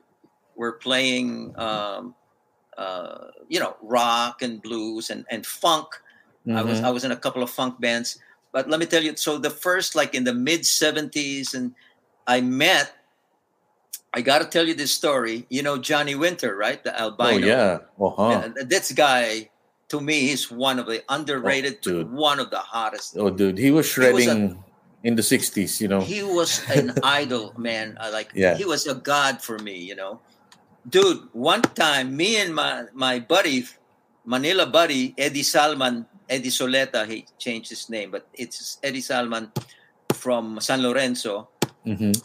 [0.56, 2.14] were playing, um,
[2.78, 5.88] uh, you know, rock and blues and and funk.
[6.54, 6.86] I was Mhm.
[6.86, 8.22] I was in a couple of funk bands.
[8.52, 11.74] But let me tell you, so the first like in the mid seventies, and
[12.28, 12.94] I met.
[14.14, 15.46] I got to tell you this story.
[15.50, 16.84] You know Johnny Winter, right?
[16.84, 17.32] The albino.
[17.32, 17.80] Oh yeah.
[18.00, 18.30] Uh-huh.
[18.58, 19.50] Yeah, this guy,
[19.88, 22.12] to me, is one of the underrated, Oh, dude.
[22.12, 23.16] one of the hottest.
[23.18, 24.64] Oh dude, he was He was a- shredding
[25.04, 25.80] in the sixties.
[25.80, 26.02] You know.
[26.02, 27.96] He was an idol, man.
[28.02, 28.32] I like.
[28.36, 28.56] Yeah.
[28.58, 30.20] He was a god for me, you know.
[30.90, 33.64] Dude, one time, me and my my buddy,
[34.26, 39.52] Manila buddy Eddie Salman, Eddie Soleta, he changed his name, but it's Eddie Salman
[40.14, 41.50] from San Lorenzo.
[41.86, 42.16] Mhm.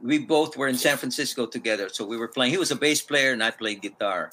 [0.00, 1.88] we both were in San Francisco together.
[1.88, 2.52] So we were playing.
[2.52, 4.30] He was a bass player and I played guitar.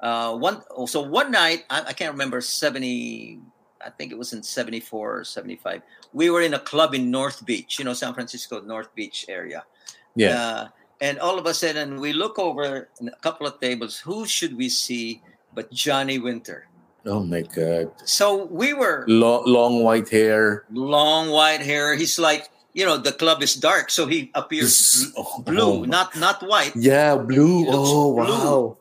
[0.00, 3.40] Uh, one so one night I, I can't remember seventy.
[3.84, 5.82] I think it was in seventy four or seventy five.
[6.12, 9.64] We were in a club in North Beach, you know, San Francisco North Beach area.
[10.14, 10.38] Yeah.
[10.38, 10.68] Uh,
[11.00, 13.98] and all of a sudden we look over a couple of tables.
[13.98, 15.20] Who should we see
[15.52, 16.68] but Johnny Winter?
[17.06, 17.90] Oh my God.
[18.04, 20.64] So we were Long, long white hair.
[20.72, 21.94] long white hair.
[21.94, 25.84] He's like, you know, the club is dark, so he appears Oh, blue, oh.
[25.84, 26.72] not not white.
[26.76, 27.66] Yeah, blue.
[27.68, 28.24] Oh blue.
[28.24, 28.76] wow.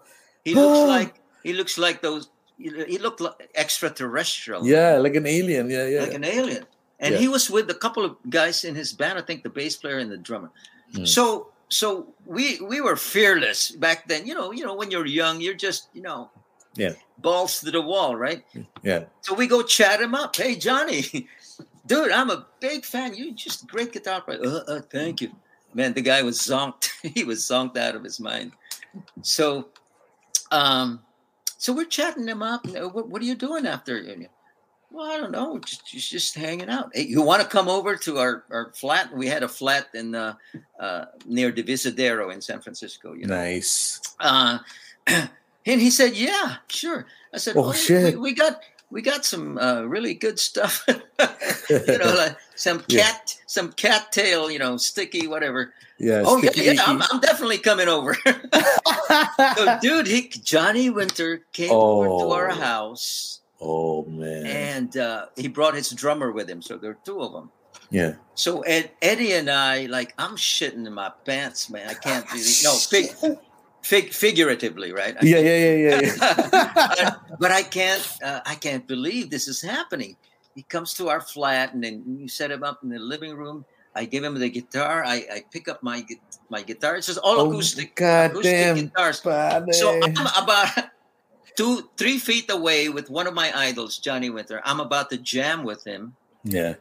[0.46, 0.86] He looks Oh.
[0.88, 2.30] like he looks like those.
[2.62, 5.70] He looked like extraterrestrial, Yeah, like an alien.
[5.70, 6.02] Yeah, yeah.
[6.02, 6.66] like an alien.
[7.02, 7.20] And Yeah.
[7.20, 9.18] he was with a couple of guys in his band.
[9.18, 10.52] I think the bass player and the drummer.
[10.96, 11.06] Hmm.
[11.06, 14.28] So so we we were fearless back then.
[14.28, 16.30] You know, you know when you're young, you're just you know,
[16.76, 16.94] Yeah.
[17.18, 18.44] balls to the wall, right?
[18.84, 19.06] Yeah.
[19.22, 20.36] So we go chat him up.
[20.36, 21.28] Hey Johnny,
[21.86, 23.16] dude, I'm a big fan.
[23.16, 24.40] You're just a great guitar player.
[24.44, 25.32] Uh, uh, thank you,
[25.74, 25.94] man.
[25.94, 26.90] The guy was zonked.
[27.16, 28.54] he was zonked out of his mind.
[29.22, 29.70] So,
[30.52, 31.02] um,
[31.58, 32.66] so we're chatting him up.
[32.68, 34.04] What, what are you doing after?
[34.92, 35.58] Well, I don't know.
[35.60, 36.92] Just, just, just hanging out.
[36.94, 39.16] Hey, you want to come over to our, our flat?
[39.16, 40.34] We had a flat in uh,
[40.80, 43.14] uh, near Divisadero in San Francisco.
[43.14, 43.36] You know.
[43.36, 44.02] Nice.
[44.20, 44.60] Uh,
[45.66, 48.16] and he said, "Yeah, sure." I said, Oh, "Oh, shit.
[48.16, 50.84] We, we got we got some uh, really good stuff.
[50.88, 53.04] you know, like some Yeah.
[53.04, 55.74] cat some cattail, you know, sticky, whatever.
[55.98, 56.24] Yeah.
[56.26, 57.02] oh yeah, yeah, I'm.
[57.12, 58.16] I'm definitely coming over.
[59.58, 62.56] so, dude, he Johnny Winter came over to our Oh.
[62.56, 64.46] house, oh man.
[64.48, 66.62] and uh, he brought his drummer with him.
[66.62, 67.52] So there are two of them.
[67.92, 68.14] yeah.
[68.36, 71.88] So Ed, Eddie and I, like, I'm shitting in my pants, man.
[71.88, 73.12] I can't really no fig,
[73.82, 75.16] fig, figuratively, right?
[75.20, 77.16] I Yeah, yeah, yeah, yeah, yeah.
[77.40, 78.08] but, I can't.
[78.24, 80.16] Uh, I can't believe this is happening.
[80.56, 83.66] He comes to our flat, and then you set him up in the living room.
[83.96, 85.04] I give him the guitar.
[85.04, 86.06] I, I pick up my
[86.50, 86.96] my guitar.
[86.96, 89.20] It's just all Oh, acoustic, God acoustic damn, guitars.
[89.20, 89.74] Padre.
[89.74, 90.70] So I'm about
[91.56, 94.62] two, three feet away with one of my idols, Johnny Winter.
[94.64, 96.76] I'm about to jam with him, yeah.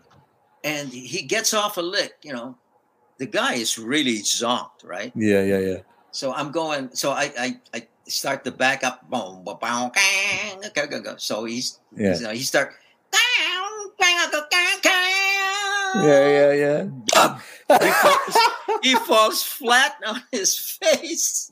[0.63, 2.15] and he gets off a lick.
[2.23, 2.57] You know,
[3.19, 5.13] the guy is really zonked, right?
[5.15, 5.79] Yeah, yeah, yeah.
[6.12, 6.91] So I'm going.
[6.95, 9.09] So I I, I start the back up.
[9.09, 9.91] Boom, boom, boom,
[10.74, 11.15] go, go, go.
[11.19, 12.16] So he's Yeah.
[12.16, 12.73] you know, he start.
[15.95, 17.39] Yeah, yeah, yeah.
[17.69, 18.37] He falls,
[18.82, 21.51] he falls flat on his face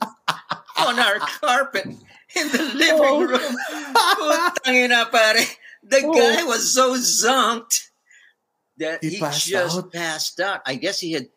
[0.79, 1.85] on our carpet
[2.35, 3.21] in the living Oh.
[3.27, 3.55] room.
[3.93, 5.43] Putang pare.
[5.83, 6.13] The Oh.
[6.13, 7.89] guy was so zonked
[8.77, 9.91] that He he, passed just out?
[9.91, 10.61] passed out.
[10.65, 11.27] I guess he had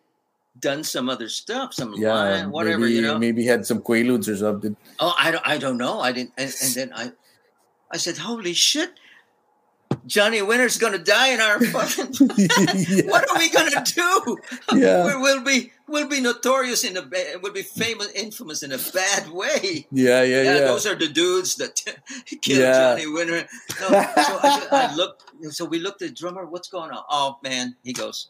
[0.63, 3.19] done some other stuff, some Yeah, line, whatever, maybe, you know.
[3.19, 4.75] maybe had some quaaludes or something.
[4.99, 6.01] Oh, I don't, I don't know.
[6.01, 6.33] I didn't.
[6.39, 7.13] And, and then I,
[7.91, 8.91] I said, "Holy shit,
[10.07, 12.15] Johnny Winter's gonna die in our fucking.
[12.39, 13.03] yeah.
[13.13, 14.39] what are we gonna do?
[14.75, 15.05] Yeah.
[15.07, 18.79] we, will be, we'll be notorious in a, ba- we'll be famous, infamous in a
[18.79, 19.87] bad way.
[19.93, 20.59] Yeah, yeah, Yeah, yeah.
[20.61, 21.77] those are the dudes that
[22.41, 22.73] killed Yeah.
[22.97, 23.47] Johnny Winter.
[23.81, 23.95] No, so
[24.43, 25.25] I, I looked.
[25.51, 26.47] So we looked at the drummer.
[26.47, 27.03] What's going on?
[27.11, 28.29] Oh man, he goes.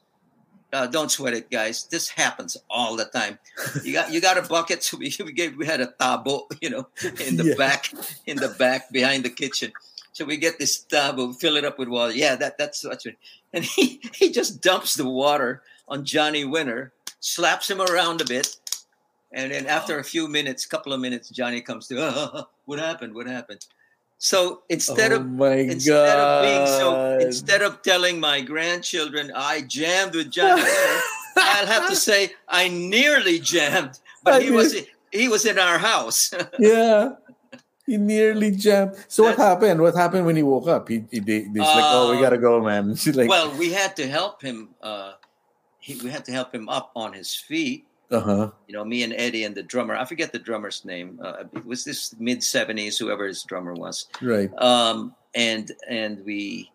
[0.72, 1.84] Uh, don't sweat it, guys.
[1.90, 3.38] This happens all the time.
[3.84, 4.82] You got you got a bucket.
[4.82, 6.88] So we we, gave, we had a tabo, you know,
[7.26, 7.54] in the Yeah.
[7.56, 7.92] back,
[8.26, 9.72] in the back behind the kitchen.
[10.14, 12.12] So we get this tabo, fill it up with water.
[12.14, 13.16] Yeah, that that's what's it.
[13.52, 18.56] And he he just dumps the water on Johnny Winter, slaps him around a bit,
[19.32, 23.14] and then after a few minutes, couple of minutes, Johnny comes to, "Uh, what happened?
[23.14, 23.66] What happened?
[24.22, 26.18] So instead oh of instead god.
[26.22, 30.62] of being so instead of telling my grandchildren I jammed with Johnny
[31.36, 34.76] I'll have to say I nearly jammed, but I he was
[35.10, 36.32] he was in our house.
[36.60, 37.18] yeah.
[37.84, 38.94] He nearly jammed.
[39.08, 39.82] So what happened?
[39.82, 40.88] What happened when he woke up?
[40.88, 43.72] He, he they, he's like, "Oh, we Um, gotta go, man." She's like, well, we
[43.72, 44.68] had to help him.
[44.80, 45.14] Uh,
[45.80, 47.86] he, we had to help him up on his feet.
[48.12, 49.94] "Uh huh." You know, me and Eddie and the drummer.
[49.94, 51.18] I forget the drummer's name.
[51.22, 54.06] Uh, it was this mid seventies, whoever his drummer was.
[54.20, 54.50] Right.
[54.58, 56.70] Um, and and we,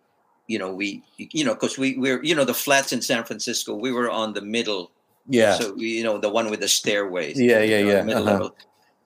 [0.47, 3.75] you know, we, you know, because we we're you know the flats in San Francisco.
[3.75, 4.91] We were on the middle.
[5.29, 5.55] Yeah.
[5.55, 7.39] So we, you know the one with the stairways.
[7.39, 8.31] Yeah, yeah, know, yeah, Middle uh-huh.
[8.31, 8.55] level.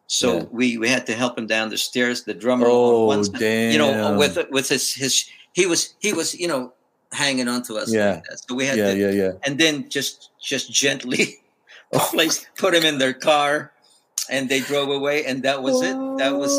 [0.08, 0.44] So Yeah.
[0.52, 2.24] we we had to help him down the stairs.
[2.24, 6.14] The drummer, oh, on one side, you know, with with his his he was he
[6.14, 6.74] was you know
[7.14, 7.94] hanging on to us.
[7.94, 8.16] Yeah.
[8.16, 8.40] like that.
[8.48, 9.32] So we had yeah, to, yeah, yeah.
[9.44, 11.40] and then just just gently
[12.00, 12.10] Oh.
[12.12, 13.72] place put him in their car,
[14.30, 15.96] and they drove away, and that was it.
[16.18, 16.54] That was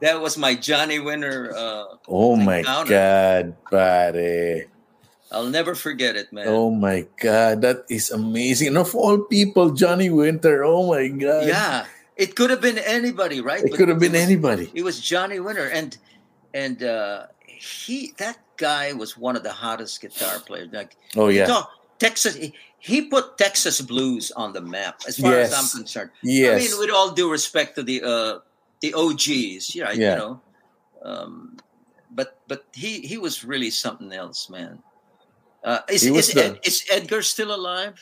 [0.00, 1.52] that was my Johnny Winter.
[1.56, 2.90] Uh, Oh my encounter.
[2.92, 4.64] god, buddy.
[5.32, 6.46] I'll never forget it, man.
[6.46, 8.68] Oh my god, that is amazing.
[8.68, 10.64] And of all people, Johnny Winter.
[10.64, 11.48] Oh my god.
[11.48, 11.86] yeah,
[12.16, 13.64] it could have been anybody, right?
[13.64, 14.70] It But could have been was- anybody.
[14.74, 15.96] It was Johnny Winter, and
[16.52, 20.68] and uh, he that guy was one of the hottest guitar players.
[20.72, 21.46] Like Oh yeah.
[21.46, 22.52] talk- Texas, he,
[22.84, 26.10] he put Texas blues on the map, as far as I'm concerned.
[26.20, 26.60] Yes.
[26.60, 28.32] I mean, with all due respect to the uh,
[28.84, 29.96] the OGs, yeah, Yeah.
[29.96, 30.32] you know,
[31.00, 31.56] um,
[32.12, 34.84] but but he he was really something else, man.
[35.64, 37.96] Uh, is, is, the- Ed, is Edgar still alive?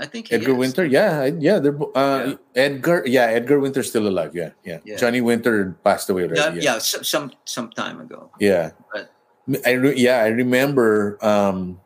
[0.00, 0.58] I think he Edgar is.
[0.58, 1.60] Winter, yeah, yeah,
[1.96, 4.80] uh, Edgar, yeah, Edgar Winter's still alive, yeah, yeah.
[4.84, 4.96] Yeah.
[4.96, 8.28] Johnny Winter passed away Yeah, already, yeah, some, some some time ago.
[8.40, 8.72] yeah.
[8.92, 9.12] But-
[9.64, 11.80] I re- yeah, I remember um,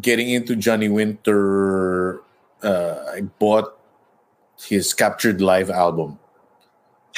[0.00, 2.20] getting into Johnny Winter.
[2.62, 3.76] Uh, I bought
[4.66, 6.18] his Captured Live album.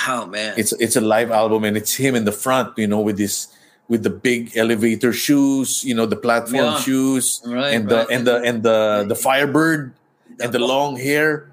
[0.09, 3.01] Oh man, It's it's a live album, and it's him in the front, you know,
[3.01, 3.49] with this
[3.89, 6.81] with the big elevator shoes, you know, the platform Yeah.
[6.81, 8.11] shoes, right, and the right.
[8.11, 9.95] and the and the the Firebird
[10.41, 11.49] and the The- long hair.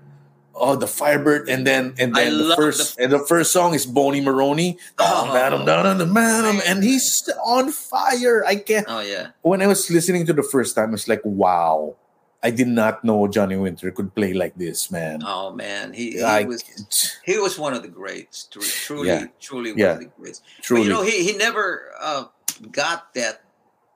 [0.56, 3.74] Oh, the Firebird, and then and I then the first the- and the first song
[3.74, 4.78] is Bony Moronie.
[5.00, 5.34] Oh, Oh.
[5.34, 8.46] madam, madam, madam, and he's on fire.
[8.46, 8.86] I can't.
[8.88, 11.96] Oh yeah, When I was listening to the first time, it's like, wow,
[12.44, 15.24] I did not know Johnny Winter could play like this, man.
[15.26, 16.62] oh man, he, he I- was
[17.26, 18.46] he was one of the greats.
[18.52, 19.26] Truly, Yeah.
[19.42, 19.94] truly one Yeah.
[19.98, 20.42] of the greats.
[20.62, 22.26] truly, But you know, he he never uh,
[22.72, 23.42] got that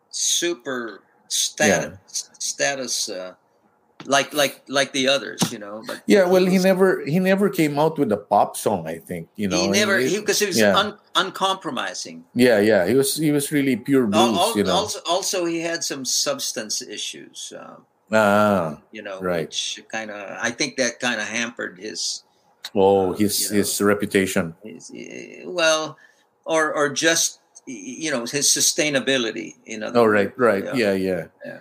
[0.09, 3.33] super status status uh,
[4.07, 5.83] like like like the others, you know.
[5.85, 6.25] But yeah.
[6.25, 8.87] Well, he never he never came out with a pop song.
[8.87, 10.71] I think you know he never He- he because he was yeah.
[10.75, 12.23] un, uncompromising.
[12.33, 12.87] yeah, yeah.
[12.87, 14.23] He was he was really pure blues.
[14.37, 14.73] Al- al- you know.
[14.73, 17.51] also, also, he had some substance issues.
[17.51, 19.47] Um, ah, you know, Right.
[19.51, 22.23] which kind of I think that kind of hampered his,
[22.73, 23.57] oh, Uh, his you know.
[23.59, 24.55] his reputation.
[24.63, 25.97] his eh, well,
[26.47, 29.55] or or just you know his sustainability.
[29.67, 29.91] You know.
[29.93, 30.63] Oh, right, right.
[30.75, 31.27] Yeah, yeah.
[31.45, 31.59] Yeah.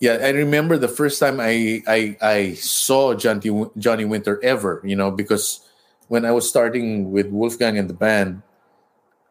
[0.00, 4.94] Yeah, I remember the first time I I I saw Johnny Johnny Winter ever, you
[4.94, 5.60] know, because
[6.06, 8.42] when I was starting with Wolfgang and the band,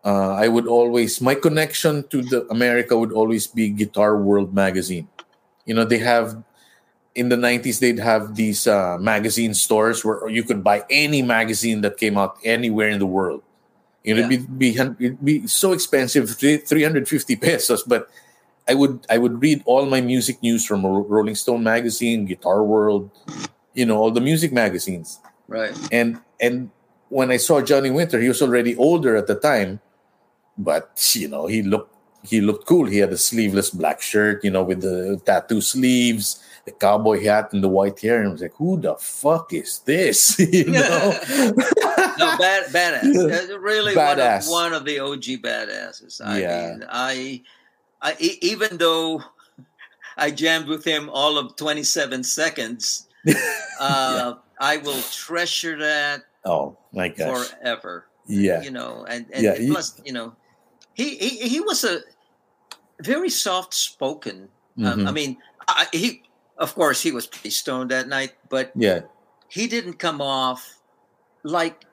[0.04, 5.08] uh, I would always my connection to the America would always be Guitar World magazine.
[5.66, 6.44] You know, they have
[7.16, 11.82] in the 90s they'd have these uh, magazine stores where you could buy any magazine
[11.82, 13.42] that came out anywhere in the world.
[14.04, 18.08] You know, it'd, be, be, it'd be so expensive, 350 pesos, but
[18.70, 23.10] I would I would read all my music news from Rolling Stone magazine, Guitar World,
[23.74, 25.20] you know, all the music magazines.
[25.48, 25.72] Right.
[25.92, 26.70] And and
[27.10, 29.80] when I saw Johnny Winter, he was already older at the time,
[30.58, 32.86] but you know, he looked he looked cool.
[32.88, 37.54] He had a sleeveless black shirt, you know, with the tattoo sleeves, the cowboy hat,
[37.54, 38.20] and the white hair.
[38.20, 41.18] And I was like, "Who the fuck is this?" you know?
[42.20, 43.48] No, bad, badass.
[43.62, 44.50] Really, Badass.
[44.52, 46.20] One, of, one of the OG badasses.
[46.20, 46.70] I Yeah.
[46.72, 47.42] mean, I,
[48.02, 49.22] I, even though
[50.18, 53.08] I jammed with him all of 27 seconds,
[53.80, 57.48] uh, I will treasure that oh my gosh!
[57.50, 58.06] forever.
[58.28, 60.36] Yeah, You know, and, and Yeah, you- plus, you know,
[60.94, 62.02] he, he, he was a
[63.02, 64.50] very soft spoken.
[64.78, 65.08] Um, Mhm.
[65.08, 65.38] I mean,
[65.68, 66.24] I, he,
[66.58, 69.02] of course, he was pretty stoned that night, but yeah,
[69.48, 70.76] he didn't come off
[71.44, 71.86] like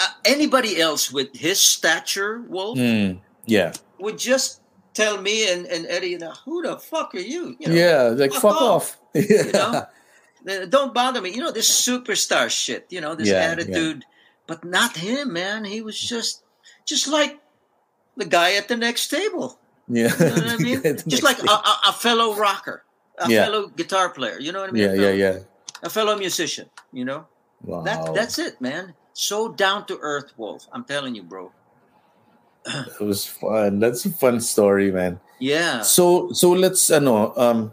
[0.00, 4.60] uh, anybody else with his stature, Wolf, Mm, yeah, would just
[4.94, 7.56] tell me and, and Eddie, you know, who the fuck are you?
[7.58, 8.02] you know, yeah.
[8.14, 8.98] Like fuck fuck off, off.
[9.14, 9.42] yeah.
[9.52, 9.86] know?
[10.62, 11.30] uh, Don't bother me.
[11.30, 13.52] You know, this superstar shit, you know, this Yeah, yeah.
[13.52, 14.04] attitude.
[14.46, 15.64] But not him, man.
[15.64, 16.42] He was just
[16.84, 17.40] just like
[18.16, 19.58] the guy at the next table.
[19.88, 20.12] Yeah.
[20.18, 20.82] You know what I mean?
[21.08, 22.84] Just like a, a, a fellow rocker,
[23.18, 23.44] a Yeah.
[23.44, 24.38] fellow guitar player.
[24.38, 24.82] You know what I mean?
[24.84, 25.38] yeah, a yeah, yeah.
[25.82, 27.26] A fellow musician, you know?
[27.62, 27.82] Wow.
[27.82, 28.92] That that's it, man.
[29.14, 30.66] So down to earth, Wolf.
[30.72, 31.52] I'm telling you, bro.
[32.66, 33.78] It was fun.
[33.80, 35.20] That's a fun story, man.
[35.38, 35.82] Yeah.
[35.82, 37.72] So so let's uh, no um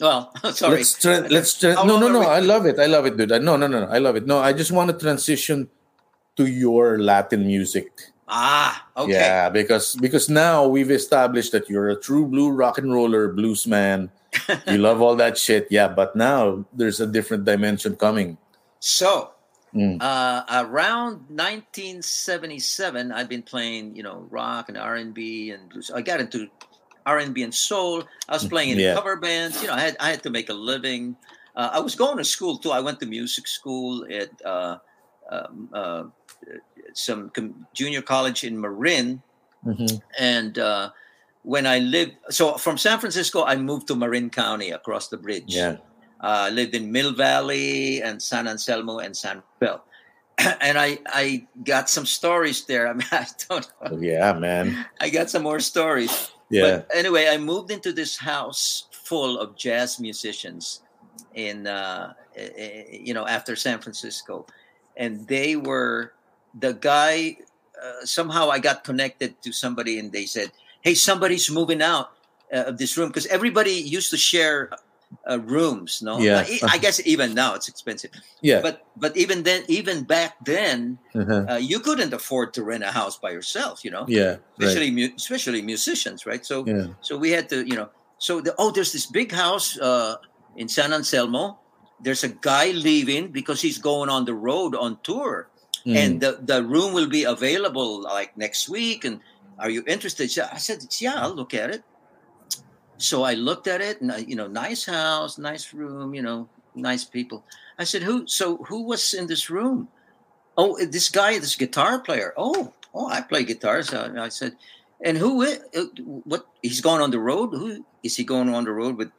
[0.00, 0.82] Well, sorry.
[0.82, 3.30] let's tra- let's tra- no no no we- I love it I love it dude
[3.30, 5.68] I, no no no no I love it no I just want to transition
[6.36, 7.92] to your Latin music.
[8.26, 9.12] Ah, okay.
[9.12, 13.66] Yeah, because because now we've established that you're a true blue rock and roller blues
[13.68, 14.08] man.
[14.66, 15.68] you love all that shit.
[15.68, 18.38] Yeah, but now there's a different dimension coming.
[18.80, 19.31] So,
[19.74, 20.02] Mm.
[20.02, 25.90] uh, around 1977, I'd been playing, you know, rock and R and B and blues.
[25.90, 26.48] I got into
[27.06, 28.04] R and B and soul.
[28.28, 28.94] I was playing in Yeah.
[28.94, 29.60] cover bands.
[29.62, 31.16] You know, I had I had to make a living.
[31.56, 32.70] Uh, I was going to school too.
[32.70, 34.76] I went to music school at uh,
[35.30, 36.04] um, uh,
[36.94, 39.22] some com- junior college in Marin,
[39.64, 40.00] Mhm.
[40.18, 40.90] and uh,
[41.42, 45.54] when I lived, so from San Francisco, I moved to Marin County across the bridge.
[45.54, 45.76] Yeah.
[46.22, 49.84] Uh, lived in Mill Valley and San Anselmo and San Rafael.
[50.60, 52.86] and I, I got some stories there.
[52.90, 53.88] I mean, I don't know.
[53.90, 54.86] Oh, yeah, man.
[55.00, 56.30] I got some more stories.
[56.48, 56.82] Yeah.
[56.86, 60.82] But anyway, I moved into this house full of jazz musicians
[61.34, 62.14] in, uh,
[62.90, 64.46] you know, after San Francisco.
[64.96, 66.12] And they were,
[66.54, 67.38] the guy,
[67.82, 72.12] uh, somehow I got connected to somebody and they said, hey, somebody's moving out
[72.52, 74.70] uh, of this room because everybody used to share
[75.28, 76.18] uh, rooms, no?
[76.18, 76.44] Yeah.
[76.46, 78.10] I, I guess even now it's expensive.
[78.40, 78.60] yeah.
[78.62, 81.44] But but even then, even back then, Uh-huh.
[81.48, 84.22] uh, you couldn't afford to rent a house by yourself, you know Yeah.
[84.30, 84.40] Right.
[84.58, 86.44] especially mu- especially musicians, right?
[86.46, 86.86] So Yeah.
[87.00, 90.16] so we had to, you know, so the, oh, there's this big house uh,
[90.56, 91.58] in San Anselmo.
[92.04, 95.48] There's a guy leaving because he's going on the road on tour,
[95.86, 95.96] Mm.
[96.02, 99.04] and the the room will be available like next week.
[99.04, 99.18] And
[99.58, 100.30] are you interested?
[100.30, 101.82] So I said, yeah, I'll look at it.
[103.02, 106.48] So I looked at it, and I, you know, nice house, nice room, you know,
[106.74, 107.44] nice people.
[107.78, 108.26] I said, who?
[108.26, 109.88] So who was in this room?
[110.56, 112.32] Oh, this guy, this guitar player.
[112.36, 113.82] Oh, oh, I play guitar.
[113.82, 114.54] So I said,
[115.04, 115.42] and who?
[115.42, 115.86] i- uh,
[116.24, 116.46] What?
[116.62, 117.50] He's going on the road.
[117.50, 119.10] Who is he going on the road with?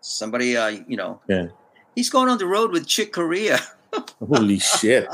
[0.00, 1.20] Somebody, uh, you know.
[1.28, 1.48] Yeah.
[1.96, 3.58] He's going on the road with Chick Corea.
[4.22, 5.08] Holy shit.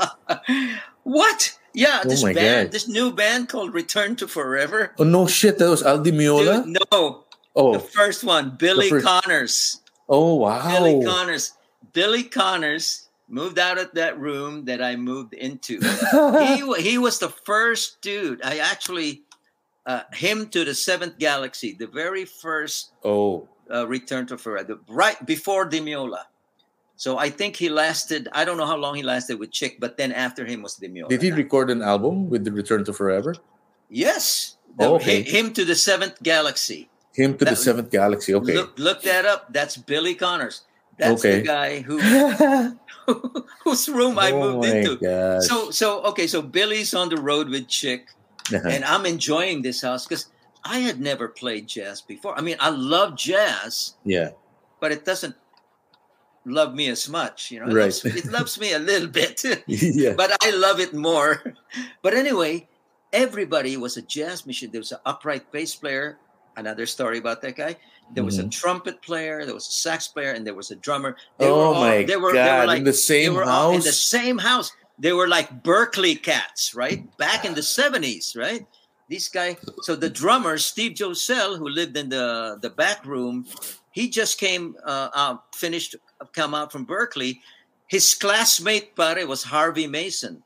[1.03, 1.57] what?
[1.73, 2.71] Yeah, Oh this band, God.
[2.71, 4.93] this new band called Return to Forever.
[4.99, 6.61] Oh no shit, that was Al Di Meola?
[6.63, 7.22] Dude, no,
[7.55, 7.73] Oh.
[7.73, 9.81] the first one, Billy first- Connors.
[10.09, 10.69] Oh wow.
[10.71, 11.53] Billy Connors.
[11.93, 15.79] Billy Connors moved out of that room that I moved into.
[16.45, 18.41] he he was the first dude.
[18.43, 19.23] I actually
[19.85, 23.47] uh, Hymn to the Seventh Galaxy, the very first oh.
[23.71, 26.23] uh, Return to Forever, right before Di Meola.
[26.95, 28.29] So I think he lasted.
[28.31, 30.87] I don't know how long he lasted with Chick, but then after him was Di
[30.87, 31.09] Meola.
[31.09, 33.35] Did he record an album with the Return to Forever?
[33.89, 35.23] Yes, The- Oh, okay.
[35.23, 36.89] hi- Hymn to the Seventh Galaxy.
[37.13, 38.33] Hymn to the Seventh Galaxy.
[38.33, 38.53] Okay.
[38.55, 39.51] Look, look that up.
[39.53, 40.61] That's Billy Connors.
[40.97, 41.39] That's Okay.
[41.39, 41.97] the guy who
[43.63, 44.95] whose room I oh moved my into.
[44.97, 45.47] gosh.
[45.47, 48.09] So so okay, so Billy's on the road with Chick,
[48.53, 48.67] Uh-huh.
[48.69, 50.27] and I'm enjoying this house because
[50.63, 52.37] I had never played jazz before.
[52.37, 54.31] I mean, I love jazz, yeah.
[54.79, 55.35] but it doesn't
[56.45, 57.51] love me as much.
[57.51, 57.83] You know, it, Right.
[57.91, 60.13] loves, it loves me a little bit, yeah.
[60.13, 61.41] but I love it more.
[62.01, 62.67] But anyway,
[63.11, 64.71] everybody was a jazz musician.
[64.71, 66.17] There was an upright bass player.
[66.55, 67.75] Another story about that guy.
[68.13, 68.51] There was a Mhm.
[68.51, 69.45] trumpet player.
[69.45, 71.15] There was a sax player, and there was a drummer.
[71.39, 72.45] They oh were all, my they were, god.
[72.45, 73.75] They were like in the same they were all house.
[73.75, 74.71] in the same house.
[74.99, 76.99] They were like Berklee cats, right?
[77.17, 78.65] Back in the seventies, right?
[79.09, 79.57] This guy.
[79.81, 83.47] So the drummer Steve Josell, who lived in the the back room,
[83.91, 85.95] he just came uh, out, finished,
[86.33, 87.39] come out from Berklee.
[87.87, 90.43] His classmate, pare, was Harvey Mason.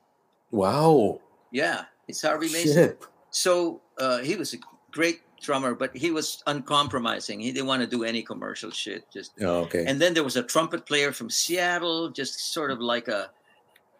[0.50, 1.20] wow.
[1.50, 2.74] Yeah, it's Harvey Mason.
[2.74, 3.02] Shit.
[3.30, 4.58] So uh, he was a
[4.90, 7.40] great drummer, but he was uncompromising.
[7.40, 9.10] He didn't want to do any commercial shit.
[9.12, 9.84] Just Oh, okay.
[9.86, 13.30] and then there was a trumpet player from Seattle, just sort of like a,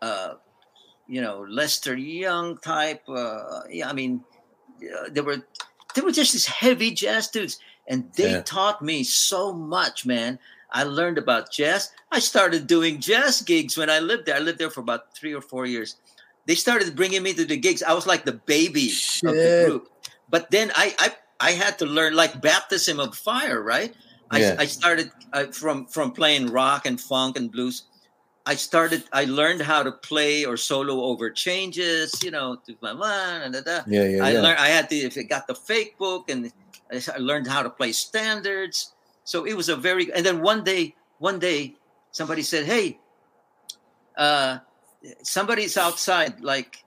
[0.03, 0.35] uh,
[1.07, 3.03] you know, Lester Young type.
[3.09, 4.23] Uh, yeah, I mean,
[4.83, 5.43] uh, there were
[5.95, 8.43] there were just these heavy jazz dudes, and they Yeah.
[8.43, 10.39] taught me so much, man.
[10.71, 11.91] I learned about jazz.
[12.13, 14.37] I started doing jazz gigs when I lived there.
[14.37, 15.97] I lived there for about three or four years.
[16.47, 17.83] They started bringing me to the gigs.
[17.83, 18.93] I was like the baby
[19.25, 19.91] of the group.
[20.31, 23.95] But then I, I I had to learn like baptism of fire, right?
[24.31, 24.57] I, Yeah.
[24.59, 27.85] I started uh, from from playing rock and funk and blues.
[28.45, 29.05] I started.
[29.13, 32.23] I learned how to play or solo over changes.
[32.23, 33.81] You know, to blah, blah, da, da, da.
[33.87, 34.41] Yeah, yeah, I yeah.
[34.41, 34.59] learned.
[34.59, 34.97] I had to.
[34.97, 36.51] If I got the fake book, and
[36.93, 38.95] I I learned how to play standards.
[39.25, 40.13] So it was a very.
[40.13, 41.77] And then one day, one day,
[42.11, 42.99] somebody said, "Hey,
[44.17, 44.59] uh,
[45.23, 46.41] somebody's outside.
[46.41, 46.85] Like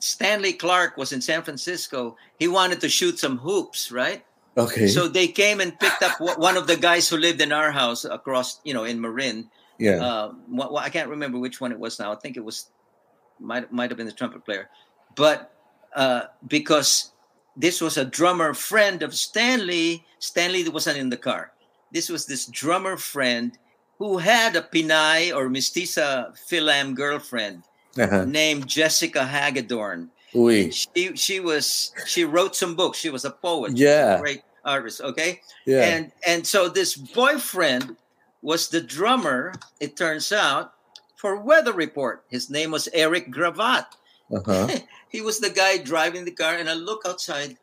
[0.00, 2.16] Stanley Clarke was in San Francisco.
[2.38, 4.24] He wanted to shoot some hoops, right?
[4.56, 4.86] okay.
[4.88, 8.04] So they came and picked up one- of the guys who lived in our house
[8.04, 9.50] across, you know, in Marin.
[9.78, 10.00] yeah.
[10.02, 12.10] Uh, wha- I can't remember which one it was now.
[12.12, 12.70] I think it was
[13.38, 14.70] might might have been the trumpet player,
[15.14, 15.52] but
[15.94, 17.12] uh, because
[17.56, 21.52] this was a drummer friend of Stanley, Stanley wasn't in the car.
[21.92, 23.56] This was this drummer friend
[23.98, 27.64] who had a Pinay or Mestiza Philam girlfriend,
[27.98, 28.24] Uh-huh.
[28.24, 30.10] named Jessica Hagedorn.
[30.34, 30.72] Uy.
[30.72, 32.98] She she was she wrote some books.
[32.98, 33.76] She was a poet.
[33.76, 34.16] Yeah.
[34.16, 35.00] a great artist.
[35.00, 35.82] Okay, Yeah.
[35.84, 37.96] and and so this boyfriend
[38.42, 39.52] was the drummer.
[39.80, 40.74] It turns out
[41.16, 42.24] for Weather Report.
[42.28, 43.86] His name was Eric Gravatt.
[44.30, 44.68] uh-huh.
[45.08, 47.56] He was the guy driving the car, and I look outside.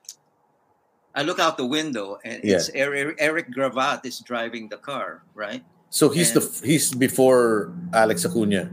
[1.14, 2.56] I look out the window, and Yeah.
[2.56, 5.62] it's Eric, Eric Gravatt is driving the car, right?
[5.92, 8.72] So he's the he's before Alex Acuna.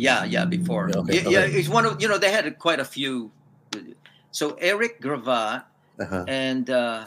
[0.00, 0.88] Yeah, yeah, before.
[0.90, 1.52] Yeah, okay, yeah, yeah, okay.
[1.52, 3.30] he's one of you know they had quite a few.
[4.32, 5.64] So Eric Gravatt
[6.00, 6.24] Uh-huh.
[6.28, 7.04] and uh,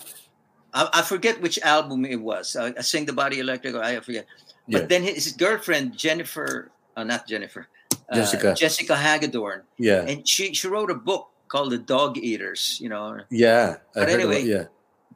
[0.73, 2.55] I, I forget which album it was.
[2.55, 3.73] I, I sing the Body Electric.
[3.75, 4.25] I forget.
[4.69, 4.87] But Yeah.
[4.87, 7.67] then his girlfriend Jennifer, uh, not Jennifer,
[8.09, 8.53] uh, Jessica.
[8.53, 10.05] Jessica Hagedorn, Yeah.
[10.07, 12.79] and she she wrote a book called The Dogeaters.
[12.79, 13.81] You know, Yeah.
[13.95, 14.65] I But anyway, yeah.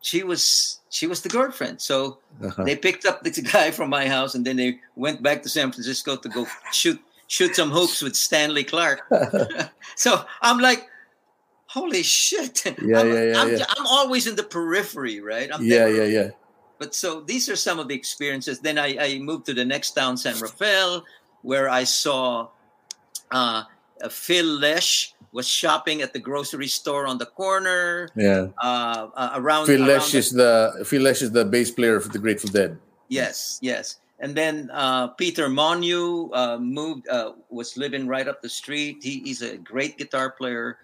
[0.01, 0.41] she was
[0.89, 1.77] she was the girlfriend.
[1.81, 2.63] So Uh-huh.
[2.65, 5.71] they picked up the guy from my house, and then they went back to San
[5.71, 6.97] Francisco to go shoot
[7.27, 9.01] shoot some hoops with Stanley Clarke.
[9.95, 10.87] so I'm like,
[11.67, 12.65] holy shit!
[12.65, 13.65] Yeah, I'm, yeah, yeah, I'm, yeah.
[13.69, 15.49] I'm always in the periphery, right?
[15.53, 16.29] I'm yeah, never- yeah, yeah.
[16.79, 18.59] But so these are some of the experiences.
[18.59, 21.03] Then I, I moved to the next town, San Rafael,
[21.41, 22.49] where I saw
[23.31, 23.63] uh,
[24.01, 28.09] uh, Phil Lesh was shopping at the grocery store on the corner.
[28.15, 28.47] Yeah.
[28.61, 31.99] Uh, uh, around Phil around Lesh the- is the Phil Lesh is the bass player
[31.99, 32.77] for the Grateful Dead.
[33.09, 33.97] Yes, yes.
[34.19, 38.98] And then uh, Peter Monu uh, moved, uh, was living right up the street.
[39.02, 40.80] He, he's a great guitar player.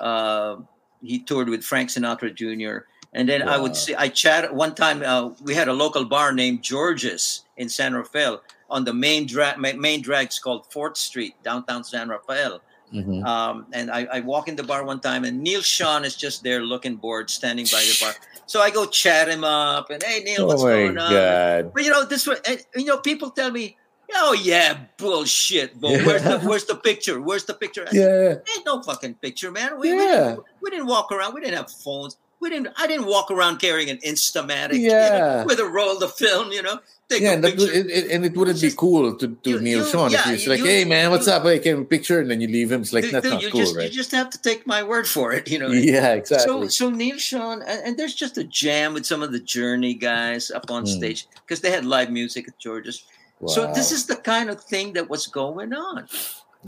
[0.00, 0.56] Uh,
[1.00, 2.86] he toured with Frank Sinatra Jr.
[3.12, 5.02] And then I would see, I chat one time.
[5.02, 9.58] Uh, we had a local bar named George's in San Rafael on the main drag.
[9.58, 12.62] Main drag's called Fourth Street, downtown San Rafael.
[12.92, 13.24] Mhm.
[13.26, 16.42] Um, and I, I walk in the bar one time, and Neal Schon is just
[16.42, 18.14] there looking bored, standing by the bar.
[18.46, 21.10] So I go chat him up, and hey Neal, what's Oh my going on?
[21.10, 21.72] god.
[21.72, 23.78] But you know, this and, you know, people tell me,
[24.14, 27.22] oh yeah, bullshit, but where's the where's the picture?
[27.22, 27.86] Where's the picture?
[27.88, 28.54] I said, Yeah.
[28.56, 29.78] Ain't no fucking picture, man.
[29.78, 30.06] We, we, Yeah.
[30.06, 31.32] didn't, we didn't walk around.
[31.34, 32.18] We didn't have phones.
[32.42, 32.68] We didn't.
[32.76, 34.74] I didn't walk around carrying an Instamatic.
[34.74, 36.76] you know, with a roll of film, you know.
[37.08, 39.78] Take Yeah, and, that, it, it- and it wouldn't be cool to, to you- Neal
[39.80, 41.42] you- Schon yeah, if he's like, "Hey man, what's up?
[41.44, 42.80] Hey, can we picture?" And then you leave him.
[42.82, 43.84] It's like Dude, that's dude, not you cool, just right?
[43.88, 45.68] you just have to take my word for it, you know.
[45.70, 46.68] yeah, exactly.
[46.68, 49.94] So, so Neal Schon, and, and there's just a jam with some of the Journey
[49.94, 50.88] guys up on Hmm.
[50.98, 53.04] stage because they had live music at George's.
[53.46, 56.06] So this is the kind of thing that was going on,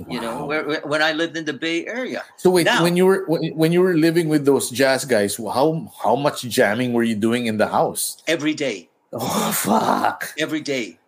[0.08, 2.22] you know, where, where- when I lived in the Bay Area.
[2.36, 5.36] So wait, Now- when you were when, when you were living with those jazz guys,
[5.36, 8.22] how how much jamming were you doing in the house?
[8.26, 10.32] Every day, Oh fuck!
[10.38, 10.98] every day.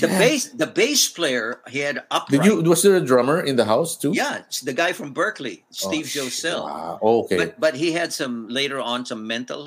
[0.00, 2.30] The bass, the bass player, he had upright.
[2.30, 4.12] Did you was there a drummer in the house too?
[4.14, 6.22] Yeah, the guy from Berklee, Oh, Steve shit.
[6.30, 6.62] Josell.
[6.62, 6.98] Wow.
[7.02, 7.36] Okay.
[7.36, 9.66] But but he had some later on some mental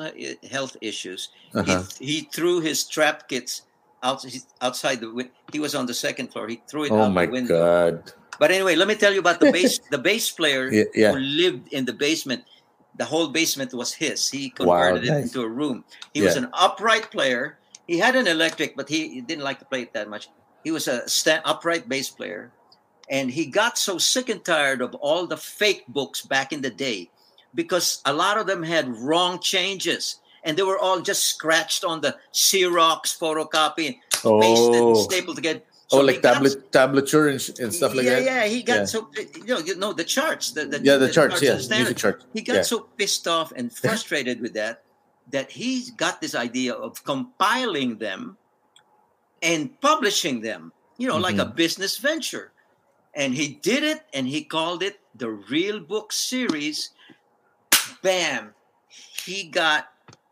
[0.49, 1.27] health issues.
[1.53, 1.83] Uh-huh.
[1.99, 3.63] He he threw his trap kits
[4.01, 4.23] out
[4.61, 5.11] outside the
[5.51, 6.47] he was on the second floor.
[6.47, 7.59] He threw it Oh out my the window.
[7.59, 8.11] god.
[8.39, 11.11] But anyway, let me tell you about the bass the bass player Yeah, yeah.
[11.11, 12.43] who lived in the basement.
[12.95, 14.29] The whole basement was his.
[14.29, 15.85] He Wow, converted it into a room.
[16.13, 17.59] He was an upright player.
[17.85, 20.27] He had an electric, but he, he didn't like to play it that much.
[20.63, 22.51] He was a sta- upright bass player,
[23.09, 26.71] and he got so sick and tired of all the fake books back in the
[26.71, 27.09] day
[27.53, 32.01] because a lot of them had wrong changes and they were all just scratched on
[32.01, 33.95] the Xerox photocopy and
[34.41, 35.61] pasted and Oh, stapled together.
[35.91, 38.23] Oh, So he like got tablet tablature and, and stuff like yeah, that.
[38.23, 38.49] Yeah, yeah.
[38.49, 38.85] he got Yeah.
[38.85, 40.51] so you know, you know the charts.
[40.51, 41.41] The, the, Yeah, the charts.
[41.41, 42.23] Yeah, and music chart.
[42.33, 42.61] He got Yeah.
[42.63, 44.83] so pissed off and frustrated with that
[45.31, 48.37] that he's got this idea of compiling them
[49.41, 50.71] and publishing them.
[50.97, 51.55] You know, like a Mm-hmm.
[51.55, 52.51] business venture.
[53.13, 56.91] And he did it, and he called it the Real Book Series.
[58.03, 58.53] Bam!
[59.25, 59.87] He got.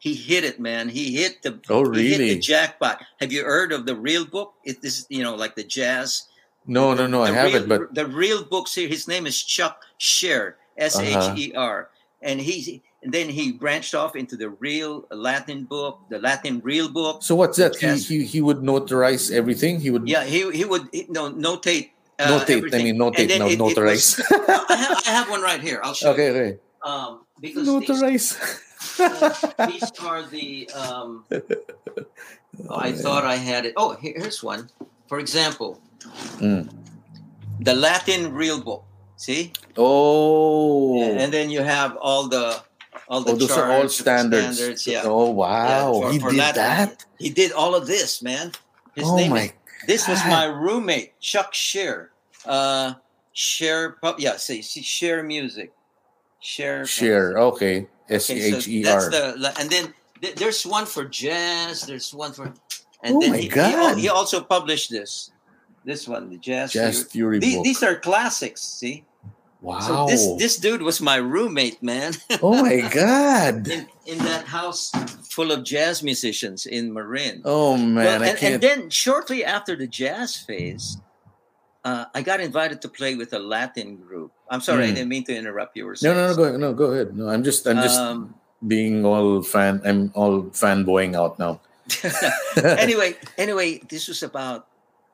[0.05, 0.87] He hit it, man.
[0.87, 1.57] He hit the.
[1.67, 2.29] Oh, really?
[2.35, 3.01] the jackpot.
[3.19, 4.53] Have you heard of the Real Book?
[4.63, 6.29] It is, you know, like the jazz
[6.67, 7.67] No, no, no, I the haven't.
[7.67, 8.87] But the real books here.
[8.87, 11.89] his name is Chuck Sher, S H E R, Uh-huh.
[12.21, 16.85] And he and then he branched off into the real Latin book, the Latin real
[16.89, 17.23] book.
[17.25, 17.73] so what's that?
[17.75, 19.81] He, he he would notarize everything.
[19.81, 21.97] He would Yeah, he he would he, no notate.
[22.21, 22.61] Uh, notate.
[22.77, 24.07] I mean, notate, no, it- it was- notarize.
[24.69, 25.81] I, have, I have one right here.
[25.83, 26.33] I'll show okay, you.
[26.37, 26.49] okay.
[26.85, 28.27] Um, because these, Notarize.
[28.99, 29.33] Uh,
[29.67, 30.69] these are the.
[30.73, 33.73] Um, oh, I thought I had it.
[33.77, 34.69] Oh, here- here's one.
[35.07, 35.79] For example,
[36.39, 36.69] Mm.
[37.59, 38.83] the Latin real book.
[39.17, 42.61] See, Oh, and then you have all the
[43.07, 44.85] all the oh, those are all charts, the standards.
[44.87, 45.01] yeah.
[45.05, 46.63] Oh wow, Yeah, for- he for did Latin.
[46.63, 47.05] that.
[47.17, 48.51] He did all of this, man.
[48.95, 49.41] His oh name my.
[49.41, 49.53] is,
[49.87, 52.11] this was my roommate, Chuck Sher.
[52.45, 52.93] Uh
[53.33, 55.71] Share Pub yeah, see, see Sher Music.
[56.39, 57.37] Share Share.
[57.39, 57.87] Okay.
[58.09, 61.81] S Okay, C so H E that's the and then th- there's one for jazz,
[61.85, 62.53] there's one for
[63.03, 63.73] and Oh then my he, he God.
[63.73, 65.31] al- he also published this.
[65.83, 66.73] This one, the jazz.
[66.73, 67.39] Jazz theory.
[67.39, 68.61] theory These, these are classics.
[68.61, 69.05] See.
[69.61, 69.79] wow.
[69.79, 72.13] So this this dude was my roommate, man.
[72.41, 73.67] oh my god.
[73.67, 74.91] in, in that house
[75.29, 77.41] full of jazz musicians in Marin.
[77.45, 78.53] Oh man, Well, I and, can't.
[78.55, 80.97] and then shortly after the jazz phase,
[81.85, 84.31] uh, I got invited to play with a Latin group.
[84.49, 84.95] I'm sorry, I Mm.
[84.95, 85.85] didn't mean to interrupt you.
[86.01, 87.15] No, no, no, go no, go ahead.
[87.15, 88.33] No, I'm just, I'm just Um,
[88.67, 89.81] being all fan.
[89.85, 91.61] I'm all fanboying out now.
[92.81, 94.67] anyway, anyway, this was about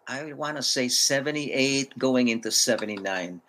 [0.08, 3.40] I want to say 78 going into 79.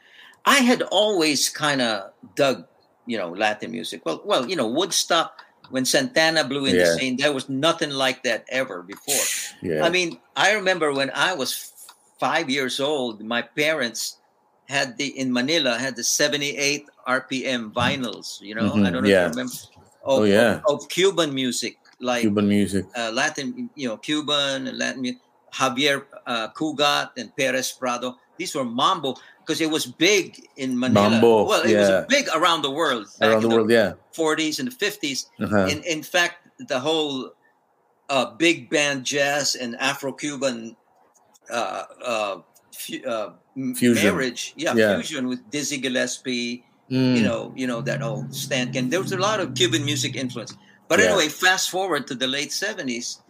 [0.45, 2.67] I had always kind of dug,
[3.07, 4.03] you know, Latin music.
[4.05, 6.85] Well, well, you know, Woodstock when Santana blew in Yeah.
[6.85, 9.25] the scene, there was nothing like that ever before.
[9.63, 9.83] yeah.
[9.85, 11.72] I mean, I remember when I was
[12.27, 14.01] five years old, my parents
[14.75, 16.87] had the in Manila had the 78
[17.19, 18.27] RPM vinyls.
[18.49, 19.27] You know, Mhm, I don't know yeah.
[19.27, 19.59] if you remember.
[20.05, 20.53] Oh, yeah.
[20.71, 21.75] of, of Cuban music,
[22.11, 22.85] like Cuban music.
[22.99, 23.47] uh, Latin,
[23.81, 25.21] you know, Cuban and Latin, mu-
[25.59, 25.97] Xavier
[26.33, 28.09] uh, Cugat and Perez Prado.
[28.39, 30.25] These were mambo because it was big
[30.57, 31.11] in Manila.
[31.11, 31.81] Mambo, well, it yeah.
[31.81, 33.07] was big around the world.
[33.19, 33.91] back Around in the world, yeah.
[34.17, 35.19] 40s and the 50s.
[35.45, 35.67] Uh-huh.
[35.73, 36.37] In in fact,
[36.73, 37.35] the whole
[38.15, 40.75] uh, big band jazz and Afro-Cuban
[41.51, 42.37] uh, uh,
[42.77, 43.33] fu- uh,
[43.77, 43.95] Fusion.
[44.05, 44.95] marriage, yeah, Yeah.
[44.97, 47.17] fusion with Dizzy Gillespie, Mm.
[47.17, 48.91] you know, you know that old Stan Ken.
[48.91, 50.53] There was a lot of Cuban music influence.
[50.89, 51.07] But Yeah.
[51.07, 53.21] anyway, fast forward to the late seventies,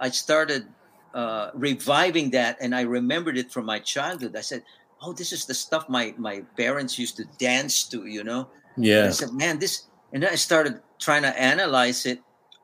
[0.00, 0.66] I started
[1.14, 4.36] uh, reviving that, and I remembered it from my childhood.
[4.36, 4.62] I said,
[5.00, 8.48] "Oh, this is the stuff my my parents used to dance to," you know.
[8.76, 9.06] And yeah.
[9.06, 12.20] I said, "Man, this," and then I started trying to analyze it,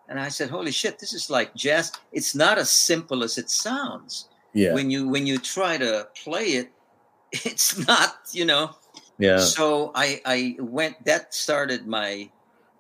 [0.07, 1.93] and I said, "Holy shit, this is like jazz.
[2.13, 4.29] It's not as simple as it sounds.
[4.55, 4.75] Yeah.
[4.75, 6.71] When you when you try to play it,
[7.33, 8.77] it's not, you know."
[9.19, 9.39] Yeah.
[9.39, 11.05] So I, I went.
[11.05, 12.31] That started my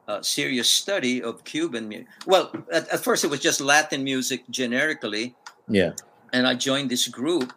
[0.08, 2.08] uh, serious study of Cuban music.
[2.26, 5.34] Well, at, at first it was just Latin music generically,
[5.68, 5.92] Yeah.
[6.32, 7.52] and I joined this group.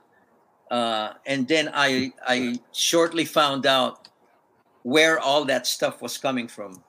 [0.70, 4.08] Uh, and then I I shortly found out
[4.84, 6.84] where all that stuff was coming from,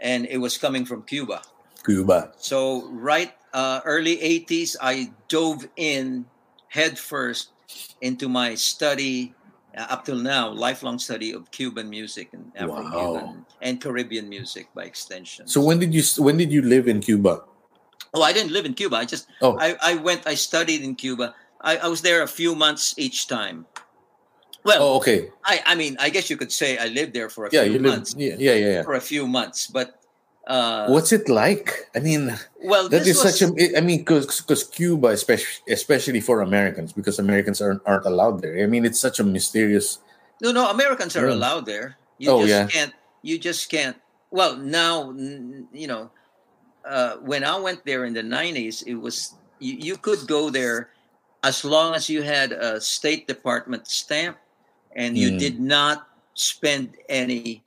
[0.00, 1.42] and it was coming from Cuba.
[1.84, 2.32] Cuba.
[2.38, 6.26] So right uh, early '80s, I dove in
[6.68, 7.50] headfirst
[8.00, 9.34] into my study
[9.76, 13.36] uh, up till now, lifelong study of Cuban music and Afro-Cuban Wow.
[13.60, 15.46] and Caribbean music by extension.
[15.46, 17.44] So when did you when did you live in Cuba?
[18.14, 18.96] oh, I didn't live in Cuba.
[18.96, 19.56] I just Oh.
[19.60, 20.26] I, I went.
[20.26, 21.34] I studied in Cuba.
[21.60, 23.66] I, I was there a few months each time.
[24.64, 25.28] Well, Oh, okay.
[25.44, 27.78] I, I mean, I guess you could say I lived there for a Yeah, few
[27.80, 28.14] months.
[28.16, 28.66] Yeah, yeah, yeah.
[28.80, 28.82] yeah.
[28.82, 29.97] For a few months, but
[30.48, 31.86] uh, What's it like?
[31.94, 32.32] I mean,
[32.64, 33.76] well, that this is was, such a.
[33.76, 38.56] I mean, because Cuba, especially especially for Americans, because Americans aren't aren't allowed there.
[38.64, 40.00] I mean, it's such a mysterious.
[40.40, 41.96] No, no, Americans are allowed there.
[42.18, 42.66] You Oh, just yeah.
[42.66, 42.94] can't.
[43.22, 43.96] You just can't.
[44.30, 45.12] Well, now
[45.72, 46.10] you know.
[46.88, 50.88] Uh, when I went there in the '90s, it was you, you could go there
[51.44, 54.38] as long as you had a State Department stamp
[54.96, 55.38] and you Mm.
[55.38, 57.62] did not spend any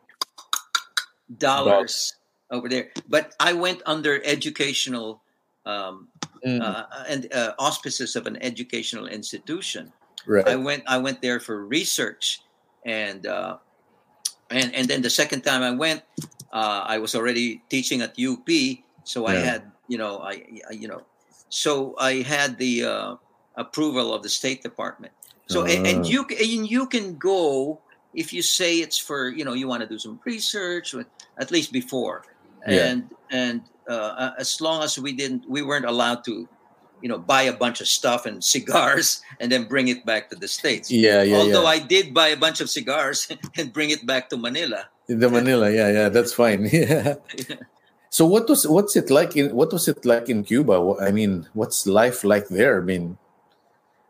[1.37, 2.15] dollars
[2.51, 2.89] over there.
[3.07, 5.23] But I went under educational
[5.65, 6.09] um,
[6.41, 9.93] Mm, uh, and uh, auspices of an educational institution.
[10.25, 10.47] right.
[10.47, 12.41] I went I went there for research,
[12.83, 13.57] and uh,
[14.49, 16.01] and and then the second time I went,
[16.51, 18.49] uh, I was already teaching at UP,
[19.03, 21.05] so I had you know I, I you know,
[21.49, 23.15] so I had the uh,
[23.55, 25.13] approval of the State Department.
[25.45, 26.09] So and, and Ah.
[26.09, 27.77] you and you can go
[28.17, 30.95] if you say it's for you know you want to do some research
[31.37, 32.25] at least before
[32.67, 32.87] Yeah.
[32.87, 36.47] and and uh, as long as we didn't we weren't allowed to
[37.01, 40.35] you know buy a bunch of stuff and cigars and then bring it back to
[40.35, 41.75] the states yeah, yeah, although yeah.
[41.75, 43.27] i did buy a bunch of cigars
[43.57, 44.85] and bring it back to manila
[45.19, 46.65] the Manila, yeah, yeah, that's fine.
[46.71, 47.15] Yeah.
[48.09, 50.75] So what was what's it like in what was it like in Cuba?
[50.99, 52.81] I mean, what's life like there?
[52.81, 53.17] I mean,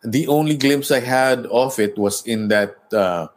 [0.01, 3.27] the only glimpse I had of it was in that uh,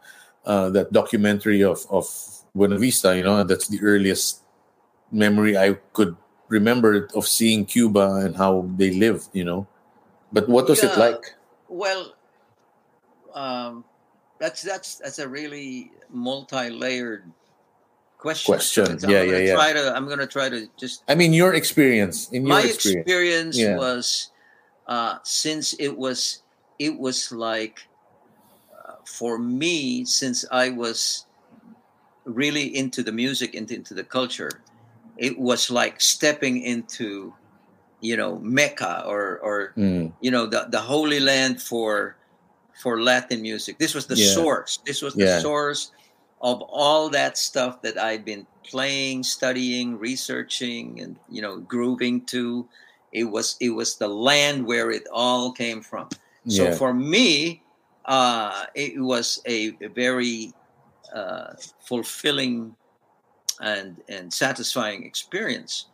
[0.43, 2.09] uh, that documentary of of
[2.55, 3.15] Buena Vista.
[3.15, 4.41] You know, that's the earliest
[5.15, 6.15] memory I could
[6.49, 9.29] remember of seeing Cuba and how they lived.
[9.33, 9.67] You know,
[10.31, 11.33] but what was it like?
[11.67, 12.13] well
[13.33, 13.83] um
[14.39, 17.25] that's that's that's a really multi-layered
[18.17, 18.99] question Question.
[18.99, 19.55] So I'm Yeah, yeah, yeah.
[19.55, 23.05] try to i'm gonna try to just I mean, your experience in your my experience.
[23.05, 23.77] experience Yeah.
[23.77, 24.31] was
[24.87, 26.43] uh, since it was
[26.79, 27.79] it was like
[28.87, 31.25] uh, for me since I was
[32.25, 34.49] really into the music into, into the culture
[35.17, 37.33] it was like stepping into
[38.01, 42.17] you know Mecca or or Mm, you know the, the holy land for
[42.81, 44.33] for Latin music this was the Yeah.
[44.33, 45.39] source this was the Yeah.
[45.41, 45.91] source
[46.41, 52.67] of all that stuff that I've been playing, studying, researching, and you know, grooving to.
[53.11, 56.09] It was it was the land where it all came from.
[56.47, 56.75] So yeah.
[56.77, 57.63] for me,
[58.05, 60.53] uh, it was a, a very
[61.13, 62.75] uh, fulfilling
[63.61, 65.87] and and satisfying experience.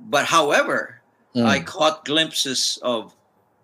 [0.00, 1.00] But however,
[1.34, 1.46] Mm.
[1.46, 3.12] I caught glimpses of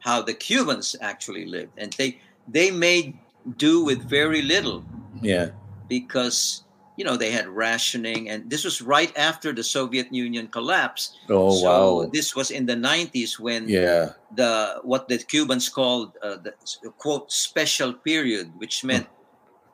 [0.00, 2.18] how the Cubans actually lived, and they
[2.48, 3.14] they made
[3.56, 4.82] do with very little
[5.22, 5.50] Yeah.
[5.88, 6.64] because
[6.96, 11.14] you know they had rationing, and this was right after the Soviet Union collapsed.
[11.28, 12.10] Oh so wow.
[12.12, 14.14] this was in the 90s when Yeah.
[14.34, 16.52] the what the Cubans called uh, the
[16.98, 19.06] quote special period, which meant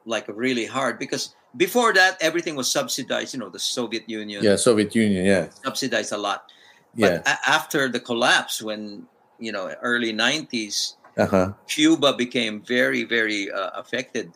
[0.05, 3.35] like really hard because before that everything was subsidized.
[3.35, 4.57] You know, the Soviet Union Yeah.
[4.57, 5.25] Soviet Union.
[5.25, 5.49] Yeah.
[5.65, 6.51] subsidized a lot.
[6.95, 7.21] Yeah.
[7.25, 9.07] But a- after the collapse, when
[9.39, 11.49] you know early 90s, Uh huh.
[11.67, 14.33] Cuba became very very uh, affected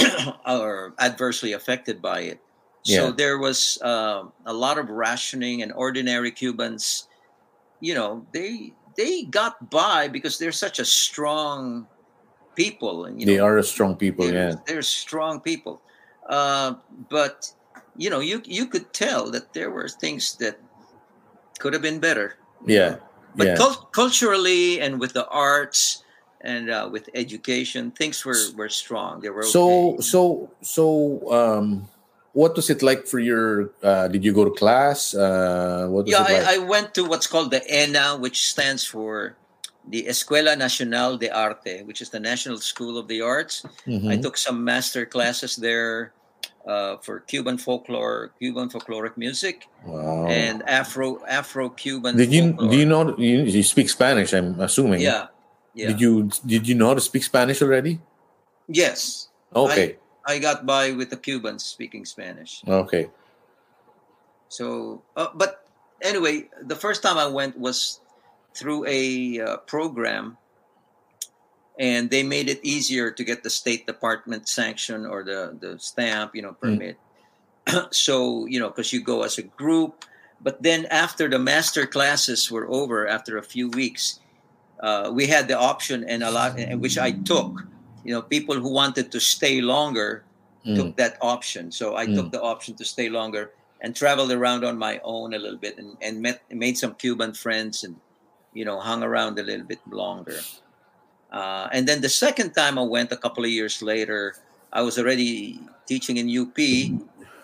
[0.48, 2.40] or adversely affected by it.
[2.84, 3.12] So Yeah.
[3.14, 7.06] there was uh, a lot of rationing, and ordinary Cubans,
[7.80, 11.86] you know, they they got by because they're such a strong
[12.56, 14.26] people, and you They know, are a strong people.
[14.26, 14.54] they're, Yeah.
[14.66, 15.80] they're strong people.
[16.28, 16.74] Uh,
[17.08, 17.52] but
[17.96, 20.58] you know, you you could tell that there were things that
[21.58, 22.36] could have been better.
[22.66, 22.96] Yeah.
[23.34, 23.56] But yeah.
[23.56, 26.04] cul- culturally and with the arts
[26.40, 29.20] and uh, with education, things were, were strong.
[29.20, 30.02] They were So okay.
[30.02, 30.86] so so
[31.32, 31.88] um
[32.32, 35.14] what was it like for your uh did you go to class?
[35.14, 36.46] Uh what yeah, it like?
[36.46, 39.36] I, I went to what's called the ENA, which stands for
[39.88, 43.64] the Escuela Nacional de Arte, which is the National School of the Arts.
[43.86, 44.10] Mhm.
[44.10, 46.12] I took some master classes there
[46.66, 50.26] uh, for Cuban folklore, Cuban folkloric music, wow.
[50.30, 52.16] and Afro Afro Cuban.
[52.16, 55.00] did you do you know you, you speak Spanish, I'm assuming.
[55.02, 55.26] Yeah,
[55.74, 55.88] yeah.
[55.90, 57.98] Did you did you know how to speak Spanish already?
[58.70, 59.98] yes, Okay.
[60.24, 62.62] I got by with the Cubans speaking Spanish.
[62.62, 63.10] okay.
[64.48, 65.66] So, uh, but
[66.00, 67.98] anyway, the first time I went was
[68.56, 70.36] through a uh, program,
[71.78, 76.34] and they made it easier to get the State Department sanction or the the stamp,
[76.34, 76.98] you know, permit.
[77.90, 80.04] so you know, because you go as a group,
[80.40, 84.20] but then after the master classes were over, after a few weeks,
[84.82, 87.62] uh, we had the option and a lot, which I took.
[88.04, 90.24] You know, people who wanted to stay longer
[90.66, 90.76] Mm.
[90.76, 91.72] took that option.
[91.72, 92.14] So I Mm.
[92.14, 93.50] took the option to stay longer
[93.80, 97.34] and traveled around on my own a little bit and, and met made some Cuban
[97.34, 97.96] friends and
[98.52, 100.40] you know hung around a little bit longer.
[101.32, 104.36] Uh, and then the second time I went a couple of years later,
[104.72, 106.56] I was already teaching in UP,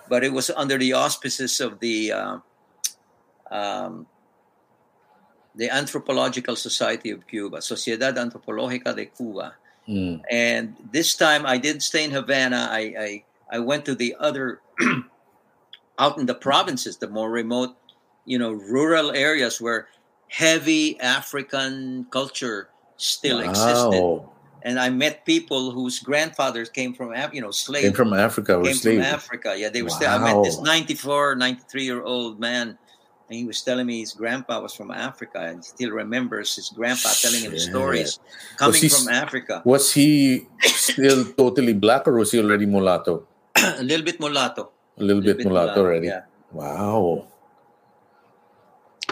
[0.08, 2.38] but it was under the auspices of the uh,
[3.50, 4.06] um,
[5.54, 9.54] the Anthropological Society of Cuba, Sociedad Antropológica de Cuba.
[9.88, 10.20] Mm.
[10.30, 12.68] And this time I didn't stay in Havana.
[12.70, 14.60] I I, I went to the other
[15.98, 17.74] out in the provinces, the more remote,
[18.24, 19.88] you know, rural areas where
[20.28, 24.22] heavy African culture still existed.
[24.62, 28.74] And I met people whose grandfathers came from you know, slaves Came from Africa, came
[28.74, 29.00] from.
[29.00, 29.54] Africa.
[29.56, 30.10] Yeah, they were still.
[30.10, 30.64] I met this Wow.
[30.64, 32.76] 94, 93 year old man,
[33.30, 36.70] and he was telling me his grandpa was from Africa, and he still remembers his
[36.70, 37.70] grandpa telling him Shit.
[37.70, 38.18] stories
[38.56, 39.62] coming he from Africa.
[39.64, 43.26] Was he still totally black or was he already mulatto?
[43.56, 44.70] a little bit mulatto.
[44.98, 46.08] A little, bit, mulatto already.
[46.08, 46.22] Yeah.
[46.50, 47.28] Wow.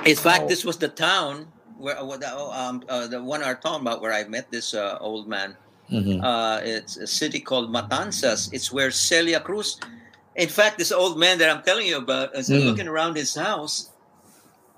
[0.06, 1.46] In fact, this was the town
[1.78, 5.28] where the, um, uh, the one I'm talking about, where I met this uh, old
[5.28, 5.56] man.
[5.90, 6.22] Mhm.
[6.22, 8.48] Uh, it's a city called Matanzas.
[8.52, 9.78] It's where Celia Cruz.
[10.34, 12.66] In fact, this old man that I'm telling you about, as I'm Mm.
[12.66, 13.90] looking around his house,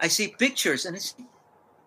[0.01, 1.15] I see pictures, and it's,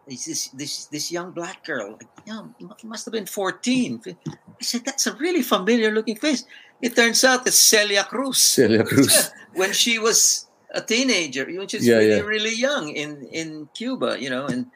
[0.07, 1.91] it's this this this young black girl.
[1.93, 4.01] Like, yeah, he must have been 14.
[4.05, 6.43] I said, that's a really familiar looking face.
[6.81, 8.37] It turns out it's Celia Cruz.
[8.37, 9.31] Celia Cruz.
[9.53, 12.21] when she was a teenager, when she was Yeah, really, yeah.
[12.21, 14.67] really young in, in Cuba, you know, and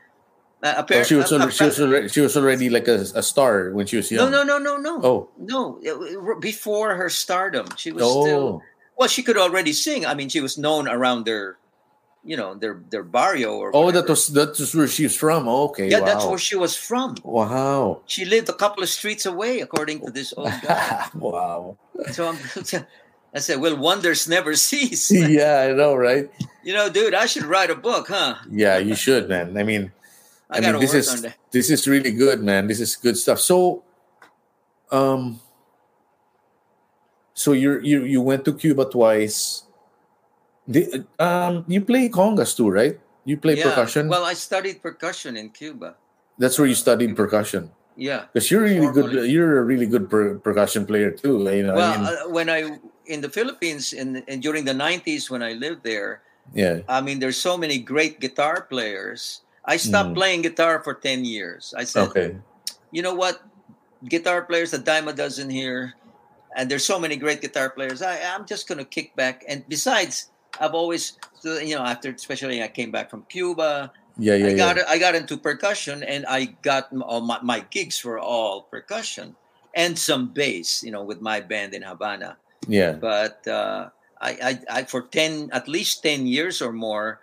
[0.64, 3.72] uh, Oh, she was already, she was already she was already like a, a star
[3.72, 4.32] when she was young.
[4.32, 5.02] no, no, no, no, no.
[5.04, 5.30] Oh.
[5.38, 5.80] no.
[6.40, 8.26] Before her stardom, she was Oh.
[8.26, 8.62] still
[8.98, 9.08] well.
[9.08, 10.06] She could already sing.
[10.06, 11.58] I mean, she was known around their,
[12.24, 13.70] you know, their their barrio or.
[13.76, 14.08] Oh, that whatever.
[14.14, 15.48] was that was where she was from.
[15.48, 15.90] Okay.
[15.90, 16.06] yeah, wow.
[16.06, 17.16] that's where she was from.
[17.24, 18.02] Wow.
[18.08, 21.08] She lived a couple of streets away, according to this old guy.
[21.14, 21.78] wow.
[22.12, 22.38] so I'm,
[23.36, 26.32] I said, "Well, wonders never cease." yeah, I know, right?
[26.64, 28.36] You know, dude, I should write a book, huh?
[28.50, 29.58] Yeah, you should, man.
[29.58, 29.92] I mean,
[30.50, 32.68] I, I, mean, this is this is really good, man.
[32.68, 33.40] This is good stuff.
[33.40, 33.84] So,
[34.90, 35.42] um,
[37.34, 39.64] so you you you went to Cuba twice.
[40.68, 42.98] The, um, you play congas too, right?
[43.26, 43.70] You play Yeah.
[43.70, 44.08] percussion.
[44.08, 45.94] Well, I studied percussion in Cuba.
[46.40, 47.70] That's where you studied percussion.
[47.96, 48.26] Yeah.
[48.34, 49.30] Because you're really good.
[49.30, 51.44] You're a really good per, percussion player too.
[51.46, 54.74] You know, Well, I mean, uh, when I in the Philippines in, in during the
[54.74, 56.22] '90s when I lived there,
[56.54, 56.82] yeah.
[56.88, 59.42] I mean, there's so many great guitar players.
[59.66, 60.16] I stopped Mm.
[60.16, 61.74] playing guitar for ten years.
[61.78, 62.38] I said, Okay.
[62.92, 63.42] you know what?
[64.06, 65.96] guitar players a dime a dozen here,
[66.56, 68.02] and there's so many great guitar players.
[68.06, 69.42] I, I'm just going to kick back.
[69.50, 70.30] And besides,
[70.62, 74.78] I've always, you know, after especially I came back from Cuba, Yeah, yeah, I got
[74.78, 74.86] yeah.
[74.88, 79.34] I got into percussion, and I got all my, my gigs were all percussion
[79.74, 82.38] and some bass, you know, with my band in Havana.
[82.68, 82.94] Yeah.
[82.94, 83.90] But uh,
[84.22, 84.32] I,
[84.70, 87.20] I, I for ten at least ten years or more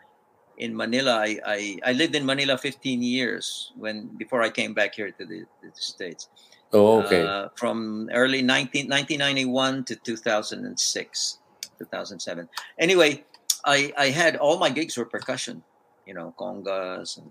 [0.58, 1.18] in Manila.
[1.18, 5.24] I, I, I lived in Manila fifteen years when before I came back here to
[5.24, 6.28] the, to the states.
[6.72, 7.20] Oh, okay.
[7.20, 11.38] Uh, from early 19, 1991 to 2006,
[11.78, 12.48] 2007.
[12.78, 13.24] Anyway,
[13.64, 15.62] I, I had all my gigs were percussion,
[16.06, 17.30] you know, congas and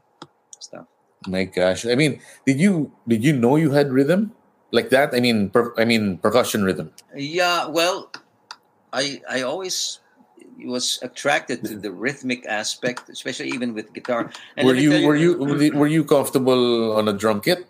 [0.59, 0.85] stuff.
[1.27, 1.85] My gosh.
[1.85, 4.33] I mean, did you did you know you had rhythm
[4.71, 5.13] like that?
[5.13, 6.91] I mean, per, I mean percussion rhythm.
[7.15, 8.11] Yeah, well,
[8.93, 9.99] I I always
[10.65, 14.29] was attracted to the rhythmic aspect, especially even with guitar.
[14.57, 17.65] And were you were you were you- were you comfortable on a drum kit?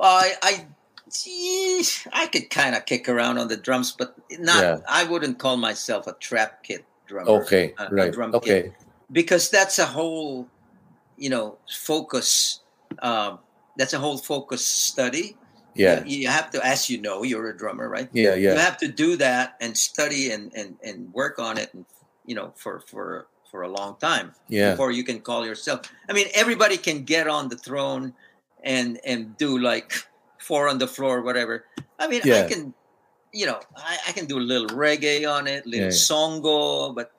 [0.00, 0.66] I I
[1.12, 4.62] gee, I could kind of kick around on the drums, but not.
[4.62, 4.78] Yeah.
[4.88, 7.30] I wouldn't call myself a trap kit drummer.
[7.44, 8.12] Okay, a- a right.
[8.12, 8.42] drum kit.
[8.42, 8.72] Okay.
[9.12, 10.46] because that's a whole
[11.18, 12.60] you know focus
[13.02, 13.38] um,
[13.76, 15.36] that's a whole focus study
[15.74, 16.04] Yeah.
[16.04, 18.52] you, you have to as you know you're a drummer right Yeah, yeah.
[18.54, 21.84] you have to do that and study and, and, and work on it and
[22.26, 24.70] you know for for for a long time Yeah.
[24.72, 28.14] before you can call yourself i mean everybody can get on the throne
[28.62, 29.92] and and do like
[30.38, 31.64] four on the floor whatever
[31.98, 32.74] i mean i can
[33.32, 35.92] you know I, I can do a little reggae on it little Yeah.
[36.08, 37.12] songo but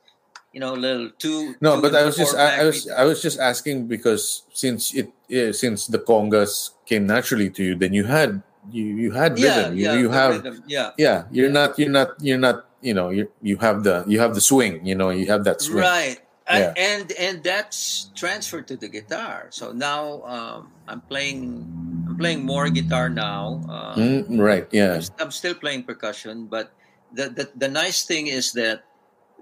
[0.53, 2.87] you know little two No, two but I was just I, I was.
[2.89, 7.73] I was just asking because since it yeah, since the congas came naturally to you,
[7.75, 9.77] then you had you you had yeah rhythm.
[9.77, 11.23] You, yeah you have rhythm, yeah yeah.
[11.31, 14.41] You're not you're not you're not you know you you have the you have the
[14.43, 14.85] swing.
[14.85, 15.81] You know you have that swing.
[15.83, 16.19] right
[16.49, 16.73] I- Yeah.
[16.75, 21.63] and and that's transferred to the guitar so now um, i'm playing
[22.09, 24.65] i'm playing more guitar now uh, Mm, right.
[24.73, 24.99] Yeah.
[24.99, 26.73] I'm, I'm still playing percussion but
[27.13, 28.83] the, the the nice thing is that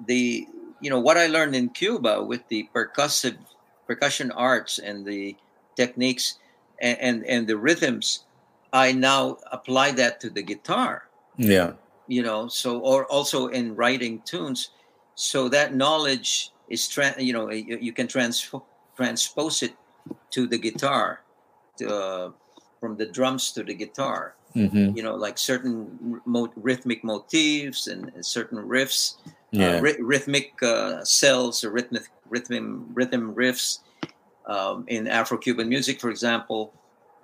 [0.05, 0.45] the
[0.81, 3.37] you know what i learned in cuba with the percussive
[3.87, 5.35] percussion arts and the
[5.75, 6.37] techniques
[6.81, 8.25] and and, and the rhythms
[8.73, 11.03] i now apply that to the guitar.
[11.37, 11.73] Yeah.
[12.07, 14.71] you know so or also in writing tunes
[15.15, 18.51] so that knowledge is tra- you know you, you can trans-
[18.95, 19.73] transpose it
[20.31, 21.21] to the guitar
[21.77, 22.31] to, uh,
[22.79, 24.33] from the drums to the guitar.
[24.53, 29.15] Hmm you know like certain mo- rhythmic motifs and, and certain riffs
[29.51, 29.77] Yeah.
[29.77, 33.79] uh, ry- rhythmic uh, cells or rhythmic rhythm rhythm riffs
[34.45, 36.73] um, in Afro-Cuban music, for example,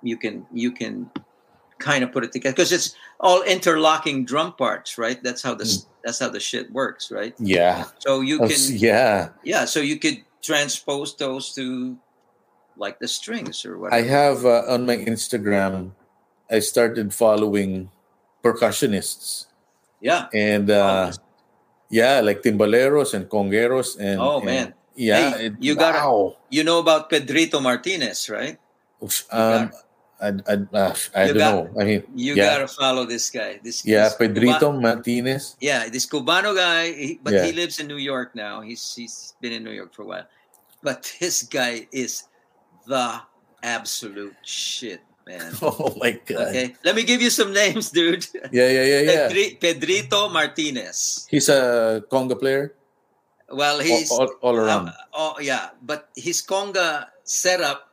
[0.02, 1.10] you can you can
[1.78, 5.22] kind of put it together because it's all interlocking drum parts, right?
[5.22, 5.86] That's how the Mm.
[6.04, 7.34] that's how the shit works, right?
[7.38, 7.84] yeah.
[7.98, 9.30] So you can s- yeah.
[9.44, 11.96] yeah, so you could transpose those to
[12.76, 14.02] like the strings or whatever.
[14.02, 15.92] I have uh, on my Instagram.
[16.50, 17.90] I started following
[18.44, 19.46] percussionists
[20.00, 20.28] yeah.
[20.32, 21.12] and uh,
[21.88, 24.74] yeah, like timbaleros and congueros and Oh, and- man.
[24.94, 26.36] yeah, Hey, it- you gotta- wow.
[26.50, 28.58] You know about Pedrito Martinez, right?
[29.30, 29.70] Um,
[30.18, 31.80] I, I, uh, I don't got- know.
[31.80, 33.60] I mean, You yeah, gotta follow this guy.
[33.62, 35.56] This yeah, this Pedrito Cuba- Martinez.
[35.60, 37.44] yeah, this Cubano guy, he, but Yeah.
[37.44, 38.62] he lives in New York now.
[38.64, 40.26] He's he's been in New York for a while.
[40.82, 42.24] But this guy is
[42.88, 43.20] the
[43.62, 45.52] absolute shit, man.
[45.62, 46.54] Oh my god!
[46.54, 48.26] Okay, let me give you some names, dude.
[48.52, 49.28] Yeah, yeah, yeah, yeah.
[49.28, 51.26] Pedri- Pedrito Martinez.
[51.30, 52.74] He's a conga player.
[53.50, 54.88] Well, he's all, all around.
[54.88, 57.90] Uh, oh yeah, but his conga setup,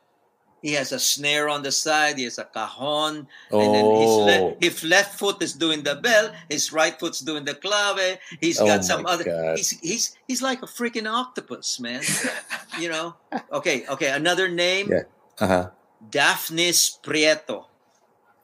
[0.62, 2.18] he has a snare on the side.
[2.18, 5.94] He has a cajon, and then his oh, le- if left foot is doing the
[5.96, 8.18] bell, his right foot's doing the clave.
[8.42, 9.26] He's got some other.
[9.26, 9.58] God.
[9.58, 12.02] He's he's he's like a freaking octopus, man.
[12.82, 13.14] you know.
[13.52, 14.10] Okay, okay.
[14.10, 15.06] Another name, Yeah.
[15.38, 15.70] uh-huh.
[16.10, 17.66] Dafnis Prieto.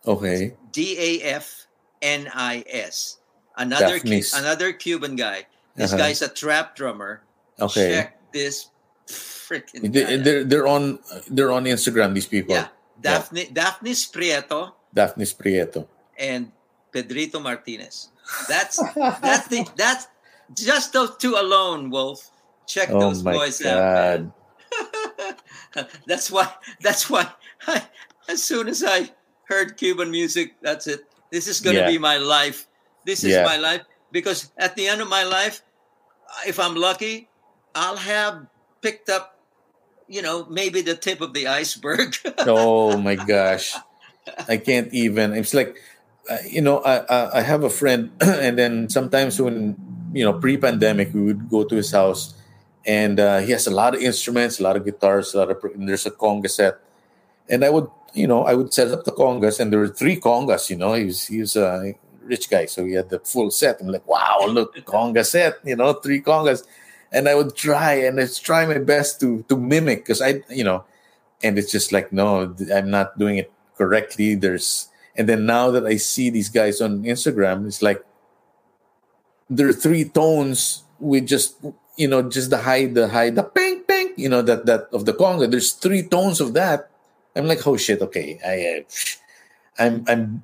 [0.07, 0.56] Okay.
[0.72, 1.68] D A F
[2.02, 3.18] N I S.
[3.57, 5.45] Another Cu- another Cuban guy.
[5.76, 5.98] This Uh-huh.
[6.03, 7.22] guy's a trap drummer.
[7.60, 7.91] Okay.
[7.91, 8.69] Check this
[9.07, 10.99] freaking They, they're, they're on
[11.30, 12.14] they're on Instagram.
[12.14, 12.56] These people.
[12.56, 12.68] Yeah.
[13.02, 15.88] Daphne, Dafnis Prieto Dafnis Prieto.
[16.18, 16.52] and
[16.91, 18.10] Pedrito Martinez.
[18.48, 18.76] That's
[19.23, 20.07] that's the that's
[20.53, 22.30] just those two alone, Wolf.
[22.68, 23.77] Check Oh those boys out.
[23.80, 24.34] man.
[25.73, 25.88] god!
[26.07, 26.48] that's why
[26.81, 27.26] that's why
[27.68, 27.84] I,
[28.30, 29.10] as soon as I
[29.48, 31.02] heard Cuban music, that's it.
[31.31, 31.88] This is gonna Yeah.
[31.88, 32.68] be my life.
[33.06, 33.44] This is Yeah.
[33.44, 33.81] my life
[34.11, 35.61] because at the end of my life,
[36.48, 37.30] if I'm lucky,
[37.76, 38.48] I'll have
[38.81, 39.36] picked up,
[40.07, 42.15] you know, maybe the tip of the iceberg.
[42.48, 43.76] Oh my gosh!
[44.48, 45.34] I can't even.
[45.34, 45.77] It's like,
[46.30, 49.76] uh, you know, I, I I have a friend, and then sometimes when
[50.14, 52.34] you know pre-pandemic, we would go to his house,
[52.86, 55.57] and uh, he has a lot of instruments, a lot of guitars, a lot of.
[55.76, 56.80] And there's a conga set,
[57.49, 60.19] and I would you know, I would set up the congas, and there were three
[60.19, 60.69] congas.
[60.69, 61.93] You know, he was he was a
[62.23, 63.81] rich guy, so he had the full set.
[63.81, 65.59] I'm like, wow, look, conga set.
[65.63, 66.65] You know, three congas,
[67.11, 70.63] and I would try and I try my best to to mimic because I, you
[70.63, 70.85] know,
[71.43, 74.35] and it's just like, no, I'm not doing it correctly.
[74.35, 78.03] There's and then now that I see these guys on Instagram, it's like
[79.49, 81.57] there are three tones with just
[81.97, 85.05] you know just the high, the high, the ping ping, you know that that of
[85.05, 85.49] the conga.
[85.49, 86.89] There's three tones of that.
[87.39, 90.43] I'm like, oh shit, okay, I, uh, I'm I'm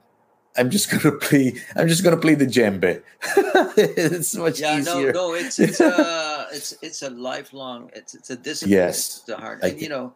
[0.58, 1.54] I'm just gonna play.
[1.76, 3.04] I'm just gonna play the djembe.
[3.78, 5.12] it's much yeah, easier.
[5.14, 7.92] no, no, it's it's a it's it's a lifelong.
[7.94, 8.72] It's it's a discipline.
[8.80, 9.60] Yes, it's hard.
[9.64, 10.14] I And you know,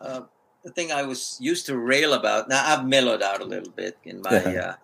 [0.00, 0.22] uh,
[0.64, 2.48] the thing I was used to rail about.
[2.48, 4.74] Now I've mellowed out a little bit in my Yeah.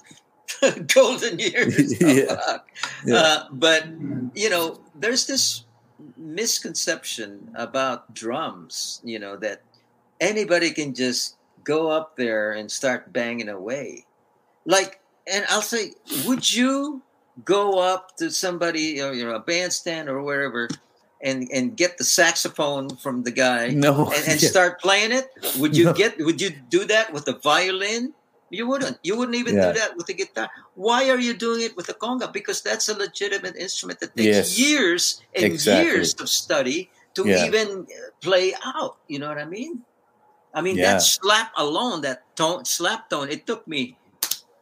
[0.62, 2.00] uh, golden years.
[2.00, 2.58] Yeah.
[3.04, 3.14] Yeah.
[3.16, 3.86] Uh, but
[4.34, 5.64] you know, there's this
[6.16, 9.00] misconception about drums.
[9.04, 9.62] You know that
[10.20, 14.05] anybody can just go up there and start banging away.
[14.66, 15.93] Like, and I'll say,
[16.27, 17.03] would you
[17.45, 20.69] go up to somebody, or you know, a bandstand or wherever,
[21.23, 24.49] and and get the saxophone from the guy No, and, and yeah.
[24.49, 25.28] start playing it?
[25.59, 25.93] Would you No.
[25.93, 26.19] get?
[26.19, 28.12] Would you do that with a violin?
[28.51, 28.99] You wouldn't.
[29.03, 29.73] You wouldn't even Yeah.
[29.73, 30.49] do that with a guitar.
[30.77, 32.31] Why are you doing it with a conga?
[32.32, 34.59] Because that's a legitimate instrument that takes Yes.
[34.59, 35.91] years and Exactly.
[35.91, 37.47] years of study to Yeah.
[37.47, 37.89] even
[38.20, 38.99] play out.
[39.09, 39.82] You know what I mean?
[40.55, 40.94] I mean Yeah.
[40.97, 43.28] that slap alone, that tone, slap tone.
[43.28, 43.98] It took me,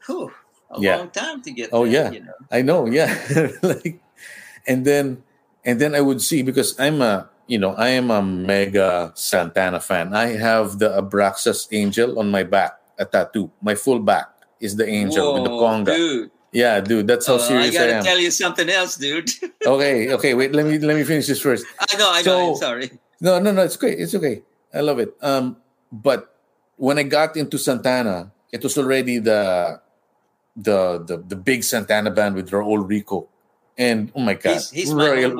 [0.06, 0.32] whew,
[0.70, 0.96] a Yeah.
[0.96, 1.70] long time to get.
[1.72, 2.10] Oh, yeah.
[2.10, 2.38] you know.
[2.50, 3.12] I know, yeah.
[3.62, 4.00] like,
[4.66, 5.22] and then
[5.64, 9.80] and then I would see because I'm a you know I am a mega Santana
[9.80, 10.14] fan.
[10.14, 13.50] I have the Abraxas angel on my back, a tattoo.
[13.60, 15.92] My full back is the angel with the conga.
[15.94, 16.30] dude.
[16.52, 18.04] Yeah, dude, that's how Uh, I serious I, gotta am.
[18.04, 19.30] tell you something else, dude.
[19.66, 20.52] okay, okay, wait.
[20.52, 21.64] Let me let me finish this first.
[21.80, 22.50] I know, I know.
[22.52, 22.92] I'm sorry.
[23.24, 23.62] No, no, no.
[23.64, 23.98] It's great.
[23.98, 24.42] It's okay.
[24.74, 25.16] I love it.
[25.24, 25.56] Um,
[25.92, 26.34] but
[26.76, 29.80] when I got into Santana, it was already the
[30.56, 33.28] the the, the big Santana band with Raul Rekow.
[33.76, 35.32] And oh my God, He's- he's Raul,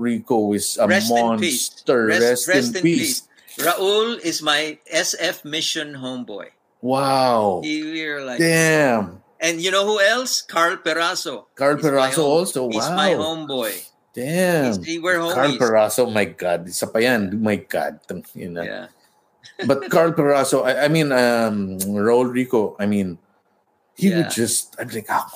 [0.00, 2.06] Rekow is a Rest in monster.
[2.06, 3.28] Rest- Rest, rest in, in peace.
[3.58, 6.50] Raul is my SF mission homeboy.
[6.80, 7.60] Wow.
[7.62, 9.22] He, we're like, Damn.
[9.38, 10.42] and you know who else?
[10.42, 11.46] Carl Perazzo.
[11.54, 12.68] Carl He's Perazzo also.
[12.68, 12.96] He's wow.
[12.96, 13.88] my homeboy.
[14.14, 14.66] Damn.
[14.66, 15.54] He's, he, we're Carl.
[15.56, 16.66] Perazzo, my God.
[16.66, 17.40] Isa pa yan.
[17.40, 18.00] My God.
[18.34, 18.62] You know.
[18.62, 18.86] Yeah.
[19.66, 23.18] But Carl Perazzo, I, I mean, um, Raul Rekow, I mean,
[23.96, 24.18] he Yeah.
[24.18, 25.26] would just, I'm like, how,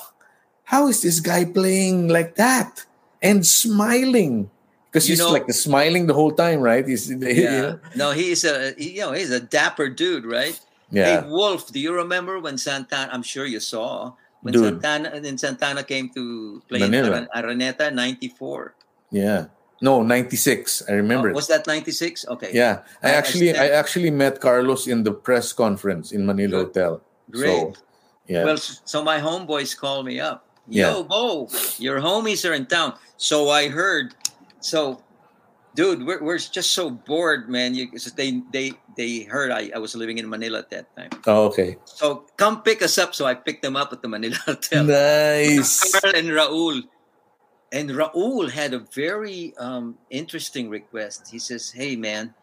[0.63, 2.85] how is this guy playing like that
[3.21, 4.49] and smiling?
[4.91, 6.87] Because he's know- like the smiling the whole time, right?
[6.87, 7.61] He's, you Yeah.
[7.61, 7.79] know?
[7.95, 10.59] No, he's a you know he's a dapper dude, right?
[10.91, 11.21] yeah.
[11.21, 13.11] Hey Wolf, do you remember when Santana?
[13.11, 14.63] I'm sure you saw when Dude.
[14.81, 17.27] Santana and Santana came to play in Manila.
[17.35, 18.73] Aran- Araneta '94.
[19.11, 19.45] yeah.
[19.81, 20.83] No, 96.
[20.89, 22.25] I remember Oh, was that '96?
[22.27, 22.49] Okay.
[22.53, 22.81] Yeah.
[23.03, 26.65] I I- I actually, I said- actually met Carlos in the press conference in Manila
[26.65, 26.67] Good.
[26.73, 27.01] Hotel.
[27.29, 27.45] Great.
[27.47, 27.73] So,
[28.27, 28.43] yeah.
[28.43, 30.45] Well, so my homeboys called me up.
[30.67, 30.91] Yeah.
[30.91, 31.47] Yo, Bo,
[31.77, 32.93] your homies are in town.
[33.17, 34.15] So I heard.
[34.59, 34.99] So,
[35.75, 37.75] dude, we're, we're just so bored, man.
[37.75, 41.11] You, 'cause they they they heard I, I was living in Manila at that time.
[41.27, 41.77] oh, okay.
[41.85, 43.13] So come pick us up.
[43.15, 44.83] So I picked them up at the Manila Hotel.
[44.83, 45.93] Nice.
[45.93, 46.81] Carl and Raul.
[47.71, 51.27] And Raul had a very um, interesting request.
[51.29, 52.33] He says, "Hey, man,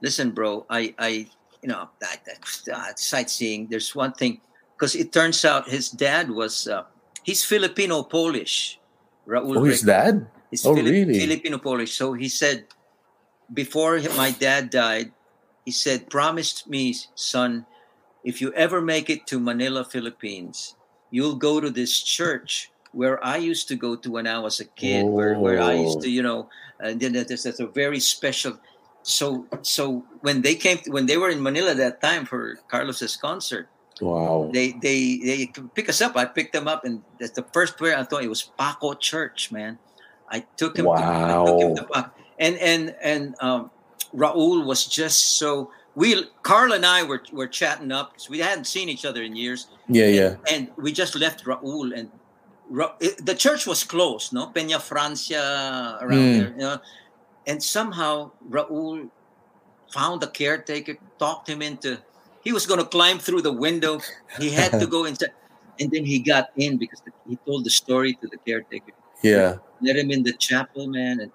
[0.00, 0.64] listen, bro.
[0.70, 1.28] I, I,
[1.62, 2.24] you know, that,
[2.66, 3.68] that sightseeing.
[3.68, 4.40] There's one thing
[4.76, 6.84] because it turns out his dad was uh,
[7.22, 8.78] he's Filipino Polish.
[9.28, 9.56] Raul.
[9.58, 10.26] Oh, his dad?
[10.50, 11.18] He's Oh, Filip- really?
[11.20, 11.92] Filipino Polish.
[11.94, 12.64] So he said,
[13.52, 15.12] before my dad died,
[15.64, 17.66] he said, promised me, son,
[18.24, 20.74] if you ever make it to Manila, Philippines,
[21.10, 24.64] you'll go to this church where I used to go to when I was a
[24.64, 26.02] kid, where, where I used Oh.
[26.02, 26.48] to, you know,
[26.80, 28.58] and then there's, there's a very special.
[29.02, 33.68] So, so when they came, when they were in Manila that time for Carlos's concert,
[34.00, 34.50] Wow.
[34.52, 36.16] they they they pick us up.
[36.16, 39.52] I picked them up, and that's the first where I thought it was Paco Church,
[39.52, 39.78] man.
[40.28, 40.86] I took him.
[40.86, 41.92] To, I took him to Wow.
[41.92, 42.10] Paco.
[42.38, 43.70] and and and um,
[44.14, 45.70] Raul was just so.
[45.94, 49.36] We Carl and I were were chatting up because we hadn't seen each other in
[49.36, 50.36] years, Yeah, yeah.
[50.50, 52.10] and we just left Raul and.
[52.70, 56.38] The church was closed, no Peña Francia around Mm.
[56.38, 56.78] there, you know,
[57.46, 59.10] and somehow Raul
[59.92, 61.98] found the caretaker, talked him into.
[62.42, 64.00] He was going to climb through the window.
[64.38, 65.34] He had to go inside,
[65.80, 68.92] and then he got in because the, he told the story to the caretaker.
[69.22, 69.56] Yeah.
[69.82, 71.20] Let him in the chapel, man.
[71.20, 71.32] And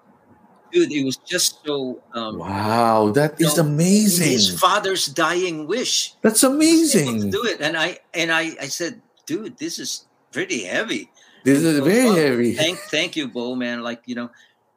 [0.72, 2.00] dude, it was just so.
[2.14, 4.30] Um, Wow, that is No, amazing.
[4.32, 6.14] His father's dying wish.
[6.22, 7.30] That's He was able to amazing.
[7.30, 11.10] do it, and I and I I said, dude, this is pretty heavy.
[11.46, 12.52] This is very uh, heavy.
[12.54, 13.82] Thank, thank you, Bo, man.
[13.86, 14.30] Like you know,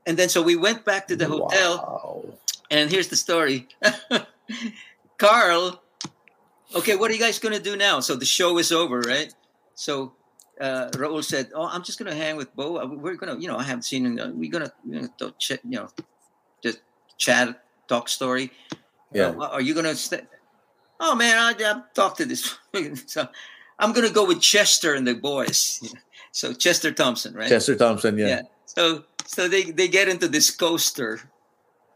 [0.05, 2.37] and then so we went back to the hotel, Wow.
[2.69, 3.67] and here's the story.
[5.17, 5.81] Carl
[6.75, 7.99] okay, what are you guys gonna do now?
[7.99, 9.33] So the show is over, right?
[9.75, 10.13] So
[10.61, 12.77] uh, Raul said, "Oh, I'm just gonna hang with Bo.
[12.77, 14.19] Uh, We're gonna, you know, I haven't seen him.
[14.19, 15.89] uh, We're gonna, know, to ch- you know,
[16.61, 16.81] just
[17.17, 18.51] chat, talk story.
[19.11, 19.33] Yeah.
[19.37, 20.21] Uh, are you gonna stay?
[20.99, 22.57] Oh man, I, I've talked to this.
[23.07, 23.27] so
[23.79, 25.81] I'm gonna go with Chester and the boys.
[26.31, 27.49] So Chester Thompson, right?
[27.49, 28.27] Chester Thompson, yeah.
[28.27, 28.41] Yeah.
[28.65, 31.19] So so they they get into this coaster.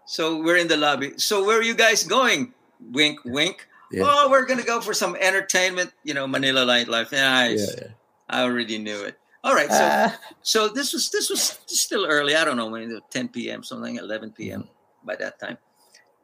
[0.06, 1.14] So we're in the lobby.
[1.18, 2.54] So where are you guys going?
[2.92, 3.68] Wink, wink.
[3.92, 4.04] Yeah.
[4.06, 5.94] Oh, we're gonna go for some entertainment.
[6.04, 7.12] You know, Manila Nightlife.
[7.12, 7.62] Nice.
[7.78, 7.92] Yeah, yeah.
[8.30, 9.18] I already knew it.
[9.44, 9.70] All right.
[9.70, 10.20] So Ah.
[10.42, 12.36] so this was this was still early.
[12.36, 13.64] I don't know when it was 10 p.m.
[13.64, 14.68] something 11 p.m.
[15.06, 15.58] by that time.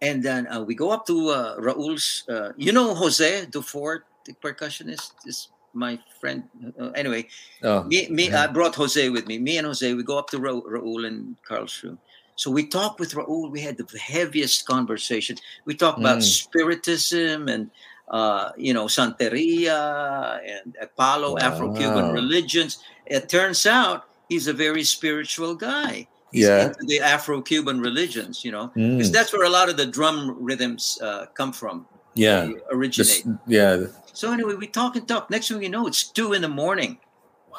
[0.02, 2.24] And then uh, we go up to uh, Raul's.
[2.28, 6.44] Uh, you know Jose Dufort, the percussionist, is my friend.
[6.80, 7.28] Uh, anyway,
[7.64, 8.44] Oh, me, me, yeah.
[8.44, 9.38] I brought Jose with me.
[9.38, 12.00] Me and Jose, we go up to Ra- Raul and Carl's room.
[12.36, 13.52] So we talked with Raul.
[13.52, 15.36] We had the heaviest conversation.
[15.66, 16.24] We talked about Mm.
[16.24, 17.70] spiritism and,
[18.10, 22.80] uh, you know, Santeria and Apollo, Afro-Cuban religions.
[23.06, 26.08] It turns out he's a very spiritual guy.
[26.32, 26.68] He's Yeah.
[26.68, 29.14] into the Afro-Cuban religions, you know, because Mm.
[29.14, 32.50] that's where a lot of the drum rhythms uh, come from, yeah.
[32.72, 33.26] originate.
[33.48, 33.88] Yeah.
[34.14, 35.30] So anyway, we talk and talk.
[35.30, 37.00] Next thing you know, it's two in the morning.
[37.52, 37.58] Wow.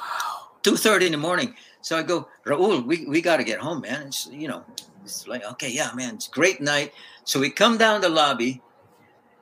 [0.63, 1.55] Two thirty in the morning.
[1.83, 4.09] So I go, Raul, we, we got to get home, man.
[4.09, 4.65] It's you know,
[5.05, 6.93] it's like okay, yeah, man, it's a great night.
[7.25, 8.61] So we come down the lobby,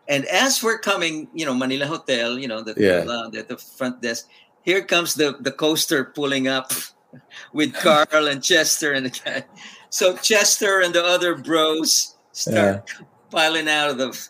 [0.08, 3.00] and as we're coming, you know, Manila Hotel, you know, the Yeah.
[3.04, 4.28] the, the, front desk.
[4.62, 6.72] Here comes the the coaster pulling up
[7.52, 9.44] with Carl and Chester and the guy.
[9.90, 12.90] So Chester and the other bros start
[13.30, 14.28] piling out of the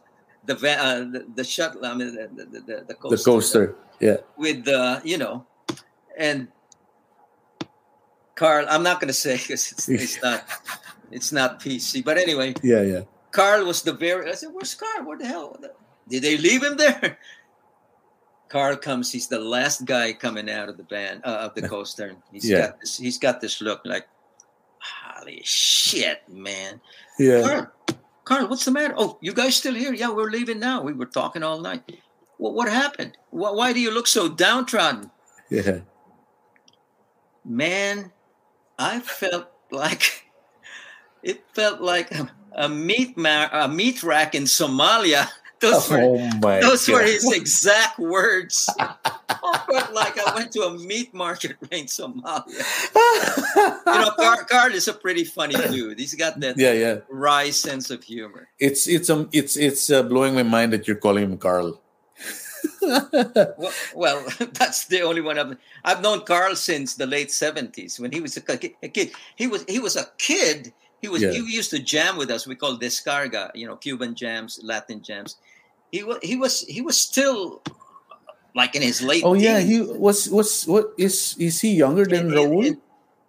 [0.54, 1.84] the uh, the, the shuttle.
[1.84, 3.16] I mean, the the, the, the coaster.
[3.16, 3.76] The coaster.
[4.00, 4.16] Yeah.
[4.36, 5.46] with the you know,
[6.16, 6.48] and
[8.34, 8.66] Carl.
[8.68, 10.44] I'm not going to say because it's, it's not
[11.10, 12.04] it's not PC.
[12.04, 13.00] But anyway, Yeah, yeah.
[13.30, 14.30] Carl was the very.
[14.30, 15.04] I said, "Where's Carl?
[15.06, 15.56] Where the hell
[16.08, 17.18] did they leave him there?"
[18.48, 19.12] Carl comes.
[19.12, 22.16] He's the last guy coming out of the band uh, of the coaster.
[22.32, 22.68] He's Yeah.
[22.68, 22.96] got this.
[22.96, 24.08] He's got this look like,
[24.80, 26.80] holy shit, man.
[27.18, 27.42] Yeah.
[27.42, 27.66] Carl,
[28.28, 28.92] Carl, what's the matter?
[28.98, 29.94] Oh, you guys still here?
[29.94, 30.82] Yeah, we're leaving now.
[30.82, 31.82] We were talking all night.
[32.36, 33.16] Well, what happened?
[33.30, 35.10] Why, why do you look so downtrodden?
[35.48, 35.78] Yeah.
[37.42, 38.12] Man,
[38.78, 40.26] I felt like
[41.22, 42.12] it felt like
[42.52, 45.30] a, meat ma- a meat rack in Somalia.
[45.60, 48.68] Those were Oh my those were his exact words.
[48.78, 48.94] I
[49.70, 52.46] felt like I went to a meat market in Somalia.
[53.86, 54.10] You know,
[54.48, 55.98] Carl, is a pretty funny dude.
[55.98, 56.96] He's got that yeah, yeah.
[57.10, 58.48] wry sense of humor.
[58.58, 61.80] It's it's um it's it's uh, blowing my mind that you're calling him Carl.
[62.82, 68.10] Well, well, that's the only one I've I've known Carl since the late seventies when
[68.12, 69.12] he was a, ki- a kid.
[69.36, 70.72] He was he was a kid.
[71.00, 71.30] He was Yeah.
[71.32, 72.46] he used to jam with us.
[72.46, 75.36] We call descarga, you know, Cuban jams, Latin jams.
[75.92, 77.62] He was he was he was still
[78.54, 79.22] like in his late.
[79.24, 82.66] Oh yeah, he was was what is is he younger than In- Raul?
[82.66, 82.80] in-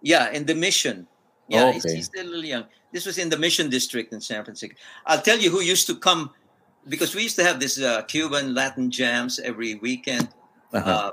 [0.02, 1.06] yeah, in the mission.
[1.48, 1.96] Yeah, he's, Okay.
[1.96, 2.64] he's still a little young.
[2.92, 4.76] This was in the mission district in San Francisco.
[5.06, 6.30] I'll tell you who used to come
[6.88, 10.28] because we used to have this uh, Cuban Latin jams every weekend.
[10.72, 10.90] Uh-huh.
[10.90, 11.10] Uh,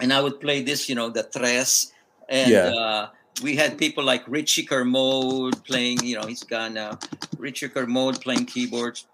[0.00, 1.92] and I would play this, you know, the tres,
[2.28, 2.74] and Yeah.
[2.76, 3.08] uh,
[3.42, 6.98] we had people like Richie Kermode playing, you know, he's gone now.
[7.38, 9.06] Richie Kermode playing keyboards,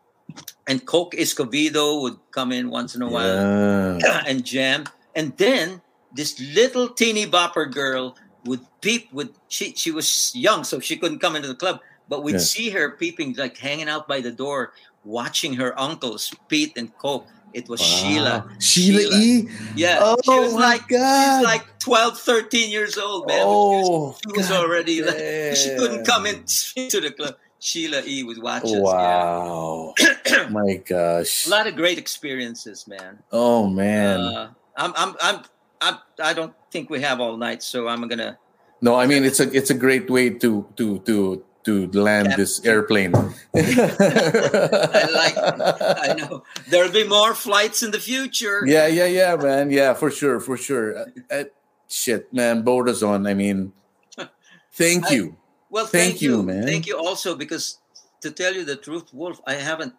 [0.67, 4.23] and Coke Escovedo would come in once in a while Yeah.
[4.27, 4.85] and jam.
[5.15, 5.83] And then
[6.13, 9.13] this little teeny bopper girl would peep.
[9.13, 12.39] With she she was young, so she couldn't come into the club, but we'd Yeah.
[12.55, 14.73] see her peeping, like hanging out by the door,
[15.05, 17.27] watching her uncles Pete and Coke.
[17.53, 18.47] It was Sheila.
[18.47, 18.49] Wow.
[18.61, 19.49] Sheila, E.
[19.75, 21.41] Yeah, Oh she was my like God.
[21.41, 23.43] she's like 12, 13 years old, man.
[23.43, 25.19] Oh, she was God already like,
[25.59, 27.35] she couldn't come into the club.
[27.61, 28.73] Sheila E would watch us.
[28.73, 28.81] yeah.
[28.81, 29.95] Wow.
[30.51, 31.47] my gosh.
[31.47, 33.19] A lot of great experiences, man.
[33.31, 34.21] Oh man.
[34.21, 35.43] Uh, I'm, I'm, I'm,
[35.81, 38.39] I'm, I don't think we have all night, so I'm gonna.
[38.81, 42.65] no, I mean it's a it's a great way to to to to land this
[42.65, 43.13] airplane.
[43.55, 45.37] I like.
[45.37, 48.63] I know there'll be more flights in the future.
[48.67, 49.71] Yeah, yeah, yeah, man.
[49.71, 50.97] Yeah, for sure, for sure.
[50.99, 51.45] Uh, uh,
[51.89, 52.63] shit, man.
[52.63, 53.27] Bo Razon.
[53.27, 53.73] I mean,
[54.73, 55.37] thank I- you.
[55.71, 56.67] Well, Thank thank, you, you, man.
[56.67, 57.79] Thank you also because,
[58.23, 59.95] to tell you the truth, Wolf, I haven't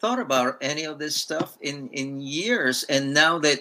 [0.00, 3.60] thought about any of this stuff in in years, and now that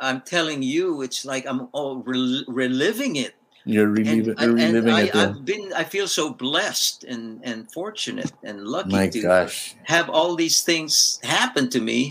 [0.00, 3.34] I'm telling you, it's like I'm all rel- reliving it.
[3.64, 5.14] You're reliving, and, you're and reliving I, it.
[5.14, 5.22] yeah.
[5.22, 9.76] I've been, I feel so blessed and and fortunate and lucky My to gosh.
[9.84, 12.08] have all these things happen to me.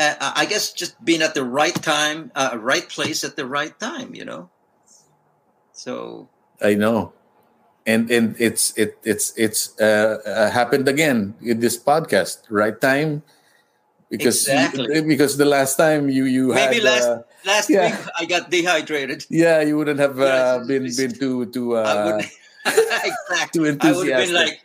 [0.00, 3.46] Uh, I I guess just being at the right time, uh, right place at the
[3.46, 4.50] right time, you know.
[5.72, 6.28] So
[6.60, 7.12] I know.
[7.86, 12.44] And and it's it it's it's uh, uh happened again in this podcast.
[12.50, 13.22] Right time,
[14.10, 14.94] because Exactly.
[14.94, 17.88] you, because the last time you you Maybe had last uh, last yeah.
[17.88, 19.24] week I got dehydrated.
[19.30, 22.20] yeah you wouldn't have uh, been been too too I uh, would
[22.68, 23.78] exactly.
[23.78, 24.60] too I would have been like,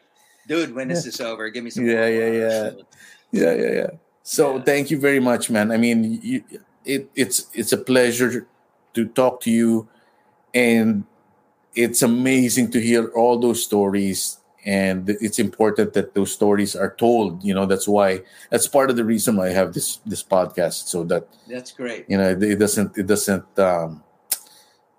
[0.47, 1.47] dude, when is this over?
[1.49, 1.87] Give me some.
[1.87, 2.71] Yeah, yeah, yeah.
[3.31, 3.91] Yeah yeah yeah
[4.23, 4.63] so Yeah.
[4.63, 6.43] thank you very much man i mean you,
[6.85, 8.47] it it's it's a pleasure
[8.93, 9.87] to talk to you
[10.53, 11.03] and
[11.75, 17.43] it's amazing to hear all those stories and it's important that those stories are told
[17.43, 20.87] you know that's why that's part of the reason why i have this this podcast
[20.87, 22.05] so that That's great.
[22.09, 24.01] you know it, doesn't it doesn't um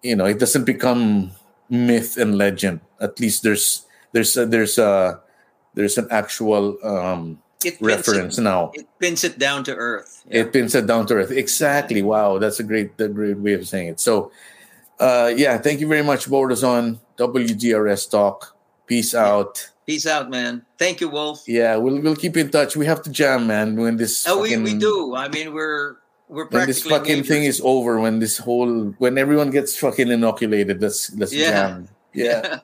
[0.03, 1.33] you know it doesn't become
[1.69, 2.79] myth and legend.
[3.01, 5.21] At least there's there's a, there's a
[5.75, 8.71] there's an actual um It reference It, now.
[8.75, 10.23] It pins it down to earth.
[10.31, 10.43] Yeah.
[10.47, 11.33] it pins it down to earth.
[11.35, 12.03] Exactly.
[12.03, 12.39] Wow.
[12.39, 14.01] That's a great a great way of saying it.
[14.01, 14.31] So
[14.99, 18.57] uh yeah thank you very much Bo Razon wgrs talk
[18.87, 20.67] peace out Peace out, man.
[20.83, 21.45] Thank you, Wolf.
[21.47, 24.57] yeah we'll we'll keep in touch we have to jam man when this Oh, we,
[24.57, 25.15] we do.
[25.15, 25.95] I mean, we're
[26.29, 30.83] we're when this fucking thing is over, when this whole when everyone gets fucking inoculated,
[30.83, 31.51] let's let's Yeah.
[31.51, 31.89] jam.
[32.15, 32.59] Yeah.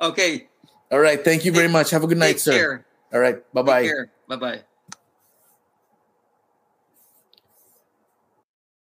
[0.00, 0.48] okay.
[0.90, 1.22] All right.
[1.22, 1.90] Thank you very much.
[1.90, 2.52] Have a good night, Take sir.
[2.56, 2.86] care.
[3.12, 3.36] All right.
[3.52, 3.90] Bye bye.
[4.26, 4.75] Bye bye.